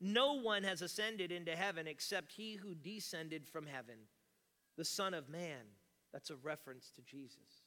No 0.00 0.34
one 0.34 0.62
has 0.62 0.80
ascended 0.80 1.32
into 1.32 1.56
heaven 1.56 1.88
except 1.88 2.32
he 2.32 2.54
who 2.54 2.74
descended 2.74 3.46
from 3.46 3.66
heaven, 3.66 3.96
the 4.76 4.84
Son 4.84 5.12
of 5.12 5.28
Man. 5.28 5.64
That's 6.12 6.30
a 6.30 6.36
reference 6.36 6.92
to 6.94 7.02
Jesus. 7.02 7.64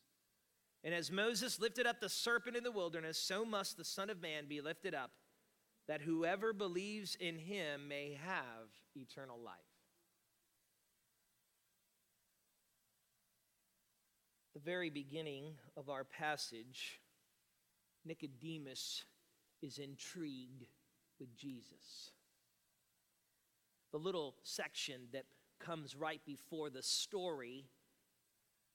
And 0.84 0.94
as 0.94 1.12
Moses 1.12 1.60
lifted 1.60 1.86
up 1.86 2.00
the 2.00 2.10
serpent 2.10 2.56
in 2.56 2.64
the 2.64 2.72
wilderness, 2.72 3.18
so 3.18 3.44
must 3.44 3.78
the 3.78 3.84
Son 3.84 4.10
of 4.10 4.22
Man 4.22 4.46
be 4.48 4.62
lifted 4.62 4.96
up, 4.96 5.12
that 5.88 6.02
whoever 6.02 6.54
believes 6.54 7.16
in 7.16 7.38
him 7.38 7.88
may 7.88 8.18
have 8.24 8.70
eternal 8.96 9.40
life. 9.40 9.56
The 14.54 14.60
very 14.62 14.90
beginning 14.90 15.56
of 15.76 15.90
our 15.90 16.04
passage, 16.04 17.00
Nicodemus 18.06 19.04
is 19.62 19.78
intrigued 19.78 20.66
with 21.20 21.36
Jesus 21.36 22.12
the 23.92 23.98
little 23.98 24.36
section 24.44 25.02
that 25.14 25.26
comes 25.60 25.96
right 25.96 26.22
before 26.26 26.70
the 26.70 26.84
story 26.84 27.66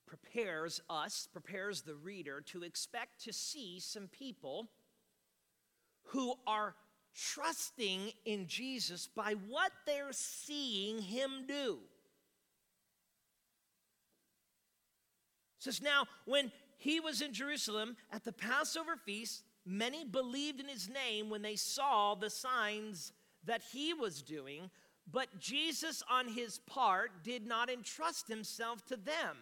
prepares 0.06 0.80
us, 0.88 1.28
prepares 1.32 1.82
the 1.82 1.94
reader 1.94 2.40
to 2.40 2.62
expect 2.62 3.24
to 3.24 3.32
see 3.32 3.80
some 3.80 4.08
people 4.08 4.68
who 6.04 6.34
are 6.46 6.74
trusting 7.14 8.12
in 8.24 8.46
Jesus 8.46 9.08
by 9.08 9.34
what 9.48 9.72
they're 9.86 10.12
seeing 10.12 11.00
him 11.00 11.44
do. 11.48 11.78
It 15.58 15.64
says 15.64 15.82
now 15.82 16.04
when 16.26 16.52
he 16.78 17.00
was 17.00 17.22
in 17.22 17.32
Jerusalem 17.32 17.96
at 18.12 18.22
the 18.22 18.32
Passover 18.32 18.96
feast, 18.96 19.42
many 19.64 20.04
believed 20.04 20.60
in 20.60 20.68
his 20.68 20.88
name 20.88 21.30
when 21.30 21.42
they 21.42 21.56
saw 21.56 22.14
the 22.14 22.30
signs 22.30 23.12
that 23.44 23.62
he 23.72 23.94
was 23.94 24.22
doing. 24.22 24.70
But 25.10 25.38
Jesus, 25.38 26.02
on 26.10 26.28
his 26.28 26.58
part, 26.58 27.22
did 27.22 27.46
not 27.46 27.70
entrust 27.70 28.28
himself 28.28 28.84
to 28.86 28.96
them 28.96 29.36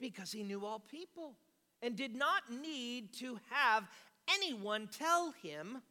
because 0.00 0.32
he 0.32 0.42
knew 0.42 0.64
all 0.64 0.78
people 0.78 1.34
and 1.82 1.96
did 1.96 2.14
not 2.14 2.42
need 2.50 3.12
to 3.14 3.38
have 3.50 3.88
anyone 4.32 4.88
tell 4.96 5.32
him 5.42 5.82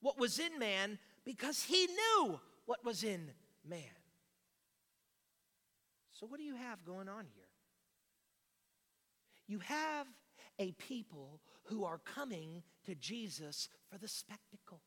what 0.00 0.18
was 0.18 0.38
in 0.38 0.58
man 0.58 0.98
because 1.24 1.62
he 1.62 1.86
knew 1.86 2.40
what 2.64 2.84
was 2.84 3.04
in 3.04 3.30
man. 3.68 3.80
So, 6.12 6.26
what 6.26 6.38
do 6.38 6.44
you 6.44 6.54
have 6.54 6.84
going 6.86 7.08
on 7.08 7.26
here? 7.34 7.44
You 9.46 9.58
have 9.60 10.06
a 10.58 10.72
people 10.72 11.40
who 11.64 11.84
are 11.84 11.98
coming 11.98 12.62
to 12.86 12.94
Jesus 12.94 13.68
for 13.90 13.98
the 13.98 14.08
spectacle. 14.08 14.80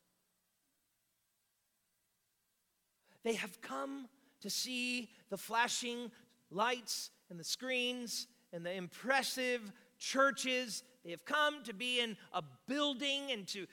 They 3.22 3.34
have 3.34 3.60
come 3.60 4.08
to 4.40 4.50
see 4.50 5.10
the 5.28 5.36
flashing 5.36 6.10
lights 6.50 7.10
and 7.28 7.38
the 7.38 7.44
screens 7.44 8.26
and 8.52 8.64
the 8.64 8.72
impressive 8.72 9.72
churches. 9.98 10.82
They 11.04 11.10
have 11.10 11.24
come 11.24 11.62
to 11.64 11.74
be 11.74 12.00
in 12.00 12.16
a 12.32 12.42
building 12.66 13.30
and 13.30 13.46
to 13.48 13.66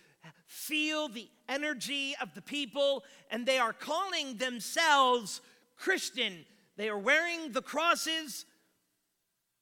feel 0.45 1.07
the 1.07 1.29
energy 1.47 2.15
of 2.21 2.33
the 2.33 2.41
people, 2.41 3.03
and 3.31 3.45
they 3.45 3.59
are 3.59 3.73
calling 3.73 4.37
themselves 4.37 5.41
Christian. 5.77 6.45
They 6.75 6.89
are 6.89 6.97
wearing 6.97 7.51
the 7.53 7.61
crosses, 7.61 8.45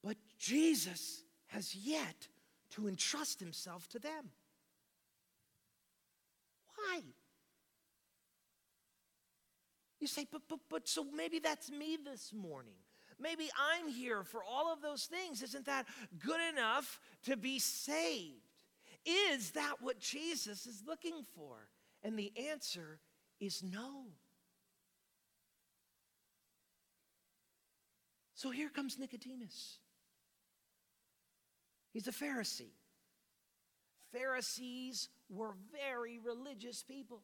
but 0.02 0.16
Jesus 0.38 1.22
has 1.48 1.74
yet 1.74 2.28
to 2.70 2.88
entrust 2.88 3.40
himself 3.40 3.88
to 3.90 3.98
them. 3.98 4.30
Why? 6.74 7.00
You 10.00 10.06
say, 10.06 10.26
but, 10.30 10.42
but, 10.48 10.58
but, 10.68 10.88
so 10.88 11.04
maybe 11.04 11.38
that's 11.38 11.70
me 11.70 11.96
this 12.02 12.32
morning. 12.32 12.74
Maybe 13.18 13.48
I'm 13.58 13.88
here 13.88 14.24
for 14.24 14.42
all 14.44 14.72
of 14.72 14.82
those 14.82 15.04
things. 15.04 15.42
Isn't 15.42 15.66
that 15.66 15.86
good 16.18 16.40
enough 16.52 17.00
to 17.24 17.36
be 17.36 17.58
saved? 17.58 18.34
Is 19.06 19.52
that 19.52 19.76
what 19.80 19.98
Jesus 19.98 20.66
is 20.66 20.82
looking 20.86 21.24
for? 21.34 21.68
And 22.02 22.18
the 22.18 22.32
answer 22.50 22.98
is 23.40 23.62
no. 23.62 24.04
So 28.34 28.50
here 28.50 28.68
comes 28.68 28.98
Nicodemus. 28.98 29.78
He's 31.92 32.06
a 32.06 32.12
Pharisee. 32.12 32.74
Pharisees 34.12 35.08
were 35.30 35.54
very 35.72 36.18
religious 36.18 36.82
people. 36.82 37.22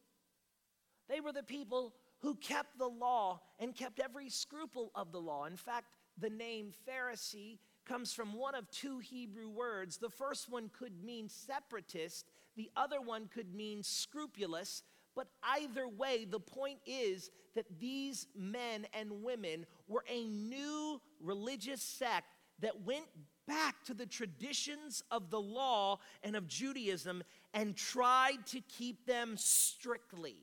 They 1.07 1.19
were 1.19 1.31
the 1.31 1.43
people 1.43 1.93
who 2.23 2.35
kept 2.35 2.79
the 2.79 2.87
law 2.87 3.41
and 3.59 3.75
kept 3.75 3.99
every 3.99 4.29
scruple 4.29 4.91
of 4.95 5.11
the 5.11 5.19
law. 5.19 5.43
In 5.43 5.57
fact, 5.57 5.87
the 6.17 6.29
name 6.29 6.71
Pharisee 6.87 7.59
comes 7.85 8.13
from 8.13 8.33
one 8.33 8.55
of 8.55 8.71
two 8.71 8.99
Hebrew 8.99 9.49
words. 9.49 9.97
The 9.97 10.09
first 10.09 10.49
one 10.49 10.71
could 10.77 11.03
mean 11.03 11.27
separatist, 11.27 12.25
the 12.55 12.71
other 12.77 13.01
one 13.01 13.27
could 13.27 13.53
mean 13.53 13.83
scrupulous. 13.83 14.83
But 15.15 15.27
either 15.43 15.87
way, 15.87 16.25
the 16.25 16.39
point 16.39 16.79
is 16.87 17.29
that 17.55 17.65
these 17.79 18.27
men 18.35 18.87
and 18.93 19.21
women 19.21 19.65
were 19.87 20.05
a 20.09 20.23
new 20.23 21.01
religious 21.19 21.81
sect 21.83 22.27
that 22.61 22.83
went 22.83 23.05
back 23.47 23.83
to 23.83 23.93
the 23.93 24.05
traditions 24.05 25.03
of 25.11 25.29
the 25.29 25.41
law 25.41 25.99
and 26.23 26.37
of 26.37 26.47
Judaism 26.47 27.21
and 27.53 27.75
tried 27.75 28.45
to 28.47 28.61
keep 28.61 29.05
them 29.05 29.35
strictly. 29.35 30.37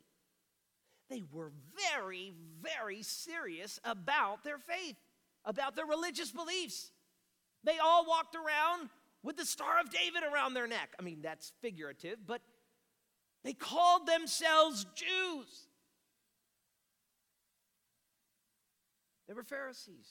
They 1.11 1.25
were 1.33 1.51
very, 1.93 2.33
very 2.63 3.03
serious 3.03 3.81
about 3.85 4.45
their 4.45 4.59
faith, 4.59 4.97
about 5.45 5.75
their 5.75 5.87
religious 5.87 6.31
beliefs. 6.31 6.93
They 7.65 7.79
all 7.79 8.07
walked 8.07 8.37
around 8.37 8.89
with 9.23 9.37
the 9.37 9.45
Star 9.45 9.81
of 9.81 9.91
David 9.91 10.23
around 10.23 10.55
their 10.55 10.69
neck. 10.69 10.95
I 10.99 11.03
mean, 11.03 11.19
that's 11.21 11.53
figurative, 11.61 12.21
but 12.27 12.41
they 13.43 13.53
called 13.53 14.07
themselves 14.07 14.87
Jews. 14.95 15.67
They 19.27 19.35
were 19.35 19.43
Pharisees. 19.43 20.09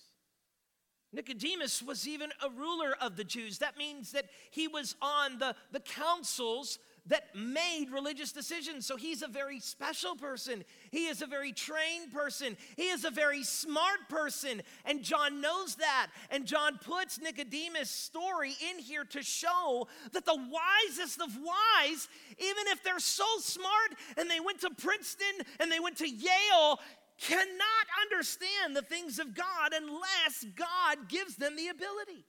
Nicodemus 1.12 1.82
was 1.82 2.08
even 2.08 2.30
a 2.44 2.50
ruler 2.50 2.94
of 3.02 3.16
the 3.16 3.24
Jews. 3.24 3.60
That 3.60 3.78
means 3.78 4.12
that 4.12 4.26
he 4.52 4.68
was 4.68 4.96
on 5.02 5.40
the, 5.40 5.56
the 5.72 5.80
councils 5.80 6.78
that 7.08 7.36
made 7.36 7.88
religious 7.92 8.32
decisions. 8.32 8.86
So 8.86 8.96
he's 8.96 9.22
a 9.22 9.28
very 9.28 9.60
special 9.60 10.16
person. 10.16 10.64
He 10.92 11.08
is 11.08 11.22
a 11.22 11.28
very 11.28 11.52
trained 11.52 12.12
person. 12.14 12.58
He 12.76 12.90
is 12.90 13.06
a 13.06 13.10
very 13.10 13.44
smart 13.44 14.10
person. 14.10 14.62
And 14.86 15.04
John 15.04 15.42
knows 15.42 15.76
that. 15.76 16.08
And 16.30 16.46
John 16.46 16.80
puts 16.84 17.20
Nicodemus' 17.20 17.90
story 17.90 18.56
in 18.72 18.80
here 18.80 19.06
to 19.06 19.24
show 19.24 19.88
that 20.12 20.26
the 20.26 20.36
wisest 20.36 21.22
of 21.22 21.36
wise, 21.36 22.08
even 22.38 22.64
if 22.68 22.84
they're 22.84 23.00
so 23.00 23.26
smart 23.40 23.96
and 24.18 24.30
they 24.30 24.40
went 24.40 24.62
to 24.62 24.70
Princeton 24.78 25.46
and 25.60 25.72
they 25.72 25.80
went 25.80 25.98
to 25.98 26.10
Yale, 26.10 26.80
cannot 27.20 27.86
understand 28.02 28.76
the 28.76 28.82
things 28.82 29.20
of 29.20 29.36
God 29.36 29.74
unless 29.76 30.46
God 30.56 31.10
gives 31.10 31.36
them 31.36 31.56
the 31.56 31.68
ability. 31.68 32.26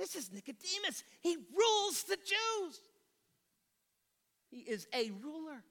This 0.00 0.16
is 0.16 0.32
Nicodemus. 0.32 1.04
He 1.20 1.36
rules 1.36 2.04
the 2.04 2.16
Jews. 2.16 2.80
He 4.50 4.60
is 4.60 4.86
a 4.94 5.10
ruler. 5.22 5.62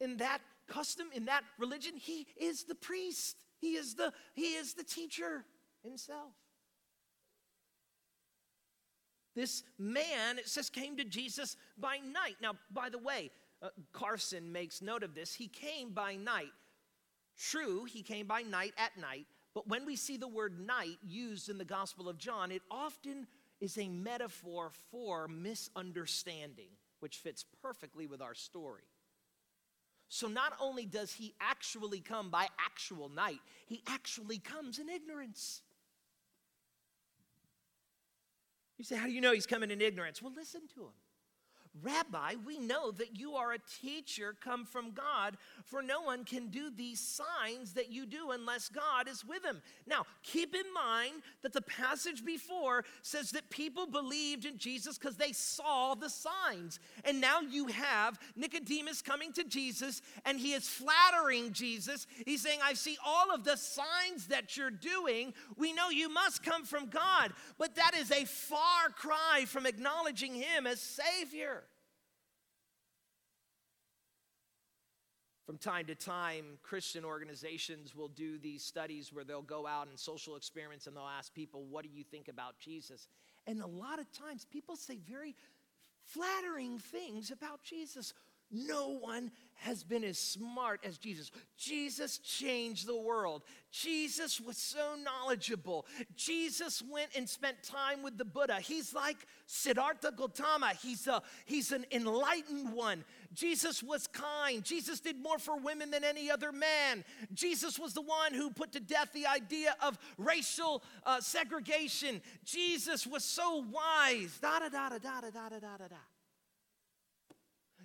In 0.00 0.18
that 0.18 0.40
custom, 0.68 1.08
in 1.12 1.24
that 1.24 1.42
religion, 1.58 1.94
he 1.96 2.28
is 2.40 2.62
the 2.62 2.76
priest. 2.76 3.36
He 3.58 3.72
is 3.72 3.96
the, 3.96 4.12
he 4.34 4.54
is 4.54 4.74
the 4.74 4.84
teacher 4.84 5.44
himself. 5.82 6.30
This 9.34 9.64
man, 9.76 10.38
it 10.38 10.48
says, 10.48 10.70
came 10.70 10.96
to 10.96 11.04
Jesus 11.04 11.56
by 11.76 11.96
night. 11.96 12.36
Now, 12.40 12.52
by 12.72 12.88
the 12.88 12.98
way, 12.98 13.32
uh, 13.60 13.70
Carson 13.92 14.52
makes 14.52 14.80
note 14.80 15.02
of 15.02 15.16
this. 15.16 15.34
He 15.34 15.48
came 15.48 15.90
by 15.90 16.14
night. 16.14 16.52
True, 17.36 17.84
he 17.84 18.02
came 18.02 18.28
by 18.28 18.42
night 18.42 18.74
at 18.78 18.96
night, 18.96 19.26
but 19.54 19.68
when 19.68 19.84
we 19.84 19.96
see 19.96 20.16
the 20.16 20.28
word 20.28 20.60
night 20.60 20.98
used 21.02 21.48
in 21.48 21.58
the 21.58 21.64
Gospel 21.64 22.08
of 22.08 22.18
John, 22.18 22.52
it 22.52 22.62
often 22.70 23.26
is 23.60 23.76
a 23.78 23.88
metaphor 23.88 24.70
for 24.90 25.28
misunderstanding, 25.28 26.70
which 27.00 27.16
fits 27.16 27.44
perfectly 27.62 28.06
with 28.06 28.22
our 28.22 28.34
story. 28.34 28.84
So 30.08 30.28
not 30.28 30.52
only 30.60 30.86
does 30.86 31.12
he 31.12 31.34
actually 31.40 32.00
come 32.00 32.30
by 32.30 32.48
actual 32.58 33.08
night, 33.08 33.38
he 33.66 33.82
actually 33.86 34.38
comes 34.38 34.78
in 34.78 34.88
ignorance. 34.88 35.62
You 38.76 38.84
say, 38.84 38.96
How 38.96 39.06
do 39.06 39.12
you 39.12 39.20
know 39.20 39.32
he's 39.32 39.46
coming 39.46 39.70
in 39.70 39.80
ignorance? 39.80 40.22
Well, 40.22 40.32
listen 40.34 40.62
to 40.74 40.80
him. 40.80 40.92
Rabbi, 41.82 42.34
we 42.44 42.58
know 42.58 42.90
that 42.90 43.18
you 43.18 43.34
are 43.34 43.52
a 43.52 43.58
teacher 43.80 44.34
come 44.42 44.64
from 44.66 44.90
God, 44.90 45.36
for 45.64 45.82
no 45.82 46.02
one 46.02 46.24
can 46.24 46.48
do 46.48 46.68
these 46.68 47.00
signs 47.00 47.74
that 47.74 47.90
you 47.90 48.06
do 48.06 48.32
unless 48.32 48.68
God 48.68 49.08
is 49.08 49.24
with 49.24 49.44
him. 49.44 49.62
Now, 49.86 50.04
keep 50.22 50.54
in 50.54 50.74
mind 50.74 51.22
that 51.42 51.52
the 51.52 51.62
passage 51.62 52.24
before 52.24 52.84
says 53.02 53.30
that 53.30 53.50
people 53.50 53.86
believed 53.86 54.44
in 54.44 54.58
Jesus 54.58 54.98
because 54.98 55.16
they 55.16 55.32
saw 55.32 55.94
the 55.94 56.10
signs. 56.10 56.80
And 57.04 57.20
now 57.20 57.40
you 57.40 57.68
have 57.68 58.18
Nicodemus 58.34 59.00
coming 59.00 59.32
to 59.34 59.44
Jesus 59.44 60.02
and 60.24 60.40
he 60.40 60.52
is 60.52 60.68
flattering 60.68 61.52
Jesus. 61.52 62.08
He's 62.26 62.42
saying, 62.42 62.58
I 62.62 62.74
see 62.74 62.98
all 63.06 63.32
of 63.32 63.44
the 63.44 63.56
signs 63.56 64.26
that 64.26 64.56
you're 64.56 64.70
doing. 64.70 65.32
We 65.56 65.72
know 65.72 65.88
you 65.88 66.12
must 66.12 66.42
come 66.42 66.64
from 66.64 66.86
God, 66.86 67.32
but 67.58 67.76
that 67.76 67.92
is 67.96 68.10
a 68.10 68.24
far 68.24 68.88
cry 68.94 69.44
from 69.46 69.66
acknowledging 69.66 70.34
him 70.34 70.66
as 70.66 70.80
Savior. 70.80 71.62
From 75.50 75.58
time 75.58 75.86
to 75.86 75.96
time, 75.96 76.44
Christian 76.62 77.04
organizations 77.04 77.92
will 77.96 78.06
do 78.06 78.38
these 78.38 78.62
studies 78.62 79.12
where 79.12 79.24
they'll 79.24 79.42
go 79.42 79.66
out 79.66 79.88
and 79.88 79.98
social 79.98 80.36
experiments 80.36 80.86
and 80.86 80.94
they'll 80.94 81.02
ask 81.02 81.34
people, 81.34 81.64
What 81.64 81.82
do 81.82 81.90
you 81.92 82.04
think 82.04 82.28
about 82.28 82.60
Jesus? 82.60 83.08
And 83.48 83.60
a 83.60 83.66
lot 83.66 83.98
of 83.98 84.12
times, 84.12 84.44
people 84.44 84.76
say 84.76 84.98
very 85.10 85.34
flattering 86.04 86.78
things 86.78 87.32
about 87.32 87.64
Jesus. 87.64 88.14
No 88.50 88.88
one 88.98 89.30
has 89.60 89.84
been 89.84 90.04
as 90.04 90.18
smart 90.18 90.80
as 90.84 90.96
Jesus. 90.96 91.30
Jesus 91.58 92.18
changed 92.18 92.86
the 92.86 92.96
world. 92.96 93.42
Jesus 93.70 94.40
was 94.40 94.56
so 94.56 94.94
knowledgeable. 95.02 95.84
Jesus 96.16 96.82
went 96.90 97.10
and 97.14 97.28
spent 97.28 97.62
time 97.62 98.02
with 98.02 98.16
the 98.16 98.24
Buddha. 98.24 98.58
He's 98.60 98.94
like 98.94 99.18
Siddhartha 99.44 100.12
Gautama. 100.16 100.72
He's, 100.82 101.06
a, 101.06 101.22
he's 101.44 101.72
an 101.72 101.84
enlightened 101.92 102.72
one. 102.72 103.04
Jesus 103.34 103.82
was 103.82 104.06
kind. 104.06 104.64
Jesus 104.64 104.98
did 104.98 105.20
more 105.20 105.38
for 105.38 105.58
women 105.58 105.90
than 105.90 106.04
any 106.04 106.30
other 106.30 106.52
man. 106.52 107.04
Jesus 107.34 107.78
was 107.78 107.92
the 107.92 108.00
one 108.00 108.32
who 108.32 108.50
put 108.50 108.72
to 108.72 108.80
death 108.80 109.12
the 109.12 109.26
idea 109.26 109.76
of 109.82 109.98
racial 110.16 110.82
uh, 111.04 111.20
segregation. 111.20 112.22
Jesus 112.46 113.06
was 113.06 113.24
so 113.24 113.62
wise. 113.70 114.38
Da 114.40 114.58
da 114.58 114.68
da 114.70 114.88
da 114.88 114.98
da 114.98 115.20
da 115.20 115.30
da 115.30 115.48
da 115.50 115.76
da 115.76 115.88
da. 115.88 115.96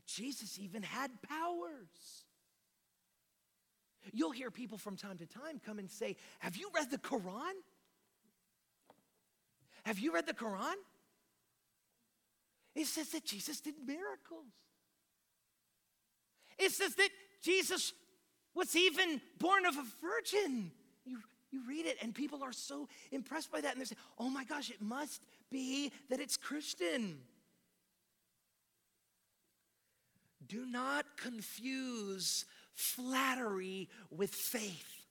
Jesus 0.06 0.60
even 0.60 0.84
had 0.84 1.12
powers. 1.22 2.26
You'll 4.14 4.32
hear 4.32 4.52
people 4.52 4.78
from 4.78 4.96
time 4.96 5.18
to 5.18 5.26
time 5.26 5.60
come 5.66 5.80
and 5.80 5.90
say, 5.90 6.16
Have 6.40 6.56
you 6.56 6.70
read 6.76 6.92
the 6.92 6.98
Quran? 6.98 7.54
Have 9.86 10.00
you 10.00 10.14
read 10.14 10.26
the 10.26 10.34
Quran? 10.34 10.76
It 12.76 12.88
says 12.88 13.10
that 13.10 13.26
Jesus 13.26 13.62
did 13.62 13.76
miracles. 13.86 14.46
It 16.58 16.72
says 16.72 16.96
that 16.96 17.10
Jesus 17.42 17.94
was 18.54 18.76
even 18.76 19.22
born 19.40 19.66
of 19.66 19.76
a 19.76 19.86
virgin. 20.02 20.72
You, 21.06 21.20
you 21.52 21.62
read 21.68 21.86
it, 21.86 21.98
and 22.02 22.14
people 22.14 22.44
are 22.44 22.52
so 22.52 22.88
impressed 23.12 23.52
by 23.52 23.62
that, 23.62 23.74
and 23.74 23.82
they 23.82 23.86
say, 23.86 23.96
Oh 24.18 24.30
my 24.30 24.44
gosh, 24.44 24.70
it 24.70 24.82
must 24.82 25.22
be 25.52 25.92
that 26.10 26.20
it's 26.20 26.38
Christian. 26.38 27.20
Do 30.48 30.66
not 30.66 31.06
confuse 31.18 32.46
flattery 32.74 33.90
with 34.12 34.32
faith. 34.32 35.06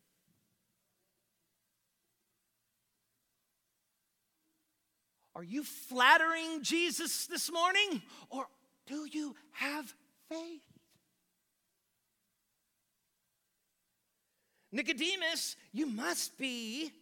Are 5.37 5.43
you 5.43 5.65
flattering 5.65 6.63
Jesus 6.63 7.27
this 7.27 7.51
morning 7.51 8.03
or 8.31 8.47
do 8.87 9.07
you 9.11 9.35
have 9.53 9.93
faith? 10.29 10.63
Nicodemus, 14.71 15.57
you 15.73 15.87
must 15.87 16.37
be 16.39 16.93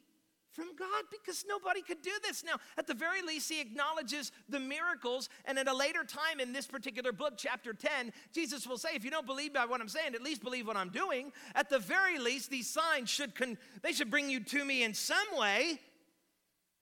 from 0.53 0.77
God 0.77 1.05
because 1.11 1.45
nobody 1.49 1.83
could 1.83 2.03
do 2.03 2.13
this. 2.23 2.45
Now, 2.45 2.57
at 2.77 2.87
the 2.87 2.95
very 2.95 3.23
least, 3.23 3.51
he 3.51 3.61
acknowledges 3.61 4.33
the 4.49 4.61
miracles, 4.61 5.29
and 5.45 5.59
at 5.59 5.69
a 5.69 5.75
later 5.75 6.05
time 6.05 6.41
in 6.41 6.53
this 6.53 6.67
particular 6.67 7.13
book, 7.13 7.35
chapter 7.37 7.73
10, 7.73 8.13
Jesus 8.33 8.67
will 8.67 8.79
say, 8.79 8.91
If 8.95 9.05
you 9.05 9.11
don't 9.11 9.27
believe 9.27 9.55
by 9.55 9.65
what 9.65 9.81
I'm 9.81 9.89
saying, 9.89 10.15
at 10.15 10.23
least 10.23 10.43
believe 10.43 10.67
what 10.67 10.77
I'm 10.77 10.91
doing. 10.91 11.33
At 11.55 11.71
the 11.71 11.79
very 11.79 12.19
least, 12.19 12.51
these 12.51 12.69
signs 12.69 13.11
should 13.11 13.35
con- 13.35 13.59
they 13.83 13.93
should 13.93 14.11
bring 14.11 14.31
you 14.31 14.41
to 14.41 14.65
me 14.65 14.83
in 14.83 14.95
some 14.95 15.19
way. 15.37 15.81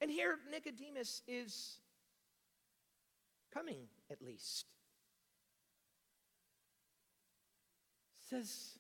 And 0.01 0.11
here 0.11 0.39
Nicodemus 0.51 1.23
is 1.29 1.77
coming 3.53 3.89
at 4.11 4.23
least. 4.23 4.67
Says 8.29 8.79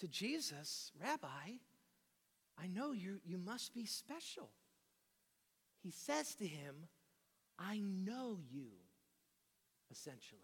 to 0.00 0.08
Jesus, 0.08 0.90
Rabbi, 1.00 1.58
I 2.62 2.68
know 2.68 2.92
you, 2.92 3.20
you 3.24 3.38
must 3.38 3.74
be 3.74 3.86
special. 3.86 4.50
He 5.82 5.90
says 5.90 6.34
to 6.36 6.46
him, 6.46 6.76
I 7.58 7.80
know 7.80 8.38
you, 8.50 8.68
essentially. 9.90 10.40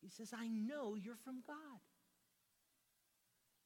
He 0.00 0.08
says, 0.08 0.32
I 0.34 0.48
know 0.48 0.94
you're 0.94 1.16
from 1.16 1.42
God. 1.46 1.80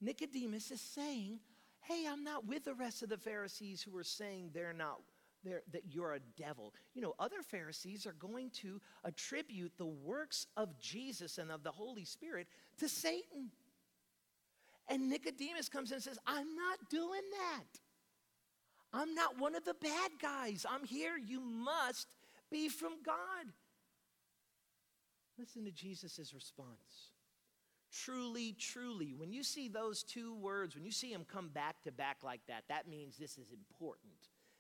Nicodemus 0.01 0.71
is 0.71 0.81
saying, 0.81 1.39
Hey, 1.81 2.07
I'm 2.09 2.23
not 2.23 2.47
with 2.47 2.65
the 2.65 2.75
rest 2.75 3.03
of 3.03 3.09
the 3.09 3.17
Pharisees 3.17 3.83
who 3.83 3.97
are 3.97 4.05
saying 4.05 4.51
they're 4.53 4.73
not. 4.73 5.01
They're, 5.45 5.63
that 5.73 5.83
you're 5.91 6.15
a 6.15 6.21
devil. 6.39 6.73
You 6.95 7.03
know, 7.03 7.15
other 7.19 7.43
Pharisees 7.43 8.07
are 8.07 8.13
going 8.13 8.51
to 8.63 8.81
attribute 9.03 9.73
the 9.77 9.87
works 9.87 10.47
of 10.57 10.79
Jesus 10.79 11.39
and 11.39 11.51
of 11.51 11.65
the 11.65 11.73
Holy 11.73 12.05
Spirit 12.05 12.47
to 12.79 12.89
Satan. 12.89 13.51
And 14.89 15.09
Nicodemus 15.09 15.69
comes 15.69 15.91
in 15.91 15.97
and 15.97 16.03
says, 16.03 16.19
I'm 16.27 16.55
not 16.55 16.79
doing 16.91 17.23
that. 17.33 17.79
I'm 18.93 19.15
not 19.15 19.39
one 19.39 19.55
of 19.55 19.65
the 19.65 19.75
bad 19.75 20.13
guys. 20.21 20.67
I'm 20.69 20.85
here. 20.85 21.17
You 21.17 21.41
must 21.41 22.09
be 22.51 22.69
from 22.69 22.93
God. 23.05 23.47
Listen 25.39 25.65
to 25.65 25.71
Jesus' 25.71 26.33
response. 26.35 27.11
Truly, 27.91 28.55
truly. 28.59 29.15
When 29.15 29.33
you 29.33 29.43
see 29.43 29.69
those 29.69 30.03
two 30.03 30.35
words, 30.35 30.75
when 30.75 30.85
you 30.85 30.93
see 30.93 31.13
them 31.13 31.25
come 31.31 31.49
back 31.49 31.83
to 31.83 31.93
back 31.93 32.19
like 32.23 32.41
that, 32.49 32.65
that 32.69 32.89
means 32.89 33.17
this 33.17 33.39
is 33.39 33.51
important. 33.53 34.13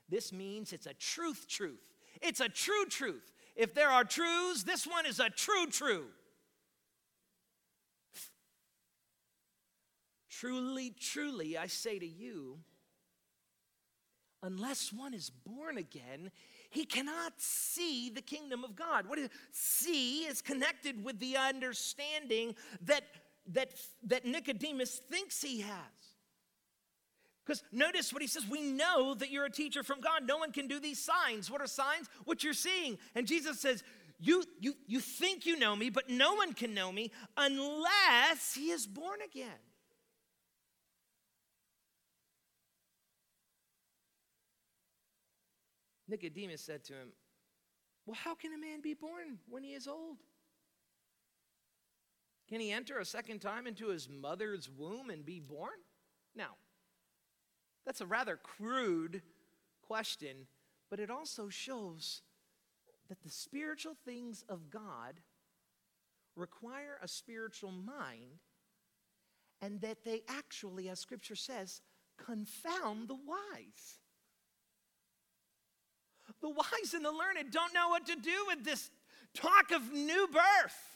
This 0.09 0.33
means 0.33 0.73
it's 0.73 0.87
a 0.87 0.95
truth, 0.95 1.47
truth. 1.49 1.93
It's 2.21 2.41
a 2.41 2.49
true 2.49 2.85
truth. 2.87 3.33
If 3.57 3.75
there 3.75 3.91
are 3.91 4.05
truths, 4.05 4.65
this 4.65 4.87
one 4.87 5.07
is 5.07 5.21
a 5.21 5.31
true 5.31 5.67
true. 5.67 6.07
Truly, 10.43 10.93
truly, 10.99 11.57
I 11.57 11.69
say 11.69 12.01
to 12.01 12.07
you, 12.07 12.59
unless 14.43 14.93
one 14.93 15.15
is 15.15 15.31
born 15.31 15.79
again, 15.79 16.33
he 16.69 16.85
cannot 16.85 17.35
see 17.37 18.11
the 18.11 18.23
kingdom 18.23 18.65
of 18.65 18.75
God. 18.75 19.09
What 19.09 19.21
is 19.21 19.29
see 19.53 20.25
is 20.25 20.43
connected 20.43 21.05
with 21.05 21.21
the 21.21 21.37
understanding 21.37 22.57
that 22.87 23.05
that 23.53 23.73
that 24.03 24.25
Nicodemus 24.25 25.01
thinks 25.09 25.41
he 25.41 25.61
has. 25.61 26.17
Because 27.47 27.63
notice 27.71 28.13
what 28.13 28.21
he 28.21 28.27
says, 28.27 28.45
we 28.45 28.63
know 28.63 29.15
that 29.15 29.31
you're 29.31 29.45
a 29.45 29.51
teacher 29.51 29.85
from 29.85 30.01
God. 30.01 30.27
No 30.27 30.39
one 30.39 30.51
can 30.51 30.67
do 30.67 30.81
these 30.81 30.99
signs. 30.99 31.53
What 31.53 31.61
are 31.61 31.69
signs? 31.69 32.09
What 32.25 32.43
you're 32.43 32.53
seeing. 32.53 32.99
And 33.15 33.29
Jesus 33.29 33.61
says, 33.61 33.85
you, 34.19 34.43
you, 34.59 34.75
you 34.89 34.99
think 34.99 35.47
you 35.47 35.57
know 35.57 35.77
me, 35.77 35.89
but 35.89 36.11
no 36.11 36.35
one 36.35 36.53
can 36.53 36.75
know 36.75 36.91
me 36.91 37.13
unless 37.37 38.55
he 38.57 38.71
is 38.71 38.89
born 38.89 39.21
again. 39.25 39.59
Nicodemus 46.13 46.61
said 46.61 46.85
to 46.85 46.93
him, 46.93 47.09
Well, 48.07 48.17
how 48.23 48.35
can 48.35 48.53
a 48.53 48.59
man 48.59 48.81
be 48.81 48.95
born 48.95 49.39
when 49.49 49.65
he 49.65 49.73
is 49.73 49.89
old? 49.89 50.19
Can 52.49 52.61
he 52.61 52.71
enter 52.71 52.99
a 52.99 53.05
second 53.05 53.41
time 53.41 53.67
into 53.67 53.89
his 53.89 54.09
mother's 54.09 54.69
womb 54.69 55.09
and 55.09 55.25
be 55.25 55.41
born? 55.41 55.81
Now, 56.37 56.57
that's 57.87 58.03
a 58.03 58.07
rather 58.07 58.37
crude 58.37 59.23
question, 59.87 60.47
but 60.91 61.01
it 61.01 61.11
also 61.11 61.49
shows 61.49 62.21
that 63.09 63.23
the 63.23 63.31
spiritual 63.31 63.97
things 64.05 64.45
of 64.49 64.71
God 64.71 65.21
require 66.37 66.99
a 67.03 67.09
spiritual 67.09 67.73
mind 67.73 68.41
and 69.63 69.81
that 69.81 70.05
they 70.05 70.23
actually, 70.29 70.91
as 70.91 71.01
scripture 71.01 71.37
says, 71.37 71.81
confound 72.19 73.09
the 73.09 73.15
wise. 73.15 73.99
The 76.41 76.49
wise 76.49 76.95
and 76.95 77.05
the 77.05 77.11
learned 77.11 77.51
don't 77.51 77.75
know 77.75 77.89
what 77.89 78.07
to 78.07 78.17
do 78.17 78.45
with 78.49 78.65
this 78.65 78.91
talk 79.35 79.71
of 79.73 79.93
new 79.93 80.29
birth. 80.29 80.93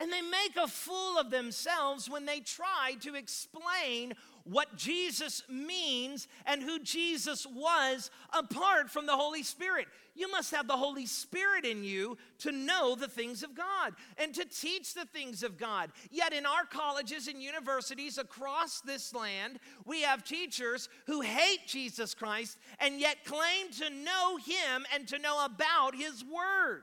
And 0.00 0.12
they 0.12 0.22
make 0.22 0.56
a 0.56 0.68
fool 0.68 1.18
of 1.18 1.30
themselves 1.30 2.08
when 2.08 2.24
they 2.24 2.40
try 2.40 2.94
to 3.00 3.16
explain 3.16 4.14
what 4.48 4.76
Jesus 4.76 5.42
means 5.48 6.26
and 6.46 6.62
who 6.62 6.78
Jesus 6.80 7.46
was 7.46 8.10
apart 8.32 8.88
from 8.90 9.06
the 9.06 9.16
Holy 9.16 9.42
Spirit. 9.42 9.86
You 10.14 10.30
must 10.30 10.54
have 10.54 10.66
the 10.66 10.76
Holy 10.76 11.06
Spirit 11.06 11.64
in 11.64 11.84
you 11.84 12.16
to 12.38 12.50
know 12.50 12.94
the 12.94 13.08
things 13.08 13.42
of 13.42 13.54
God 13.54 13.92
and 14.16 14.34
to 14.34 14.44
teach 14.44 14.94
the 14.94 15.04
things 15.04 15.42
of 15.42 15.58
God. 15.58 15.90
Yet, 16.10 16.32
in 16.32 16.46
our 16.46 16.64
colleges 16.64 17.28
and 17.28 17.42
universities 17.42 18.18
across 18.18 18.80
this 18.80 19.14
land, 19.14 19.58
we 19.84 20.02
have 20.02 20.24
teachers 20.24 20.88
who 21.06 21.20
hate 21.20 21.66
Jesus 21.66 22.14
Christ 22.14 22.58
and 22.80 22.98
yet 22.98 23.24
claim 23.24 23.70
to 23.78 23.90
know 23.90 24.38
Him 24.38 24.86
and 24.94 25.06
to 25.08 25.18
know 25.18 25.44
about 25.44 25.94
His 25.94 26.24
Word. 26.24 26.82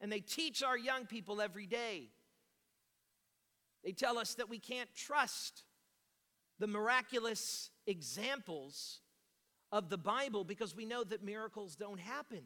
And 0.00 0.10
they 0.10 0.20
teach 0.20 0.62
our 0.62 0.76
young 0.76 1.06
people 1.06 1.40
every 1.40 1.66
day. 1.66 2.08
They 3.84 3.92
tell 3.92 4.18
us 4.18 4.34
that 4.34 4.50
we 4.50 4.58
can't 4.58 4.92
trust 4.94 5.62
the 6.60 6.66
miraculous 6.66 7.70
examples 7.86 9.00
of 9.72 9.88
the 9.88 9.96
Bible 9.96 10.44
because 10.44 10.76
we 10.76 10.84
know 10.84 11.02
that 11.02 11.24
miracles 11.24 11.74
don't 11.74 11.98
happen. 11.98 12.42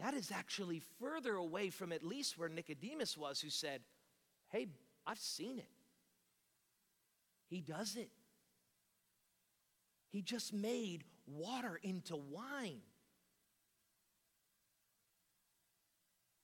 That 0.00 0.12
is 0.12 0.32
actually 0.32 0.82
further 1.00 1.36
away 1.36 1.70
from 1.70 1.92
at 1.92 2.04
least 2.04 2.36
where 2.36 2.48
Nicodemus 2.48 3.16
was, 3.16 3.40
who 3.40 3.48
said, 3.48 3.82
Hey, 4.48 4.66
I've 5.06 5.20
seen 5.20 5.58
it. 5.58 5.70
He 7.48 7.60
does 7.60 7.96
it. 7.96 8.10
He 10.10 10.20
just 10.20 10.52
made 10.52 11.04
water 11.26 11.78
into 11.82 12.16
wine. 12.16 12.80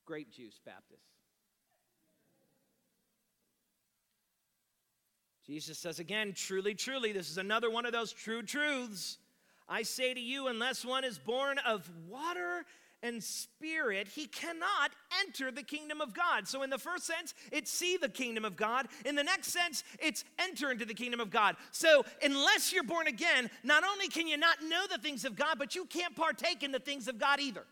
Grape 0.04 0.30
juice, 0.30 0.60
Baptist. 0.64 1.15
Jesus 5.46 5.78
says 5.78 6.00
again, 6.00 6.32
truly, 6.34 6.74
truly, 6.74 7.12
this 7.12 7.30
is 7.30 7.38
another 7.38 7.70
one 7.70 7.86
of 7.86 7.92
those 7.92 8.12
true 8.12 8.42
truths. 8.42 9.18
I 9.68 9.82
say 9.82 10.12
to 10.12 10.20
you, 10.20 10.48
unless 10.48 10.84
one 10.84 11.04
is 11.04 11.18
born 11.18 11.58
of 11.58 11.88
water 12.08 12.64
and 13.02 13.22
spirit, 13.22 14.08
he 14.08 14.26
cannot 14.26 14.90
enter 15.24 15.52
the 15.52 15.62
kingdom 15.62 16.00
of 16.00 16.14
God. 16.14 16.48
So, 16.48 16.64
in 16.64 16.70
the 16.70 16.78
first 16.78 17.04
sense, 17.04 17.32
it's 17.52 17.70
see 17.70 17.96
the 17.96 18.08
kingdom 18.08 18.44
of 18.44 18.56
God. 18.56 18.88
In 19.04 19.14
the 19.14 19.22
next 19.22 19.48
sense, 19.48 19.84
it's 20.00 20.24
enter 20.38 20.72
into 20.72 20.84
the 20.84 20.94
kingdom 20.94 21.20
of 21.20 21.30
God. 21.30 21.56
So, 21.70 22.04
unless 22.22 22.72
you're 22.72 22.82
born 22.82 23.06
again, 23.06 23.48
not 23.62 23.84
only 23.84 24.08
can 24.08 24.26
you 24.26 24.36
not 24.36 24.62
know 24.62 24.86
the 24.90 24.98
things 24.98 25.24
of 25.24 25.36
God, 25.36 25.58
but 25.58 25.76
you 25.76 25.84
can't 25.84 26.16
partake 26.16 26.64
in 26.64 26.72
the 26.72 26.80
things 26.80 27.06
of 27.06 27.18
God 27.18 27.38
either. 27.38 27.64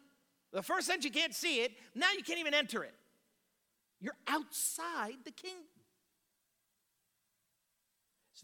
The 0.53 0.62
first 0.62 0.87
sense, 0.87 1.05
you 1.05 1.11
can't 1.11 1.35
see 1.35 1.62
it. 1.62 1.72
Now 1.97 2.12
you 2.16 2.22
can't 2.22 2.39
even 2.39 2.55
enter 2.55 2.85
it. 2.85 2.95
You're 4.01 4.16
outside 4.29 5.16
the 5.25 5.33
kingdom 5.33 5.74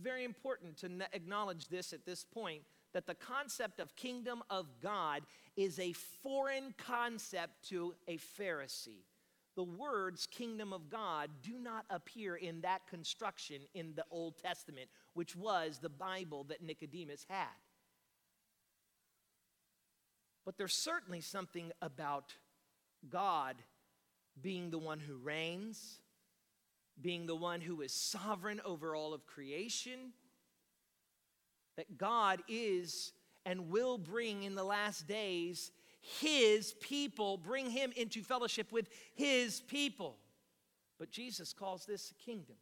very 0.01 0.25
important 0.25 0.77
to 0.79 0.91
acknowledge 1.13 1.69
this 1.69 1.93
at 1.93 2.05
this 2.05 2.25
point 2.25 2.63
that 2.93 3.07
the 3.07 3.15
concept 3.15 3.81
of 3.81 3.95
kingdom 3.97 4.43
of 4.51 4.67
God 4.83 5.23
is 5.57 5.79
a 5.79 5.93
foreign 5.93 6.75
concept 6.77 7.69
to 7.69 7.95
a 8.09 8.19
Pharisee. 8.19 9.05
The 9.57 9.65
words 9.65 10.27
kingdom 10.27 10.73
of 10.73 10.89
God 10.89 11.31
do 11.43 11.59
not 11.59 11.85
appear 11.91 12.37
in 12.37 12.61
that 12.63 12.87
construction 12.87 13.63
in 13.75 13.95
the 13.95 14.05
Old 14.11 14.39
Testament, 14.39 14.89
which 15.15 15.37
was 15.37 15.79
the 15.79 15.89
Bible 15.89 16.45
that 16.45 16.63
Nicodemus 16.63 17.27
had. 17.29 17.47
But 20.45 20.57
there's 20.57 20.75
certainly 20.75 21.21
something 21.21 21.73
about 21.83 22.35
God 23.09 23.57
being 24.41 24.71
the 24.71 24.79
one 24.79 25.01
who 25.01 25.17
reigns, 25.17 26.01
being 27.03 27.27
the 27.27 27.37
one 27.37 27.61
who 27.61 27.83
is 27.83 27.93
sovereign 27.93 28.61
over 28.65 28.95
all 28.95 29.15
of 29.15 29.27
creation, 29.27 30.13
that 31.77 31.99
God 31.99 32.43
is 32.49 33.13
and 33.47 33.71
will 33.71 33.99
bring 33.99 34.43
in 34.43 34.55
the 34.55 34.65
last 34.65 35.07
days 35.07 35.71
his 36.01 36.73
people, 36.81 37.37
bring 37.37 37.71
him 37.71 37.93
into 37.97 38.23
fellowship 38.23 38.73
with 38.73 38.89
his 39.15 39.61
people. 39.61 40.17
But 40.99 41.11
Jesus 41.11 41.53
calls 41.53 41.85
this 41.85 42.11
a 42.11 42.25
kingdom. 42.25 42.57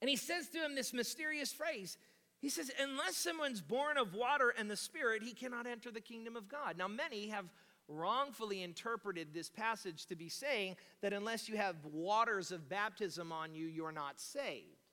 And 0.00 0.08
he 0.08 0.16
says 0.16 0.48
to 0.50 0.58
him 0.58 0.74
this 0.74 0.92
mysterious 0.92 1.52
phrase. 1.52 1.96
He 2.40 2.48
says, 2.48 2.70
Unless 2.80 3.16
someone's 3.16 3.60
born 3.60 3.96
of 3.96 4.14
water 4.14 4.54
and 4.56 4.70
the 4.70 4.76
Spirit, 4.76 5.22
he 5.22 5.32
cannot 5.32 5.66
enter 5.66 5.90
the 5.90 6.00
kingdom 6.00 6.36
of 6.36 6.48
God. 6.48 6.78
Now, 6.78 6.86
many 6.86 7.28
have 7.28 7.46
wrongfully 7.88 8.62
interpreted 8.62 9.28
this 9.32 9.48
passage 9.48 10.06
to 10.06 10.14
be 10.14 10.28
saying 10.28 10.76
that 11.00 11.12
unless 11.12 11.48
you 11.48 11.56
have 11.56 11.76
waters 11.84 12.52
of 12.52 12.68
baptism 12.68 13.32
on 13.32 13.54
you, 13.54 13.66
you're 13.66 13.92
not 13.92 14.20
saved. 14.20 14.84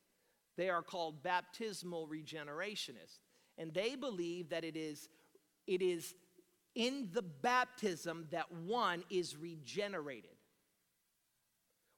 They 0.58 0.70
are 0.70 0.82
called 0.82 1.22
baptismal 1.22 2.08
regenerationists. 2.08 3.20
And 3.58 3.74
they 3.74 3.96
believe 3.96 4.50
that 4.50 4.64
it 4.64 4.78
is, 4.78 5.10
it 5.68 5.82
is 5.82 6.14
in 6.74 7.10
the 7.14 7.22
baptism 7.22 8.28
that 8.32 8.52
one 8.52 9.04
is 9.10 9.36
regenerated. 9.38 10.32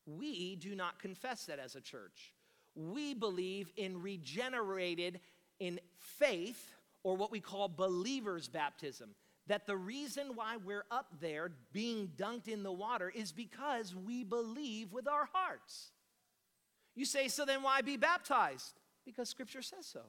We 0.06 0.56
do 0.56 0.76
not 0.76 1.00
confess 1.00 1.46
that 1.46 1.60
as 1.60 1.76
a 1.76 1.82
church. 1.82 2.34
We 2.76 3.14
believe 3.14 3.72
in 3.76 4.02
regenerated 4.02 5.20
in 5.60 5.80
faith, 5.98 6.74
or 7.04 7.16
what 7.18 7.32
we 7.32 7.40
call 7.40 7.68
believer's 7.68 8.48
baptism 8.48 9.16
that 9.48 9.66
the 9.66 9.78
reason 9.78 10.36
why 10.36 10.58
we're 10.58 10.86
up 10.92 11.08
there 11.20 11.52
being 11.72 12.12
dunked 12.18 12.48
in 12.48 12.64
the 12.64 12.72
water 12.72 13.12
is 13.14 13.32
because 13.32 13.96
we 13.96 14.24
believe 14.24 14.92
with 14.92 15.08
our 15.08 15.30
hearts. 15.32 15.92
You 16.96 17.06
say, 17.06 17.28
so 17.28 17.46
then 17.46 17.64
why 17.64 17.82
be 17.82 17.98
baptized? 17.98 18.74
Because 19.06 19.30
Scripture 19.30 19.62
says 19.62 19.86
so. 19.86 20.02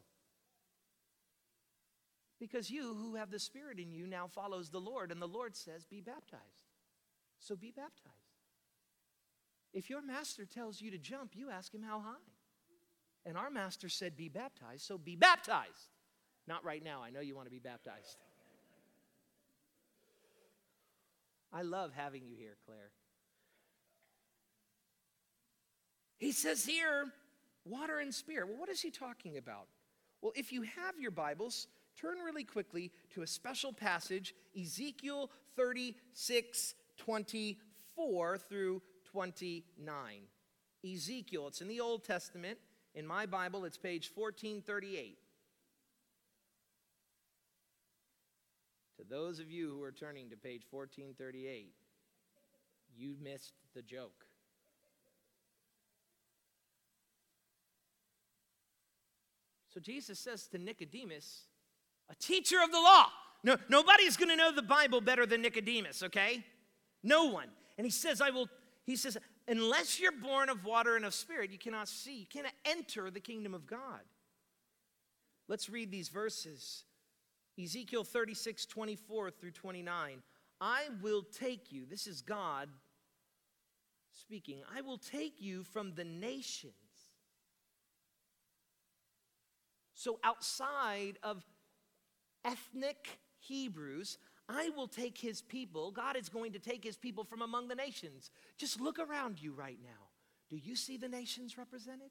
Because 2.40 2.70
you 2.70 2.94
who 2.94 3.16
have 3.16 3.30
the 3.30 3.38
Spirit 3.38 3.78
in 3.78 3.92
you 3.92 4.06
now 4.06 4.28
follows 4.28 4.70
the 4.70 4.80
Lord, 4.80 5.10
and 5.10 5.20
the 5.20 5.26
Lord 5.26 5.56
says, 5.56 5.84
be 5.84 6.00
baptized. 6.00 6.42
So 7.40 7.56
be 7.56 7.70
baptized. 7.70 8.14
If 9.72 9.90
your 9.90 10.02
master 10.02 10.44
tells 10.44 10.80
you 10.80 10.90
to 10.90 10.98
jump, 10.98 11.32
you 11.34 11.50
ask 11.50 11.72
him 11.72 11.82
how 11.82 12.00
high. 12.00 12.14
And 13.26 13.36
our 13.36 13.50
master 13.50 13.88
said, 13.88 14.16
Be 14.16 14.28
baptized, 14.28 14.82
so 14.82 14.96
be 14.96 15.14
baptized. 15.14 15.92
Not 16.46 16.64
right 16.64 16.82
now. 16.82 17.02
I 17.02 17.10
know 17.10 17.20
you 17.20 17.36
want 17.36 17.46
to 17.46 17.50
be 17.50 17.58
baptized. 17.58 18.16
I 21.52 21.62
love 21.62 21.92
having 21.94 22.24
you 22.26 22.34
here, 22.36 22.56
Claire. 22.66 22.90
He 26.18 26.32
says 26.32 26.64
here, 26.64 27.06
water 27.64 27.98
and 27.98 28.12
spirit. 28.12 28.48
Well, 28.48 28.58
what 28.58 28.68
is 28.68 28.80
he 28.80 28.90
talking 28.90 29.36
about? 29.36 29.68
Well, 30.20 30.32
if 30.34 30.52
you 30.52 30.62
have 30.62 30.98
your 30.98 31.12
Bibles, 31.12 31.68
turn 32.00 32.18
really 32.18 32.44
quickly 32.44 32.90
to 33.14 33.22
a 33.22 33.26
special 33.26 33.72
passage, 33.72 34.34
Ezekiel 34.60 35.30
36 35.56 36.74
24 36.98 38.38
through 38.38 38.82
29. 39.12 40.20
Ezekiel, 40.84 41.46
it's 41.48 41.60
in 41.60 41.68
the 41.68 41.80
Old 41.80 42.04
Testament. 42.04 42.58
In 42.94 43.06
my 43.06 43.26
Bible, 43.26 43.64
it's 43.64 43.78
page 43.78 44.10
1438. 44.14 45.18
To 48.98 49.04
those 49.08 49.38
of 49.38 49.50
you 49.50 49.70
who 49.70 49.82
are 49.82 49.92
turning 49.92 50.28
to 50.30 50.36
page 50.36 50.62
1438, 50.70 51.72
you 52.96 53.14
missed 53.22 53.52
the 53.74 53.82
joke. 53.82 54.26
So 59.72 59.78
Jesus 59.78 60.18
says 60.18 60.48
to 60.48 60.58
Nicodemus, 60.58 61.42
a 62.10 62.14
teacher 62.16 62.56
of 62.62 62.72
the 62.72 62.78
law. 62.78 63.06
No, 63.44 63.56
nobody's 63.68 64.16
going 64.16 64.30
to 64.30 64.36
know 64.36 64.50
the 64.50 64.62
Bible 64.62 65.00
better 65.00 65.26
than 65.26 65.42
Nicodemus, 65.42 66.02
okay? 66.02 66.44
No 67.04 67.26
one. 67.26 67.48
And 67.76 67.84
he 67.84 67.90
says, 67.92 68.20
I 68.20 68.30
will, 68.30 68.48
he 68.84 68.96
says, 68.96 69.16
unless 69.46 70.00
you're 70.00 70.10
born 70.10 70.48
of 70.48 70.64
water 70.64 70.96
and 70.96 71.04
of 71.04 71.14
spirit, 71.14 71.52
you 71.52 71.58
cannot 71.58 71.86
see, 71.86 72.16
you 72.18 72.26
cannot 72.26 72.54
enter 72.64 73.10
the 73.12 73.20
kingdom 73.20 73.54
of 73.54 73.68
God. 73.68 74.00
Let's 75.46 75.70
read 75.70 75.92
these 75.92 76.08
verses. 76.08 76.82
Ezekiel 77.60 78.04
36, 78.04 78.66
24 78.66 79.30
through 79.30 79.50
29. 79.50 80.22
I 80.60 80.82
will 81.02 81.22
take 81.22 81.72
you, 81.72 81.84
this 81.86 82.06
is 82.06 82.22
God 82.22 82.68
speaking, 84.12 84.62
I 84.74 84.80
will 84.80 84.98
take 84.98 85.40
you 85.40 85.64
from 85.64 85.94
the 85.94 86.04
nations. 86.04 86.74
So 89.94 90.18
outside 90.22 91.18
of 91.22 91.44
ethnic 92.44 93.18
Hebrews, 93.40 94.18
I 94.48 94.70
will 94.76 94.88
take 94.88 95.18
his 95.18 95.42
people. 95.42 95.90
God 95.90 96.16
is 96.16 96.28
going 96.28 96.52
to 96.52 96.58
take 96.58 96.82
his 96.82 96.96
people 96.96 97.24
from 97.24 97.42
among 97.42 97.68
the 97.68 97.74
nations. 97.74 98.30
Just 98.56 98.80
look 98.80 98.98
around 98.98 99.42
you 99.42 99.52
right 99.52 99.78
now. 99.82 100.08
Do 100.48 100.56
you 100.56 100.76
see 100.76 100.96
the 100.96 101.08
nations 101.08 101.58
represented? 101.58 102.10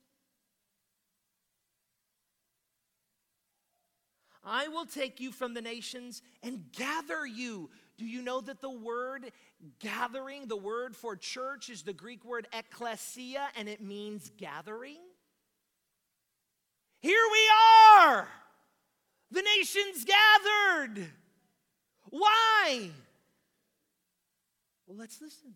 I 4.43 4.67
will 4.67 4.85
take 4.85 5.19
you 5.19 5.31
from 5.31 5.53
the 5.53 5.61
nations 5.61 6.21
and 6.43 6.71
gather 6.71 7.25
you. 7.25 7.69
Do 7.97 8.05
you 8.05 8.21
know 8.21 8.41
that 8.41 8.61
the 8.61 8.69
word 8.69 9.31
gathering, 9.79 10.47
the 10.47 10.57
word 10.57 10.95
for 10.95 11.15
church, 11.15 11.69
is 11.69 11.81
the 11.83 11.93
Greek 11.93 12.23
word 12.23 12.47
ekklesia, 12.53 13.47
and 13.57 13.67
it 13.67 13.81
means 13.81 14.31
gathering? 14.37 14.99
Here 16.99 17.23
we 17.31 17.49
are, 17.99 18.27
the 19.31 19.41
nations 19.41 20.05
gathered. 20.05 21.11
Why? 22.09 22.89
Well, 24.87 24.97
let's 24.97 25.21
listen. 25.21 25.53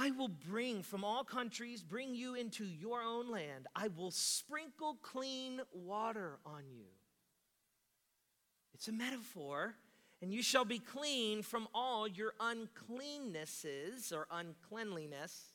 I 0.00 0.12
will 0.12 0.28
bring 0.28 0.84
from 0.84 1.02
all 1.02 1.24
countries, 1.24 1.82
bring 1.82 2.14
you 2.14 2.36
into 2.36 2.64
your 2.64 3.02
own 3.02 3.32
land. 3.32 3.66
I 3.74 3.88
will 3.88 4.12
sprinkle 4.12 4.96
clean 5.02 5.60
water 5.72 6.38
on 6.46 6.62
you. 6.70 6.84
It's 8.74 8.86
a 8.86 8.92
metaphor. 8.92 9.74
And 10.22 10.32
you 10.32 10.42
shall 10.42 10.64
be 10.64 10.78
clean 10.78 11.42
from 11.42 11.68
all 11.74 12.06
your 12.06 12.32
uncleannesses 12.40 14.12
or 14.12 14.26
uncleanliness. 14.30 15.52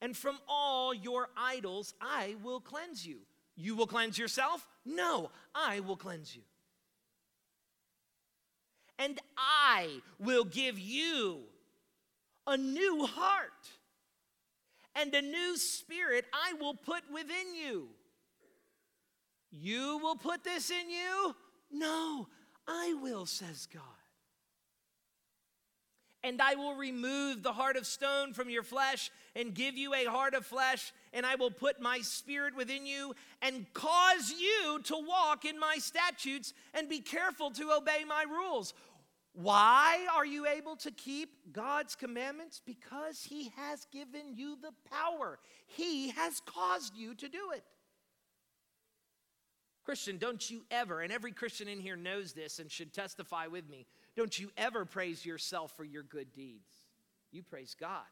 And 0.00 0.16
from 0.16 0.38
all 0.48 0.94
your 0.94 1.28
idols, 1.36 1.94
I 2.00 2.36
will 2.42 2.60
cleanse 2.60 3.06
you. 3.06 3.18
You 3.56 3.74
will 3.74 3.86
cleanse 3.86 4.16
yourself? 4.16 4.66
No, 4.84 5.30
I 5.54 5.80
will 5.80 5.96
cleanse 5.96 6.34
you. 6.34 6.42
And 8.98 9.18
I 9.36 10.00
will 10.18 10.44
give 10.44 10.78
you 10.78 11.40
a 12.46 12.56
new 12.56 13.06
heart 13.06 13.50
and 14.94 15.14
a 15.14 15.22
new 15.22 15.56
spirit 15.56 16.24
I 16.32 16.54
will 16.54 16.74
put 16.74 17.02
within 17.12 17.54
you. 17.54 17.88
You 19.50 19.98
will 20.02 20.16
put 20.16 20.44
this 20.44 20.70
in 20.70 20.90
you? 20.90 21.34
No, 21.72 22.28
I 22.66 22.94
will, 23.00 23.26
says 23.26 23.66
God. 23.72 23.82
And 26.22 26.42
I 26.42 26.54
will 26.54 26.74
remove 26.74 27.42
the 27.42 27.52
heart 27.52 27.76
of 27.76 27.86
stone 27.86 28.34
from 28.34 28.50
your 28.50 28.62
flesh 28.62 29.10
and 29.34 29.54
give 29.54 29.78
you 29.78 29.94
a 29.94 30.04
heart 30.04 30.34
of 30.34 30.44
flesh, 30.44 30.92
and 31.14 31.24
I 31.24 31.36
will 31.36 31.50
put 31.50 31.80
my 31.80 32.00
spirit 32.00 32.54
within 32.54 32.84
you 32.84 33.14
and 33.40 33.64
cause 33.72 34.34
you 34.38 34.80
to 34.84 34.96
walk 34.96 35.46
in 35.46 35.58
my 35.58 35.76
statutes 35.78 36.52
and 36.74 36.90
be 36.90 37.00
careful 37.00 37.50
to 37.52 37.72
obey 37.72 38.04
my 38.06 38.24
rules. 38.28 38.74
Why 39.32 40.06
are 40.14 40.26
you 40.26 40.46
able 40.46 40.76
to 40.76 40.90
keep 40.90 41.52
God's 41.52 41.94
commandments? 41.94 42.60
Because 42.64 43.22
He 43.22 43.52
has 43.56 43.86
given 43.92 44.34
you 44.34 44.56
the 44.60 44.72
power, 44.90 45.38
He 45.66 46.10
has 46.10 46.40
caused 46.44 46.96
you 46.96 47.14
to 47.14 47.28
do 47.28 47.50
it. 47.54 47.64
Christian, 49.84 50.18
don't 50.18 50.50
you 50.50 50.64
ever, 50.70 51.00
and 51.00 51.12
every 51.12 51.32
Christian 51.32 51.66
in 51.66 51.80
here 51.80 51.96
knows 51.96 52.32
this 52.32 52.58
and 52.58 52.70
should 52.70 52.92
testify 52.92 53.46
with 53.46 53.68
me, 53.68 53.86
don't 54.16 54.38
you 54.38 54.50
ever 54.56 54.84
praise 54.84 55.24
yourself 55.24 55.72
for 55.76 55.84
your 55.84 56.02
good 56.02 56.32
deeds. 56.32 56.70
You 57.32 57.42
praise 57.42 57.74
God. 57.78 58.04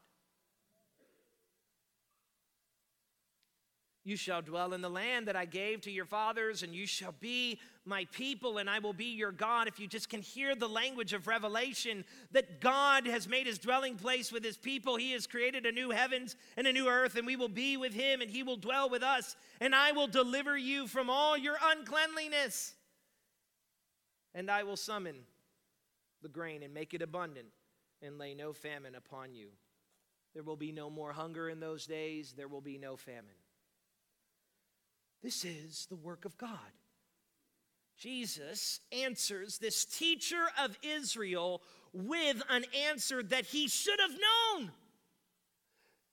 You 4.05 4.15
shall 4.15 4.41
dwell 4.41 4.73
in 4.73 4.81
the 4.81 4.89
land 4.89 5.27
that 5.27 5.35
I 5.35 5.45
gave 5.45 5.81
to 5.81 5.91
your 5.91 6.05
fathers, 6.05 6.63
and 6.63 6.73
you 6.73 6.87
shall 6.87 7.13
be 7.19 7.59
my 7.85 8.05
people, 8.11 8.57
and 8.57 8.69
I 8.69 8.79
will 8.79 8.93
be 8.93 9.13
your 9.13 9.31
God. 9.31 9.67
If 9.67 9.79
you 9.79 9.87
just 9.87 10.09
can 10.09 10.21
hear 10.21 10.55
the 10.55 10.69
language 10.69 11.11
of 11.11 11.27
revelation 11.27 12.05
that 12.31 12.61
God 12.61 13.05
has 13.07 13.27
made 13.27 13.45
his 13.45 13.59
dwelling 13.59 13.95
place 13.95 14.31
with 14.31 14.43
his 14.43 14.57
people, 14.57 14.95
he 14.95 15.11
has 15.11 15.27
created 15.27 15.65
a 15.65 15.71
new 15.71 15.89
heavens 15.89 16.37
and 16.55 16.65
a 16.65 16.71
new 16.71 16.87
earth, 16.87 17.15
and 17.15 17.27
we 17.27 17.35
will 17.35 17.49
be 17.49 17.75
with 17.75 17.93
him, 17.93 18.21
and 18.21 18.31
he 18.31 18.41
will 18.41 18.55
dwell 18.55 18.89
with 18.89 19.03
us, 19.03 19.35
and 19.59 19.75
I 19.75 19.91
will 19.91 20.07
deliver 20.07 20.57
you 20.57 20.87
from 20.87 21.09
all 21.09 21.37
your 21.37 21.57
uncleanliness. 21.61 22.73
And 24.33 24.49
I 24.49 24.63
will 24.63 24.77
summon 24.77 25.15
the 26.21 26.29
grain 26.29 26.63
and 26.63 26.73
make 26.73 26.93
it 26.93 27.01
abundant, 27.01 27.47
and 28.01 28.17
lay 28.17 28.33
no 28.33 28.53
famine 28.53 28.95
upon 28.95 29.33
you. 29.33 29.49
There 30.33 30.43
will 30.43 30.55
be 30.55 30.71
no 30.71 30.89
more 30.89 31.11
hunger 31.11 31.49
in 31.49 31.59
those 31.59 31.85
days, 31.85 32.33
there 32.37 32.47
will 32.47 32.61
be 32.61 32.77
no 32.77 32.95
famine. 32.95 33.35
This 35.21 35.43
is 35.43 35.87
the 35.89 35.95
work 35.95 36.25
of 36.25 36.37
God. 36.37 36.71
Jesus 37.97 38.79
answers 38.91 39.57
this 39.57 39.83
teacher 39.83 40.45
of 40.57 40.77
Israel 40.81 41.61
with 41.91 42.41
an 42.49 42.63
answer 42.87 43.21
that 43.23 43.45
he 43.45 43.67
should 43.67 43.99
have 43.99 44.11
known. 44.11 44.71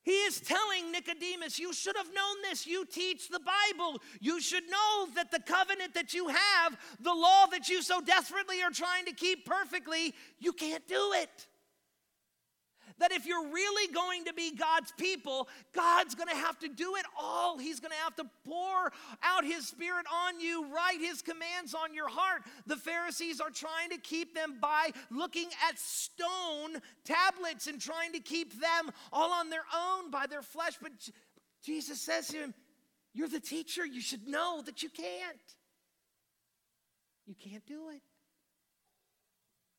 He 0.02 0.12
is 0.12 0.40
telling 0.40 0.92
Nicodemus, 0.92 1.58
You 1.58 1.72
should 1.72 1.96
have 1.96 2.06
known 2.14 2.36
this. 2.48 2.66
You 2.66 2.86
teach 2.86 3.28
the 3.28 3.40
Bible. 3.40 4.00
You 4.20 4.40
should 4.40 4.62
know 4.70 5.08
that 5.16 5.30
the 5.32 5.40
covenant 5.40 5.94
that 5.94 6.14
you 6.14 6.28
have, 6.28 6.76
the 7.00 7.12
law 7.12 7.46
that 7.50 7.68
you 7.68 7.82
so 7.82 8.00
desperately 8.00 8.62
are 8.62 8.70
trying 8.70 9.04
to 9.06 9.12
keep 9.12 9.44
perfectly, 9.44 10.14
you 10.38 10.52
can't 10.52 10.86
do 10.86 11.12
it. 11.14 11.48
That 12.98 13.12
if 13.12 13.26
you're 13.26 13.48
really 13.48 13.92
going 13.92 14.24
to 14.24 14.32
be 14.32 14.54
God's 14.54 14.92
people, 14.92 15.48
God's 15.74 16.14
going 16.14 16.28
to 16.28 16.34
have 16.34 16.58
to 16.60 16.68
do 16.68 16.96
it 16.96 17.04
all. 17.20 17.58
He's 17.58 17.78
going 17.80 17.90
to 17.90 17.98
have 17.98 18.16
to 18.16 18.24
pour 18.46 18.92
out 19.22 19.44
His 19.44 19.68
Spirit 19.68 20.06
on 20.12 20.40
you, 20.40 20.66
write 20.72 21.00
His 21.00 21.20
commands 21.20 21.74
on 21.74 21.92
your 21.92 22.08
heart. 22.08 22.42
The 22.66 22.76
Pharisees 22.76 23.40
are 23.40 23.50
trying 23.50 23.90
to 23.90 23.98
keep 23.98 24.34
them 24.34 24.58
by 24.60 24.90
looking 25.10 25.48
at 25.68 25.78
stone 25.78 26.80
tablets 27.04 27.66
and 27.66 27.80
trying 27.80 28.12
to 28.12 28.20
keep 28.20 28.58
them 28.60 28.90
all 29.12 29.32
on 29.32 29.50
their 29.50 29.64
own 29.74 30.10
by 30.10 30.26
their 30.26 30.42
flesh. 30.42 30.74
But 30.80 30.92
Jesus 31.62 32.00
says 32.00 32.28
to 32.28 32.38
him, 32.38 32.54
You're 33.12 33.28
the 33.28 33.40
teacher. 33.40 33.84
You 33.84 34.00
should 34.00 34.26
know 34.26 34.62
that 34.64 34.82
you 34.82 34.88
can't. 34.88 35.36
You 37.26 37.34
can't 37.34 37.66
do 37.66 37.90
it. 37.90 38.02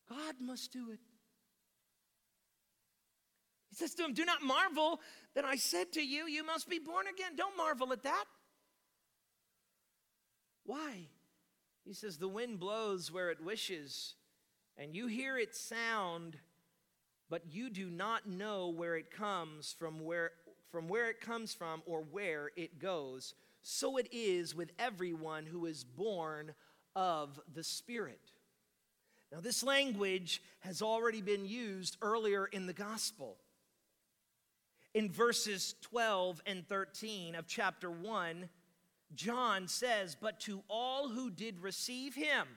God 0.09 0.35
must 0.41 0.71
do 0.71 0.91
it. 0.91 0.99
Says 3.77 3.93
to 3.93 4.05
him, 4.05 4.13
Do 4.13 4.25
not 4.25 4.41
marvel 4.41 4.99
that 5.35 5.45
I 5.45 5.55
said 5.55 5.91
to 5.93 6.01
you, 6.01 6.25
You 6.25 6.43
must 6.43 6.67
be 6.67 6.79
born 6.79 7.05
again. 7.05 7.35
Don't 7.35 7.55
marvel 7.55 7.93
at 7.93 8.01
that. 8.01 8.25
Why? 10.65 11.09
He 11.85 11.93
says, 11.93 12.17
The 12.17 12.27
wind 12.27 12.59
blows 12.59 13.11
where 13.11 13.29
it 13.29 13.43
wishes, 13.43 14.15
and 14.79 14.95
you 14.95 15.05
hear 15.05 15.37
its 15.37 15.59
sound, 15.59 16.39
but 17.29 17.43
you 17.51 17.69
do 17.69 17.91
not 17.91 18.27
know 18.27 18.69
where 18.69 18.95
it 18.95 19.11
comes 19.11 19.75
from, 19.77 20.03
where, 20.03 20.31
from 20.71 20.87
where 20.87 21.11
it 21.11 21.21
comes 21.21 21.53
from 21.53 21.83
or 21.85 22.01
where 22.01 22.49
it 22.57 22.79
goes, 22.79 23.35
so 23.61 23.97
it 23.97 24.07
is 24.11 24.55
with 24.55 24.71
everyone 24.79 25.45
who 25.45 25.67
is 25.67 25.83
born 25.83 26.55
of 26.95 27.39
the 27.53 27.63
Spirit. 27.63 28.31
Now, 29.31 29.39
this 29.39 29.61
language 29.61 30.41
has 30.61 30.81
already 30.81 31.21
been 31.21 31.45
used 31.45 31.97
earlier 32.01 32.47
in 32.47 32.65
the 32.65 32.73
gospel. 32.73 33.37
In 34.97 35.11
verses 35.11 35.75
12 35.81 36.41
and 36.47 36.67
13 36.67 37.35
of 37.35 37.45
chapter 37.45 37.91
1, 37.91 38.49
John 39.13 39.67
says, 39.67 40.17
But 40.19 40.39
to 40.39 40.63
all 40.67 41.09
who 41.09 41.29
did 41.29 41.59
receive 41.59 42.15
him, 42.15 42.47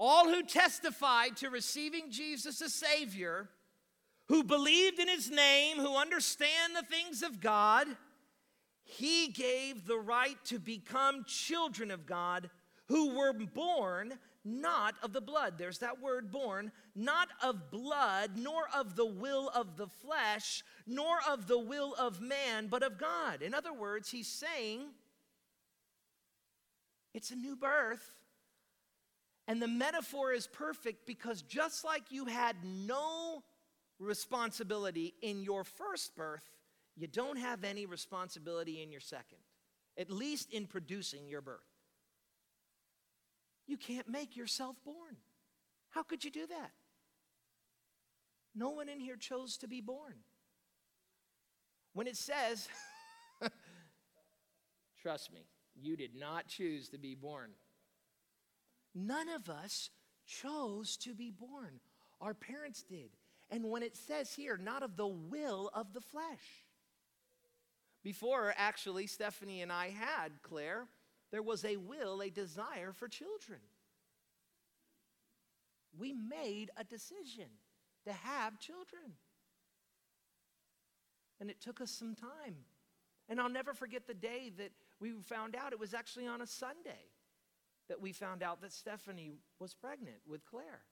all 0.00 0.24
who 0.24 0.42
testified 0.42 1.36
to 1.36 1.48
receiving 1.48 2.10
Jesus 2.10 2.60
as 2.60 2.74
Savior, 2.74 3.48
who 4.26 4.42
believed 4.42 4.98
in 4.98 5.06
his 5.06 5.30
name, 5.30 5.76
who 5.76 5.96
understand 5.96 6.74
the 6.74 6.82
things 6.82 7.22
of 7.22 7.40
God, 7.40 7.86
he 8.82 9.28
gave 9.28 9.86
the 9.86 9.96
right 9.96 10.44
to 10.46 10.58
become 10.58 11.22
children 11.24 11.92
of 11.92 12.04
God 12.04 12.50
who 12.88 13.16
were 13.16 13.32
born 13.32 14.14
not 14.44 14.94
of 15.04 15.12
the 15.12 15.20
blood. 15.20 15.54
There's 15.56 15.78
that 15.78 16.00
word 16.00 16.32
born, 16.32 16.72
not 17.00 17.28
of 17.42 17.70
blood, 17.70 18.32
nor 18.36 18.62
of 18.74 18.96
the 18.96 19.06
will 19.06 19.50
of 19.54 19.76
the 19.76 19.86
flesh, 19.86 20.62
nor 20.86 21.18
of 21.28 21.46
the 21.46 21.58
will 21.58 21.94
of 21.94 22.20
man, 22.20 22.66
but 22.68 22.82
of 22.82 22.98
God. 22.98 23.42
In 23.42 23.54
other 23.54 23.72
words, 23.72 24.10
he's 24.10 24.28
saying 24.28 24.82
it's 27.14 27.30
a 27.30 27.36
new 27.36 27.56
birth. 27.56 28.06
And 29.48 29.60
the 29.60 29.68
metaphor 29.68 30.32
is 30.32 30.46
perfect 30.46 31.06
because 31.06 31.42
just 31.42 31.84
like 31.84 32.04
you 32.10 32.26
had 32.26 32.54
no 32.62 33.42
responsibility 33.98 35.14
in 35.22 35.42
your 35.42 35.64
first 35.64 36.14
birth, 36.14 36.48
you 36.96 37.08
don't 37.08 37.36
have 37.36 37.64
any 37.64 37.86
responsibility 37.86 38.82
in 38.82 38.92
your 38.92 39.00
second, 39.00 39.38
at 39.98 40.10
least 40.10 40.52
in 40.52 40.66
producing 40.66 41.26
your 41.26 41.40
birth. 41.40 41.58
You 43.66 43.76
can't 43.76 44.08
make 44.08 44.36
yourself 44.36 44.76
born. 44.84 45.16
How 45.90 46.02
could 46.02 46.24
you 46.24 46.30
do 46.30 46.46
that? 46.46 46.70
No 48.54 48.70
one 48.70 48.88
in 48.88 49.00
here 49.00 49.16
chose 49.16 49.56
to 49.58 49.68
be 49.68 49.80
born. 49.80 50.16
When 51.92 52.06
it 52.06 52.16
says, 52.16 52.68
trust 55.02 55.32
me, 55.32 55.40
you 55.74 55.96
did 55.96 56.14
not 56.14 56.48
choose 56.48 56.88
to 56.90 56.98
be 56.98 57.14
born. 57.14 57.50
None 58.94 59.28
of 59.28 59.48
us 59.48 59.90
chose 60.26 60.96
to 60.98 61.14
be 61.14 61.30
born. 61.30 61.80
Our 62.20 62.34
parents 62.34 62.82
did. 62.82 63.10
And 63.50 63.70
when 63.70 63.82
it 63.82 63.96
says 63.96 64.32
here, 64.32 64.56
not 64.56 64.82
of 64.82 64.96
the 64.96 65.06
will 65.06 65.70
of 65.74 65.92
the 65.92 66.00
flesh. 66.00 66.64
Before, 68.02 68.54
actually, 68.56 69.06
Stephanie 69.06 69.62
and 69.62 69.72
I 69.72 69.90
had 69.90 70.42
Claire, 70.42 70.86
there 71.30 71.42
was 71.42 71.64
a 71.64 71.76
will, 71.76 72.20
a 72.22 72.30
desire 72.30 72.92
for 72.92 73.08
children. 73.08 73.60
We 75.98 76.12
made 76.14 76.70
a 76.76 76.84
decision 76.84 77.46
to 78.04 78.12
have 78.12 78.58
children. 78.58 79.14
And 81.40 81.50
it 81.50 81.60
took 81.60 81.80
us 81.80 81.90
some 81.90 82.14
time. 82.14 82.56
And 83.28 83.40
I'll 83.40 83.48
never 83.48 83.72
forget 83.72 84.06
the 84.06 84.14
day 84.14 84.50
that 84.58 84.72
we 85.00 85.12
found 85.22 85.54
out 85.54 85.72
it 85.72 85.80
was 85.80 85.94
actually 85.94 86.26
on 86.26 86.42
a 86.42 86.46
Sunday 86.46 87.08
that 87.88 88.00
we 88.00 88.12
found 88.12 88.42
out 88.42 88.60
that 88.60 88.72
Stephanie 88.72 89.32
was 89.58 89.74
pregnant 89.74 90.18
with 90.28 90.44
Claire. 90.44 90.82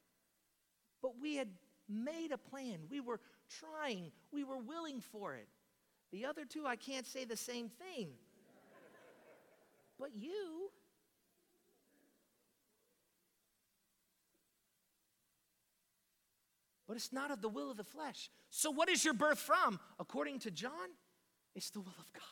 But 1.03 1.13
we 1.21 1.37
had 1.37 1.49
made 1.89 2.33
a 2.33 2.39
plan. 2.39 2.81
We 2.91 3.01
were 3.01 3.21
trying, 3.49 4.11
we 4.33 4.45
were 4.45 4.59
willing 4.59 5.01
for 5.01 5.35
it. 5.35 5.49
The 6.13 6.25
other 6.25 6.45
two, 6.45 6.67
I 6.67 6.77
can't 6.77 7.07
say 7.07 7.25
the 7.25 7.37
same 7.37 7.69
thing. 7.69 8.09
But 9.99 10.11
you, 10.15 10.71
but 16.89 16.97
it's 16.97 17.13
not 17.13 17.31
of 17.31 17.43
the 17.43 17.51
will 17.51 17.71
of 17.71 17.77
the 17.77 17.85
flesh. 17.85 18.31
So, 18.49 18.71
what 18.71 18.89
is 18.89 19.05
your 19.05 19.13
birth 19.13 19.39
from? 19.39 19.79
According 20.01 20.39
to 20.41 20.51
John, 20.51 20.73
it's 21.55 21.69
the 21.69 21.81
will 21.81 21.95
of 21.99 22.13
God. 22.15 22.23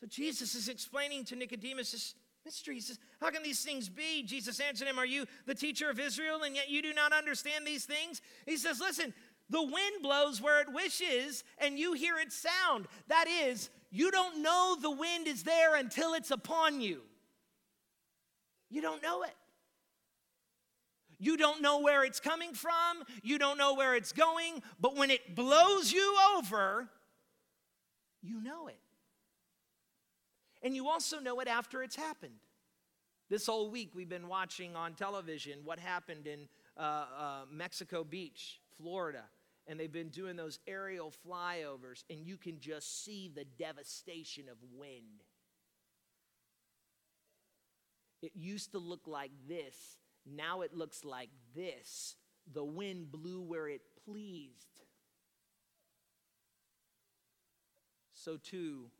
So, 0.00 0.06
Jesus 0.06 0.54
is 0.54 0.68
explaining 0.68 1.24
to 1.24 1.36
Nicodemus 1.36 1.92
this 1.92 2.14
mystery. 2.44 2.74
He 2.74 2.80
says, 2.82 2.98
How 3.18 3.30
can 3.30 3.42
these 3.42 3.64
things 3.64 3.88
be? 3.88 4.22
Jesus 4.22 4.60
answered 4.60 4.88
him, 4.88 4.98
Are 4.98 5.06
you 5.06 5.24
the 5.46 5.54
teacher 5.54 5.88
of 5.88 5.98
Israel, 5.98 6.42
and 6.42 6.54
yet 6.54 6.68
you 6.68 6.82
do 6.82 6.92
not 6.92 7.14
understand 7.14 7.66
these 7.66 7.86
things? 7.86 8.20
He 8.44 8.58
says, 8.58 8.78
Listen, 8.78 9.14
the 9.48 9.62
wind 9.62 10.02
blows 10.02 10.40
where 10.40 10.60
it 10.60 10.72
wishes, 10.72 11.44
and 11.58 11.78
you 11.78 11.94
hear 11.94 12.18
its 12.18 12.36
sound. 12.36 12.88
That 13.08 13.26
is, 13.26 13.70
you 13.90 14.10
don't 14.10 14.42
know 14.42 14.76
the 14.80 14.90
wind 14.90 15.26
is 15.26 15.44
there 15.44 15.76
until 15.76 16.12
it's 16.12 16.30
upon 16.30 16.82
you. 16.82 17.00
You 18.68 18.82
don't 18.82 19.02
know 19.02 19.22
it. 19.22 19.34
You 21.20 21.36
don't 21.36 21.62
know 21.62 21.80
where 21.80 22.02
it's 22.02 22.18
coming 22.18 22.54
from, 22.54 23.04
you 23.22 23.38
don't 23.38 23.58
know 23.58 23.74
where 23.74 23.94
it's 23.94 24.10
going, 24.12 24.62
but 24.80 24.96
when 24.96 25.10
it 25.10 25.36
blows 25.36 25.92
you 25.92 26.16
over, 26.36 26.88
you 28.22 28.42
know 28.42 28.66
it. 28.66 28.80
And 30.62 30.74
you 30.74 30.88
also 30.88 31.20
know 31.20 31.38
it 31.38 31.46
after 31.46 31.82
it's 31.82 31.96
happened. 31.96 32.40
This 33.28 33.46
whole 33.46 33.70
week, 33.70 33.90
we've 33.94 34.08
been 34.08 34.26
watching 34.26 34.74
on 34.74 34.94
television 34.94 35.60
what 35.62 35.78
happened 35.78 36.26
in 36.26 36.48
uh, 36.76 36.80
uh, 36.82 37.40
Mexico 37.50 38.02
Beach, 38.02 38.60
Florida 38.76 39.22
and 39.70 39.78
they've 39.78 39.92
been 39.92 40.08
doing 40.08 40.34
those 40.34 40.58
aerial 40.66 41.12
flyovers, 41.24 42.02
and 42.10 42.26
you 42.26 42.36
can 42.36 42.58
just 42.58 43.04
see 43.04 43.30
the 43.32 43.44
devastation 43.44 44.48
of 44.48 44.56
wind. 44.76 45.22
It 48.20 48.32
used 48.34 48.72
to 48.72 48.78
look 48.78 49.06
like 49.06 49.30
this, 49.48 49.76
now 50.26 50.62
it 50.62 50.74
looks 50.74 51.04
like 51.04 51.30
this. 51.54 52.16
The 52.52 52.64
wind 52.64 53.10
blew 53.12 53.40
where 53.40 53.68
it 53.68 53.82
pleased. 54.04 54.66
So, 58.12 58.36
too, 58.36 58.90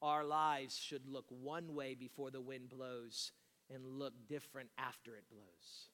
our 0.00 0.24
lives 0.24 0.76
should 0.76 1.08
look 1.08 1.26
one 1.28 1.74
way 1.74 1.94
before 1.94 2.30
the 2.30 2.40
wind 2.40 2.68
blows 2.68 3.32
and 3.72 3.84
look 3.98 4.12
different 4.28 4.70
after 4.78 5.14
it 5.14 5.24
blows. 5.30 5.88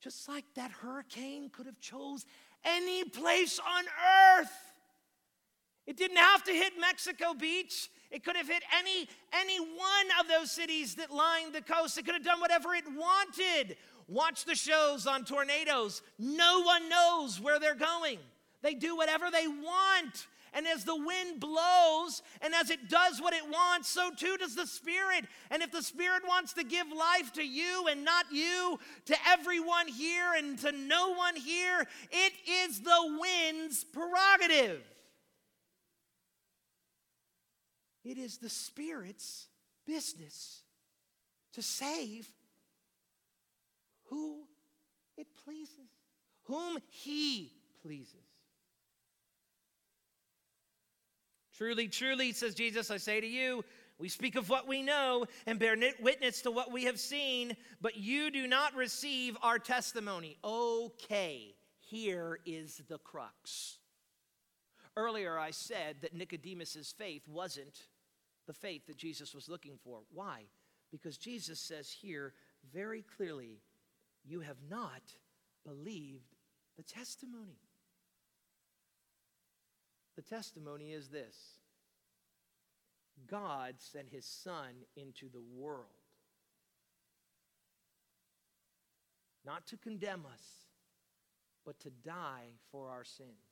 Just 0.00 0.28
like 0.28 0.44
that 0.54 0.70
hurricane 0.70 1.50
could 1.50 1.66
have 1.66 1.78
chose 1.80 2.24
any 2.64 3.04
place 3.04 3.58
on 3.58 3.84
earth. 4.38 4.52
It 5.86 5.96
didn't 5.96 6.16
have 6.16 6.42
to 6.44 6.52
hit 6.52 6.72
Mexico 6.80 7.34
Beach. 7.34 7.88
It 8.10 8.24
could 8.24 8.36
have 8.36 8.48
hit 8.48 8.62
any, 8.76 9.08
any 9.32 9.60
one 9.60 10.06
of 10.20 10.26
those 10.28 10.50
cities 10.50 10.96
that 10.96 11.12
lined 11.12 11.54
the 11.54 11.62
coast. 11.62 11.96
It 11.96 12.04
could 12.04 12.14
have 12.14 12.24
done 12.24 12.40
whatever 12.40 12.74
it 12.74 12.84
wanted. 12.88 13.76
Watch 14.08 14.44
the 14.44 14.56
shows 14.56 15.06
on 15.06 15.24
tornadoes. 15.24 16.02
No 16.18 16.62
one 16.62 16.88
knows 16.88 17.40
where 17.40 17.60
they're 17.60 17.74
going. 17.76 18.18
They 18.62 18.74
do 18.74 18.96
whatever 18.96 19.30
they 19.30 19.46
want. 19.46 20.26
And 20.52 20.66
as 20.66 20.84
the 20.84 20.96
wind 20.96 21.38
blows 21.38 22.22
and 22.40 22.52
as 22.54 22.70
it 22.70 22.88
does 22.88 23.22
what 23.22 23.32
it 23.32 23.48
wants, 23.48 23.88
so 23.88 24.10
too 24.10 24.36
does 24.36 24.56
the 24.56 24.66
Spirit. 24.66 25.26
And 25.50 25.62
if 25.62 25.70
the 25.70 25.82
Spirit 25.82 26.22
wants 26.26 26.52
to 26.54 26.64
give 26.64 26.88
life 26.88 27.32
to 27.34 27.46
you 27.46 27.86
and 27.88 28.04
not 28.04 28.26
you, 28.32 28.80
to 29.06 29.16
everyone 29.28 29.86
here 29.86 30.32
and 30.36 30.58
to 30.58 30.72
no 30.72 31.12
one 31.12 31.36
here, 31.36 31.86
it 32.10 32.32
is 32.48 32.80
the 32.80 33.18
wind's 33.20 33.84
prerogative. 33.84 34.82
It 38.04 38.18
is 38.18 38.38
the 38.38 38.48
Spirit's 38.48 39.48
business 39.86 40.62
to 41.52 41.62
save 41.62 42.28
who 44.04 44.44
it 45.16 45.26
pleases, 45.44 45.90
whom 46.44 46.78
He 46.88 47.52
pleases. 47.82 48.14
Truly, 51.56 51.88
truly, 51.88 52.32
says 52.32 52.54
Jesus, 52.54 52.90
I 52.90 52.96
say 52.96 53.20
to 53.20 53.26
you, 53.26 53.62
we 53.98 54.08
speak 54.08 54.34
of 54.36 54.48
what 54.48 54.66
we 54.66 54.82
know 54.82 55.26
and 55.46 55.58
bear 55.58 55.76
witness 56.00 56.40
to 56.42 56.50
what 56.50 56.72
we 56.72 56.84
have 56.84 56.98
seen, 56.98 57.54
but 57.82 57.96
you 57.96 58.30
do 58.30 58.46
not 58.46 58.74
receive 58.74 59.36
our 59.42 59.58
testimony. 59.58 60.38
Okay, 60.42 61.54
here 61.80 62.38
is 62.46 62.80
the 62.88 62.96
crux. 62.96 63.79
Earlier, 65.00 65.38
I 65.38 65.50
said 65.50 65.96
that 66.02 66.12
Nicodemus's 66.12 66.92
faith 66.92 67.26
wasn't 67.26 67.86
the 68.46 68.52
faith 68.52 68.86
that 68.86 68.98
Jesus 68.98 69.34
was 69.34 69.48
looking 69.48 69.78
for. 69.82 70.00
Why? 70.12 70.42
Because 70.92 71.16
Jesus 71.16 71.58
says 71.58 71.90
here 71.90 72.34
very 72.70 73.02
clearly, 73.16 73.62
You 74.26 74.40
have 74.40 74.58
not 74.68 75.00
believed 75.64 76.36
the 76.76 76.82
testimony. 76.82 77.62
The 80.16 80.22
testimony 80.22 80.92
is 80.92 81.08
this 81.08 81.34
God 83.26 83.76
sent 83.78 84.10
his 84.10 84.26
Son 84.26 84.84
into 84.98 85.30
the 85.30 85.40
world, 85.40 85.86
not 89.46 89.66
to 89.68 89.78
condemn 89.78 90.26
us, 90.30 90.42
but 91.64 91.80
to 91.80 91.90
die 92.04 92.50
for 92.70 92.90
our 92.90 93.04
sins. 93.04 93.49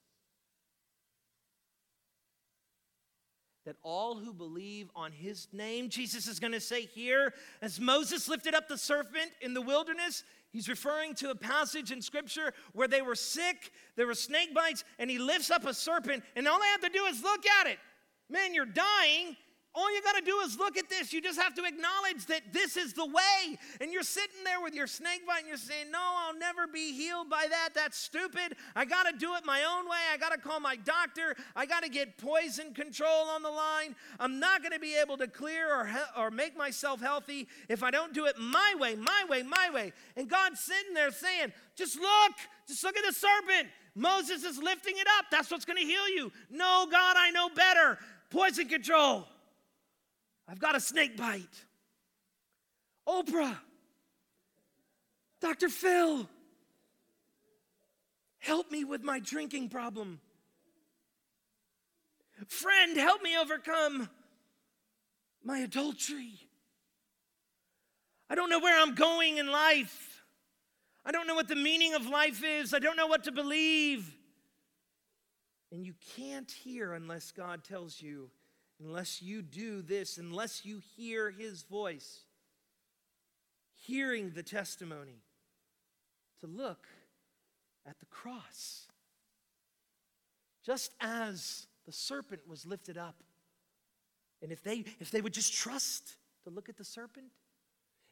That 3.69 3.77
all 3.83 4.15
who 4.15 4.33
believe 4.33 4.89
on 4.97 5.13
his 5.13 5.47
name, 5.53 5.91
Jesus 5.91 6.27
is 6.27 6.41
going 6.41 6.55
to 6.55 6.61
say 6.61 6.87
here, 6.87 7.35
as 7.61 7.79
Moses 7.79 8.27
lifted 8.27 8.55
up 8.55 8.67
the 8.67 8.79
serpent 8.79 9.31
in 9.43 9.53
the 9.53 9.61
wilderness, 9.61 10.25
he's 10.55 10.71
referring 10.71 11.15
to 11.17 11.29
a 11.29 11.35
passage 11.35 11.93
in 11.93 12.01
scripture 12.01 12.55
where 12.73 12.89
they 12.89 13.03
were 13.03 13.15
sick, 13.15 13.71
there 13.95 14.07
were 14.07 14.15
snake 14.15 14.55
bites, 14.55 14.85
and 14.99 15.11
he 15.11 15.19
lifts 15.19 15.51
up 15.51 15.67
a 15.67 15.75
serpent, 15.75 16.25
and 16.35 16.49
all 16.49 16.59
they 16.59 16.67
have 16.69 16.81
to 16.81 16.99
do 16.99 17.05
is 17.05 17.23
look 17.23 17.45
at 17.61 17.67
it. 17.67 17.79
Man, 18.31 18.55
you're 18.55 18.65
dying, 18.65 19.37
all 19.75 19.95
you 19.95 20.03
got 20.03 20.17
to 20.17 20.25
do 20.25 20.39
is 20.45 20.59
look 20.59 20.77
at 20.77 20.89
this. 20.89 21.13
You 21.13 21.21
just 21.21 21.39
have 21.41 21.55
to 21.55 21.63
acknowledge 21.65 22.27
that 22.27 22.53
this 22.53 22.77
is 22.77 22.95
the 22.95 23.07
way. 23.07 23.59
And 23.81 23.93
you're 23.93 24.03
sitting 24.03 24.43
there 24.43 24.61
with 24.61 24.75
your 24.75 24.87
snake 24.87 25.27
bite 25.27 25.41
and 25.41 25.49
you're 25.49 25.57
saying, 25.57 25.91
No, 25.93 26.01
I'll 26.01 26.37
never 26.37 26.67
be 26.67 26.93
healed 26.93 27.31
by 27.31 27.47
that. 27.49 27.71
That's 27.75 27.97
stupid. 27.97 28.57
I 28.75 28.85
got 28.85 29.05
to 29.05 29.17
do 29.17 29.35
it 29.37 29.45
my 29.45 29.63
own 29.63 29.89
way. 29.89 29.99
I 30.13 30.17
got 30.17 30.33
to 30.33 30.39
call 30.39 30.59
my 30.59 30.77
doctor. 30.77 31.37
I 31.55 31.67
got 31.67 31.83
to 31.83 31.89
get 31.89 32.19
poison 32.19 32.75
control 32.75 33.29
on 33.29 33.43
the 33.43 33.51
line. 33.51 33.95
I'm 34.19 34.41
not 34.41 34.63
going 34.63 34.73
to 34.73 34.81
be 34.81 34.97
able 34.97 35.17
to 35.19 35.29
clear 35.29 35.73
or, 35.73 35.87
he- 35.87 36.21
or 36.21 36.31
make 36.31 36.57
myself 36.57 37.01
healthy 37.01 37.47
if 37.69 37.83
I 37.83 37.91
don't 37.91 38.13
do 38.15 38.27
it 38.27 38.37
my 38.39 38.75
way, 38.79 38.97
my 38.97 39.25
way, 39.29 39.43
my 39.43 39.71
way. 39.73 39.93
And 40.17 40.29
God's 40.29 40.61
sitting 40.61 40.95
there 40.95 41.13
saying, 41.13 41.53
Just 41.77 42.01
look, 42.01 42.33
just 42.67 42.83
look 42.83 42.97
at 42.97 43.05
the 43.07 43.13
serpent. 43.13 43.69
Moses 43.95 44.45
is 44.45 44.59
lifting 44.59 44.95
it 44.97 45.07
up. 45.19 45.27
That's 45.31 45.51
what's 45.51 45.65
going 45.65 45.79
to 45.79 45.85
heal 45.85 46.09
you. 46.09 46.33
No, 46.51 46.87
God, 46.91 47.17
I 47.19 47.31
know 47.31 47.49
better. 47.51 47.99
Poison 48.31 48.67
control. 48.67 49.27
I've 50.49 50.59
got 50.59 50.75
a 50.75 50.81
snake 50.81 51.17
bite. 51.17 51.65
Oprah, 53.07 53.57
Dr. 55.41 55.69
Phil, 55.69 56.29
help 58.39 58.71
me 58.71 58.85
with 58.85 59.03
my 59.03 59.21
drinking 59.21 59.69
problem. 59.69 60.21
Friend, 62.49 62.97
help 62.97 63.23
me 63.23 63.37
overcome 63.37 64.09
my 65.45 65.59
adultery. 65.59 66.35
I 68.31 68.35
don't 68.35 68.51
know 68.51 68.61
where 68.61 68.81
I'm 68.81 68.95
going 68.95 69.39
in 69.39 69.51
life. 69.51 70.23
I 71.05 71.11
don't 71.11 71.27
know 71.27 71.35
what 71.35 71.49
the 71.49 71.57
meaning 71.57 71.95
of 71.95 72.07
life 72.07 72.45
is. 72.45 72.75
I 72.75 72.79
don't 72.79 72.97
know 72.97 73.07
what 73.07 73.25
to 73.25 73.33
believe. 73.33 74.15
And 75.73 75.85
you 75.85 75.95
can't 76.17 76.51
hear 76.51 76.93
unless 76.93 77.33
God 77.33 77.65
tells 77.65 78.01
you 78.01 78.31
unless 78.81 79.21
you 79.23 79.43
do 79.43 79.83
this, 79.83 80.19
unless 80.19 80.65
you 80.65 80.81
hear 80.97 81.31
his 81.31 81.63
voice, 81.63 82.21
hearing 83.75 84.31
the 84.31 84.43
testimony, 84.43 85.23
to 86.41 86.47
look 86.47 86.87
at 87.87 87.99
the 87.99 88.07
cross. 88.07 88.87
Just 90.65 90.93
as 91.01 91.67
the 91.87 91.93
serpent 91.93 92.43
was 92.47 92.67
lifted 92.67 92.99
up. 92.99 93.17
And 94.43 94.53
if 94.53 94.63
they 94.63 94.85
if 95.01 95.11
they 95.11 95.21
would 95.21 95.33
just 95.33 95.53
trust 95.53 96.17
to 96.45 96.51
look 96.51 96.69
at 96.69 96.77
the 96.77 96.85
serpent, 96.85 97.33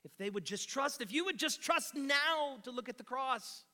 if 0.04 0.16
they 0.18 0.30
would 0.30 0.44
just 0.44 0.68
trust, 0.68 1.00
if 1.00 1.12
you 1.12 1.24
would 1.24 1.38
just 1.38 1.62
trust 1.62 1.94
now 1.94 2.58
to 2.64 2.70
look 2.70 2.88
at 2.88 2.98
the 2.98 3.04
cross 3.04 3.64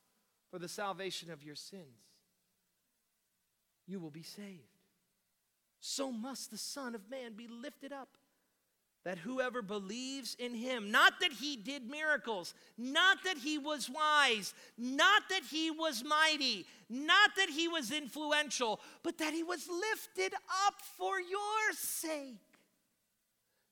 for 0.50 0.58
the 0.58 0.68
salvation 0.68 1.30
of 1.30 1.42
your 1.42 1.54
sins, 1.54 1.86
you 3.86 4.00
will 4.00 4.10
be 4.10 4.22
saved 4.22 4.71
so 5.82 6.12
must 6.12 6.52
the 6.52 6.56
Son 6.56 6.94
of 6.94 7.10
Man 7.10 7.32
be 7.36 7.48
lifted 7.48 7.92
up. 7.92 8.08
That 9.04 9.18
whoever 9.18 9.62
believes 9.62 10.36
in 10.38 10.54
him, 10.54 10.92
not 10.92 11.14
that 11.20 11.32
he 11.32 11.56
did 11.56 11.90
miracles, 11.90 12.54
not 12.78 13.18
that 13.24 13.36
he 13.36 13.58
was 13.58 13.90
wise, 13.90 14.54
not 14.78 15.22
that 15.28 15.42
he 15.50 15.72
was 15.72 16.04
mighty, 16.04 16.66
not 16.88 17.30
that 17.36 17.50
he 17.50 17.66
was 17.66 17.90
influential, 17.90 18.80
but 19.02 19.18
that 19.18 19.34
he 19.34 19.42
was 19.42 19.68
lifted 19.68 20.32
up 20.68 20.74
for 20.96 21.20
your 21.20 21.72
sake 21.72 22.36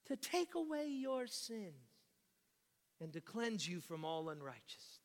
to 0.06 0.16
take 0.16 0.56
away 0.56 0.88
your 0.88 1.28
sins 1.28 1.74
and 3.00 3.12
to 3.12 3.20
cleanse 3.20 3.68
you 3.68 3.78
from 3.78 4.04
all 4.04 4.30
unrighteousness. 4.30 4.98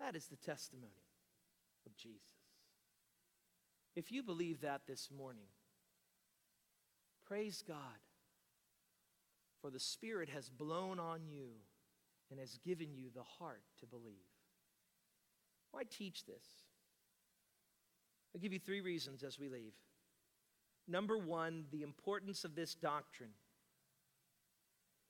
That 0.00 0.16
is 0.16 0.28
the 0.28 0.36
testimony 0.36 0.88
of 1.84 1.94
Jesus. 1.94 2.29
If 3.96 4.12
you 4.12 4.22
believe 4.22 4.60
that 4.60 4.82
this 4.86 5.08
morning, 5.16 5.48
praise 7.26 7.62
God, 7.66 7.76
for 9.60 9.70
the 9.70 9.80
Spirit 9.80 10.28
has 10.30 10.48
blown 10.48 10.98
on 10.98 11.20
you 11.28 11.48
and 12.30 12.38
has 12.38 12.58
given 12.58 12.94
you 12.94 13.10
the 13.14 13.22
heart 13.22 13.62
to 13.80 13.86
believe. 13.86 14.14
Why 15.72 15.82
teach 15.88 16.24
this? 16.24 16.44
I'll 18.34 18.40
give 18.40 18.52
you 18.52 18.58
three 18.58 18.80
reasons 18.80 19.22
as 19.22 19.38
we 19.38 19.48
leave. 19.48 19.74
Number 20.86 21.18
one, 21.18 21.64
the 21.70 21.82
importance 21.82 22.44
of 22.44 22.54
this 22.54 22.74
doctrine 22.74 23.34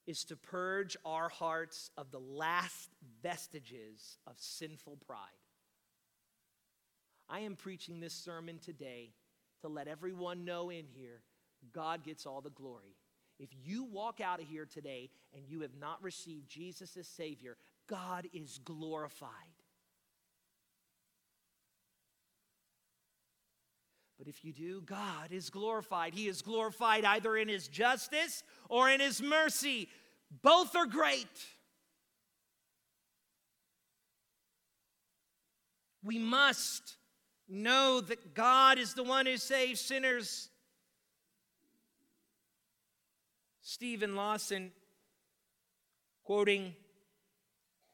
is 0.07 0.25
to 0.25 0.37
purge 0.37 0.97
our 1.05 1.29
hearts 1.29 1.91
of 1.97 2.11
the 2.11 2.19
last 2.19 2.91
vestiges 3.23 4.19
of 4.27 4.35
sinful 4.39 4.99
pride. 5.07 5.19
I 7.31 7.41
am 7.41 7.55
preaching 7.55 8.01
this 8.01 8.13
sermon 8.13 8.59
today 8.59 9.11
to 9.61 9.69
let 9.69 9.87
everyone 9.87 10.45
know 10.45 10.71
in 10.71 10.85
here 10.87 11.23
God 11.73 12.03
gets 12.03 12.27
all 12.27 12.41
the 12.41 12.51
glory. 12.51 12.97
If 13.39 13.51
you 13.65 13.85
walk 13.85 14.21
out 14.21 14.41
of 14.41 14.47
here 14.47 14.67
today 14.67 15.11
and 15.35 15.45
you 15.47 15.61
have 15.61 15.75
not 15.79 16.03
received 16.03 16.49
Jesus 16.49 16.97
as 16.97 17.07
Savior, 17.07 17.57
God 17.87 18.27
is 18.35 18.59
glorified. 18.65 19.31
But 24.19 24.29
if 24.29 24.45
you 24.45 24.53
do, 24.53 24.83
God 24.83 25.31
is 25.31 25.49
glorified. 25.49 26.13
He 26.13 26.29
is 26.29 26.43
glorified 26.43 27.07
either 27.07 27.37
in 27.37 27.49
His 27.49 27.69
justice 27.69 28.43
or 28.69 28.91
in 28.91 29.01
His 29.01 29.23
mercy. 29.23 29.89
Both 30.43 30.77
are 30.77 30.87
great. 30.87 31.27
We 36.03 36.19
must 36.19 36.97
know 37.51 38.01
that 38.01 38.35
God 38.35 38.79
is 38.79 38.95
the 38.95 39.03
one 39.03 39.27
who 39.27 39.37
saves 39.37 39.81
sinners. 39.81 40.49
Steven 43.61 44.17
Lawson, 44.17 44.73
quoting 46.25 46.75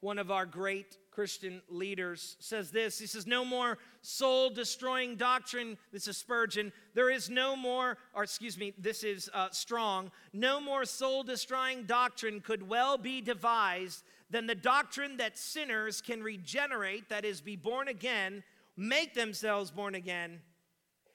one 0.01 0.19
of 0.19 0.31
our 0.31 0.47
great 0.47 0.97
Christian 1.11 1.63
leaders, 1.69 2.37
says 2.41 2.71
this. 2.71 2.99
He 2.99 3.07
says, 3.07 3.27
No 3.27 3.45
more 3.45 3.79
soul 4.03 4.51
destroying 4.51 5.17
doctrine. 5.17 5.79
This 5.93 6.09
is 6.09 6.17
Spurgeon. 6.17 6.73
There 6.95 7.11
is 7.11 7.31
no 7.31 7.57
more, 7.57 7.99
or 8.15 8.23
excuse 8.23 8.59
me, 8.59 8.75
this 8.79 9.05
is 9.05 9.31
uh, 9.33 9.49
strong. 9.51 10.11
No 10.33 10.61
more 10.61 10.85
soul 10.85 11.23
destroying 11.23 11.85
doctrine 11.85 12.41
could 12.41 12.69
well 12.69 12.99
be 12.99 13.21
devised 13.21 14.03
than 14.31 14.47
the 14.47 14.55
doctrine 14.55 15.17
that 15.19 15.39
sinners 15.39 16.01
can 16.01 16.23
regenerate, 16.23 17.09
that 17.09 17.25
is, 17.25 17.41
be 17.41 17.57
born 17.57 17.89
again 17.89 18.43
make 18.77 19.15
themselves 19.15 19.71
born 19.71 19.95
again, 19.95 20.41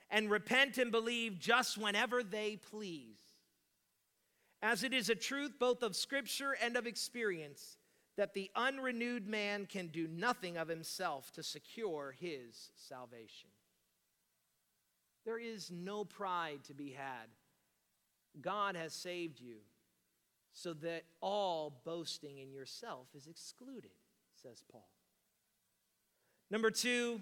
and 0.10 0.30
repent 0.30 0.78
and 0.78 0.92
believe 0.92 1.40
just 1.40 1.78
whenever 1.78 2.24
they 2.24 2.58
please. 2.58 3.18
As 4.62 4.84
it 4.84 4.94
is 4.94 5.10
a 5.10 5.16
truth 5.16 5.54
both 5.60 5.82
of 5.82 5.96
Scripture 5.96 6.56
and 6.62 6.76
of 6.76 6.86
experience 6.86 7.78
that 8.18 8.34
the 8.34 8.52
unrenewed 8.56 9.28
man 9.28 9.66
can 9.66 9.88
do 9.88 10.08
nothing 10.08 10.58
of 10.58 10.68
himself 10.68 11.32
to 11.32 11.44
secure 11.44 12.14
his 12.20 12.72
salvation. 12.76 13.50
There 15.26 15.40
is 15.40 15.72
no 15.72 16.04
pride 16.04 16.64
to 16.66 16.74
be 16.74 16.92
had. 16.92 17.30
God 18.42 18.76
has 18.76 18.94
saved 18.94 19.40
you 19.40 19.58
so 20.54 20.74
that 20.74 21.04
all 21.22 21.82
boasting 21.86 22.40
in 22.40 22.52
yourself 22.52 23.08
is 23.16 23.28
excluded, 23.28 23.92
says 24.42 24.64
Paul. 24.72 24.90
Number 26.50 26.70
two, 26.70 27.22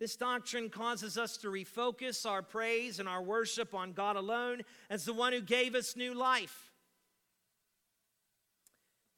this 0.00 0.16
doctrine 0.16 0.70
causes 0.70 1.18
us 1.18 1.36
to 1.36 1.48
refocus 1.48 2.24
our 2.24 2.40
praise 2.40 2.98
and 2.98 3.08
our 3.08 3.22
worship 3.22 3.74
on 3.74 3.92
God 3.92 4.16
alone 4.16 4.62
as 4.88 5.04
the 5.04 5.12
one 5.12 5.34
who 5.34 5.42
gave 5.42 5.74
us 5.74 5.94
new 5.94 6.14
life. 6.14 6.70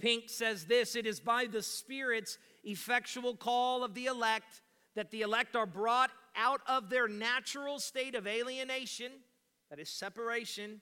Pink 0.01 0.25
says 0.27 0.65
this 0.65 0.97
it 0.97 1.07
is 1.07 1.21
by 1.21 1.47
the 1.47 1.63
Spirit's 1.63 2.37
effectual 2.65 3.37
call 3.37 3.85
of 3.85 3.95
the 3.95 4.07
elect 4.07 4.61
that 4.97 5.13
the 5.13 5.23
elect 5.23 5.55
are 5.55 5.67
brought 5.67 6.11
out 6.35 6.61
of 6.67 6.91
their 6.91 7.07
natural 7.07 7.79
state 7.79 8.17
of 8.17 8.27
alienation, 8.27 9.13
that 9.71 9.79
is, 9.79 9.89
separation 9.89 10.81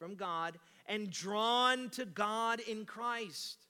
from 0.00 0.16
God, 0.16 0.58
and 0.86 1.10
drawn 1.10 1.88
to 1.90 2.04
God 2.04 2.58
in 2.60 2.84
Christ. 2.84 3.65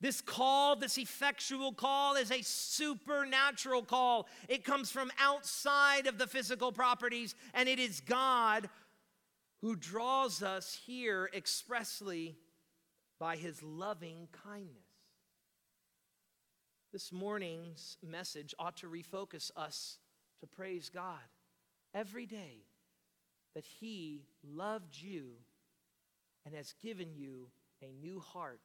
This 0.00 0.20
call, 0.20 0.76
this 0.76 0.96
effectual 0.96 1.72
call, 1.72 2.14
is 2.14 2.30
a 2.30 2.42
supernatural 2.42 3.82
call. 3.82 4.28
It 4.48 4.64
comes 4.64 4.90
from 4.90 5.10
outside 5.18 6.06
of 6.06 6.18
the 6.18 6.26
physical 6.26 6.70
properties, 6.70 7.34
and 7.52 7.68
it 7.68 7.78
is 7.78 8.00
God 8.00 8.68
who 9.60 9.74
draws 9.74 10.42
us 10.42 10.78
here 10.86 11.28
expressly 11.34 12.36
by 13.18 13.36
his 13.36 13.60
loving 13.62 14.28
kindness. 14.44 14.88
This 16.92 17.12
morning's 17.12 17.98
message 18.02 18.54
ought 18.58 18.76
to 18.78 18.86
refocus 18.86 19.50
us 19.56 19.98
to 20.40 20.46
praise 20.46 20.88
God 20.88 21.18
every 21.92 22.24
day 22.24 22.62
that 23.54 23.66
He 23.80 24.22
loved 24.42 24.96
you 24.96 25.32
and 26.46 26.54
has 26.54 26.74
given 26.82 27.14
you 27.14 27.48
a 27.82 27.92
new 27.92 28.20
heart 28.20 28.62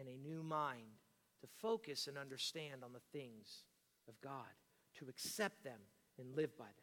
and 0.00 0.08
a 0.08 0.16
new 0.16 0.42
mind 0.42 0.98
to 1.42 1.46
focus 1.60 2.06
and 2.06 2.16
understand 2.16 2.82
on 2.82 2.92
the 2.92 3.18
things 3.18 3.64
of 4.08 4.20
God, 4.20 4.48
to 4.98 5.08
accept 5.08 5.62
them 5.62 5.78
and 6.18 6.34
live 6.34 6.56
by 6.58 6.64
them. 6.64 6.74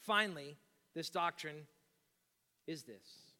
Finally, 0.00 0.56
this 0.94 1.10
doctrine 1.10 1.66
is 2.66 2.82
this 2.84 3.32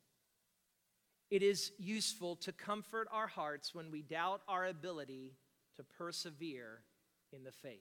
it 1.30 1.42
is 1.42 1.72
useful 1.78 2.36
to 2.36 2.52
comfort 2.52 3.08
our 3.10 3.26
hearts 3.26 3.74
when 3.74 3.90
we 3.90 4.02
doubt 4.02 4.42
our 4.48 4.66
ability 4.66 5.32
to 5.76 5.82
persevere 5.82 6.80
in 7.32 7.42
the 7.42 7.52
faith. 7.52 7.80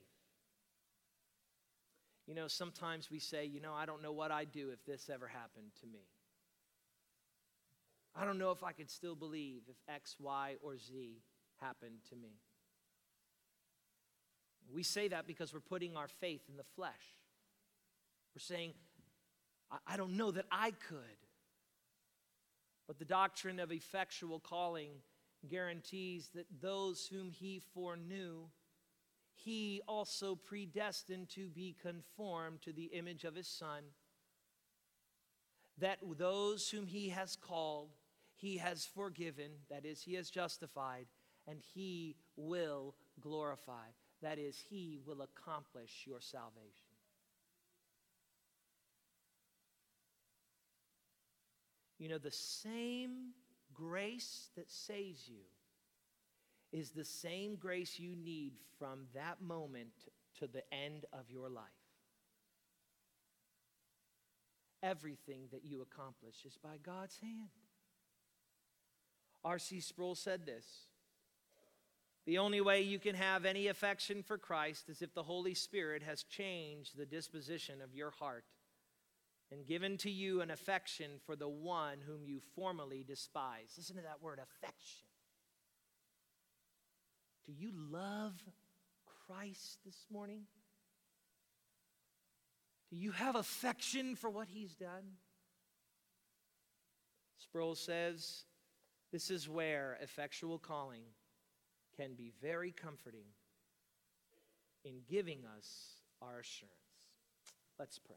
You 2.27 2.33
know, 2.33 2.47
sometimes 2.47 3.11
we 3.11 3.19
say, 3.19 3.45
you 3.45 3.59
know, 3.59 3.73
I 3.73 3.85
don't 3.85 4.01
know 4.01 4.13
what 4.13 4.31
I'd 4.31 4.53
do 4.53 4.69
if 4.69 4.85
this 4.85 5.09
ever 5.09 5.27
happened 5.27 5.71
to 5.81 5.87
me. 5.87 6.07
I 8.15 8.25
don't 8.25 8.37
know 8.37 8.51
if 8.51 8.63
I 8.63 8.71
could 8.73 8.89
still 8.89 9.15
believe 9.15 9.61
if 9.69 9.77
X, 9.87 10.17
Y, 10.19 10.55
or 10.61 10.77
Z 10.77 11.21
happened 11.59 11.99
to 12.09 12.15
me. 12.15 12.39
We 14.73 14.83
say 14.83 15.07
that 15.09 15.27
because 15.27 15.53
we're 15.53 15.59
putting 15.59 15.95
our 15.95 16.07
faith 16.07 16.41
in 16.49 16.57
the 16.57 16.63
flesh. 16.75 17.17
We're 18.35 18.41
saying, 18.41 18.73
I, 19.87 19.97
don't 19.97 20.17
know 20.17 20.31
that 20.31 20.45
I 20.51 20.71
could. 20.71 20.99
But 22.87 22.99
the 22.99 23.05
doctrine 23.05 23.59
of 23.59 23.71
effectual 23.71 24.39
calling 24.39 24.91
guarantees 25.49 26.29
that 26.35 26.45
those 26.61 27.07
whom 27.07 27.31
he 27.31 27.61
foreknew, 27.73 28.47
he 29.33 29.81
also 29.87 30.35
predestined 30.35 31.29
to 31.29 31.49
be 31.49 31.75
conformed 31.81 32.61
to 32.63 32.73
the 32.73 32.85
image 32.85 33.23
of 33.23 33.35
his 33.35 33.47
Son. 33.47 33.83
That 35.77 35.99
those 36.17 36.69
whom 36.69 36.85
he 36.85 37.09
has 37.09 37.35
called, 37.35 37.89
he 38.41 38.57
has 38.57 38.85
forgiven, 38.85 39.51
that 39.69 39.85
is, 39.85 40.01
he 40.01 40.15
has 40.15 40.31
justified, 40.31 41.05
and 41.47 41.59
he 41.75 42.15
will 42.35 42.95
glorify. 43.19 43.85
That 44.23 44.39
is, 44.39 44.57
he 44.69 44.99
will 45.05 45.21
accomplish 45.21 46.05
your 46.07 46.19
salvation. 46.19 46.95
You 51.99 52.09
know, 52.09 52.17
the 52.17 52.31
same 52.31 53.33
grace 53.73 54.49
that 54.57 54.71
saves 54.71 55.27
you 55.27 55.43
is 56.71 56.89
the 56.89 57.05
same 57.05 57.55
grace 57.57 57.99
you 57.99 58.15
need 58.15 58.53
from 58.79 59.05
that 59.13 59.39
moment 59.39 60.09
to 60.39 60.47
the 60.47 60.63
end 60.73 61.05
of 61.13 61.29
your 61.29 61.47
life. 61.47 61.65
Everything 64.81 65.43
that 65.51 65.63
you 65.63 65.83
accomplish 65.83 66.43
is 66.43 66.57
by 66.57 66.77
God's 66.83 67.19
hand. 67.19 67.60
R.C. 69.43 69.79
Sproul 69.79 70.15
said 70.15 70.45
this 70.45 70.65
The 72.25 72.37
only 72.37 72.61
way 72.61 72.81
you 72.81 72.99
can 72.99 73.15
have 73.15 73.45
any 73.45 73.67
affection 73.67 74.23
for 74.23 74.37
Christ 74.37 74.89
is 74.89 75.01
if 75.01 75.13
the 75.13 75.23
Holy 75.23 75.53
Spirit 75.53 76.03
has 76.03 76.23
changed 76.23 76.97
the 76.97 77.05
disposition 77.05 77.81
of 77.81 77.95
your 77.95 78.11
heart 78.11 78.45
and 79.51 79.65
given 79.65 79.97
to 79.97 80.09
you 80.09 80.41
an 80.41 80.49
affection 80.49 81.11
for 81.25 81.35
the 81.35 81.49
one 81.49 81.97
whom 82.07 82.23
you 82.23 82.39
formerly 82.55 83.03
despised. 83.03 83.73
Listen 83.77 83.97
to 83.97 84.01
that 84.03 84.21
word, 84.21 84.39
affection. 84.39 85.05
Do 87.45 87.51
you 87.51 87.71
love 87.73 88.33
Christ 89.27 89.79
this 89.85 90.05
morning? 90.11 90.43
Do 92.89 92.97
you 92.97 93.11
have 93.11 93.35
affection 93.35 94.15
for 94.15 94.29
what 94.29 94.47
he's 94.47 94.75
done? 94.75 95.17
Sproul 97.37 97.75
says 97.75 98.43
this 99.11 99.29
is 99.29 99.49
where 99.49 99.97
effectual 100.01 100.57
calling 100.57 101.03
can 101.97 102.13
be 102.13 102.31
very 102.41 102.71
comforting 102.71 103.25
in 104.85 105.01
giving 105.09 105.39
us 105.57 105.95
our 106.21 106.39
assurance. 106.39 106.73
Let's 107.77 107.99
pray. 107.99 108.15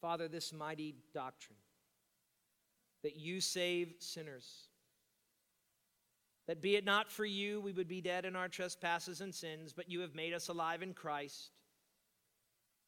Father, 0.00 0.28
this 0.28 0.52
mighty 0.52 0.94
doctrine 1.12 1.58
that 3.02 3.16
you 3.16 3.40
save 3.40 3.94
sinners, 3.98 4.68
that 6.46 6.62
be 6.62 6.76
it 6.76 6.84
not 6.84 7.10
for 7.10 7.24
you, 7.24 7.60
we 7.60 7.72
would 7.72 7.88
be 7.88 8.00
dead 8.00 8.24
in 8.24 8.36
our 8.36 8.48
trespasses 8.48 9.20
and 9.20 9.34
sins, 9.34 9.72
but 9.72 9.90
you 9.90 10.00
have 10.00 10.14
made 10.14 10.32
us 10.32 10.48
alive 10.48 10.82
in 10.82 10.94
Christ. 10.94 11.50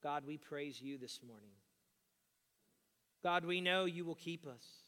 God, 0.03 0.25
we 0.27 0.37
praise 0.37 0.81
you 0.81 0.97
this 0.97 1.21
morning. 1.27 1.51
God, 3.23 3.45
we 3.45 3.61
know 3.61 3.85
you 3.85 4.05
will 4.05 4.15
keep 4.15 4.47
us. 4.47 4.88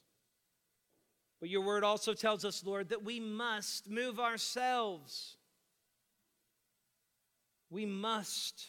But 1.40 1.48
your 1.48 1.62
word 1.62 1.84
also 1.84 2.12
tells 2.12 2.44
us, 2.44 2.64
Lord, 2.64 2.90
that 2.90 3.02
we 3.02 3.18
must 3.18 3.88
move 3.88 4.20
ourselves. 4.20 5.36
We 7.70 7.86
must 7.86 8.66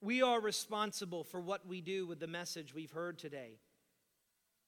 we 0.00 0.22
are 0.22 0.40
responsible 0.40 1.24
for 1.24 1.40
what 1.40 1.66
we 1.66 1.80
do 1.80 2.06
with 2.06 2.20
the 2.20 2.28
message 2.28 2.74
we've 2.74 2.92
heard 2.92 3.18
today. 3.18 3.58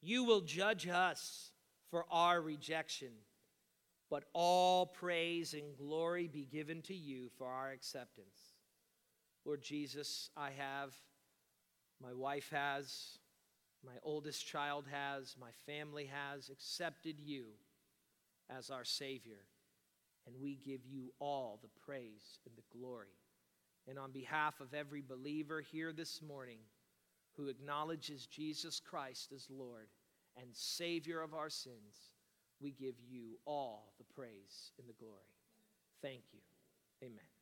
You 0.03 0.25
will 0.25 0.41
judge 0.41 0.89
us 0.89 1.53
for 1.91 2.05
our 2.11 2.41
rejection, 2.41 3.13
but 4.11 4.25
all 4.33 4.87
praise 4.87 5.55
and 5.55 5.77
glory 5.77 6.27
be 6.27 6.45
given 6.45 6.83
to 6.83 6.95
you 6.95 7.31
for 7.39 7.47
our 7.47 7.71
acceptance. 7.71 8.57
Lord 9.45 9.63
Jesus, 9.63 10.31
I 10.37 10.51
have, 10.51 10.95
my 12.03 12.13
wife 12.13 12.51
has, 12.51 13.19
my 13.85 13.95
oldest 14.03 14.47
child 14.47 14.87
has, 14.91 15.37
my 15.41 15.51
family 15.67 16.07
has 16.07 16.51
accepted 16.51 17.19
you 17.19 17.45
as 18.49 18.71
our 18.71 18.85
Savior, 18.85 19.45
and 20.27 20.37
we 20.41 20.57
give 20.57 20.85
you 20.85 21.13
all 21.19 21.59
the 21.63 21.81
praise 21.85 22.39
and 22.47 22.55
the 22.57 22.79
glory 22.79 23.21
and 23.89 23.99
on 23.99 24.13
behalf 24.13 24.61
of 24.61 24.75
every 24.75 25.03
believer 25.03 25.61
here 25.61 25.93
this 25.93 26.23
morning 26.23 26.59
who 27.37 27.49
acknowledges 27.49 28.27
Jesus 28.27 28.81
Christ 28.81 29.33
as 29.35 29.47
Lord 29.51 29.89
and 30.37 30.49
Savior 30.53 31.23
of 31.23 31.35
our 31.35 31.51
sins, 31.51 32.15
we 32.61 32.71
give 32.71 32.95
you 33.09 33.39
all 33.47 33.93
the 33.99 34.15
praise 34.15 34.73
and 34.79 34.89
the 34.89 35.05
glory. 35.05 35.35
Thank 36.03 36.23
you. 36.33 36.41
Amen. 37.03 37.40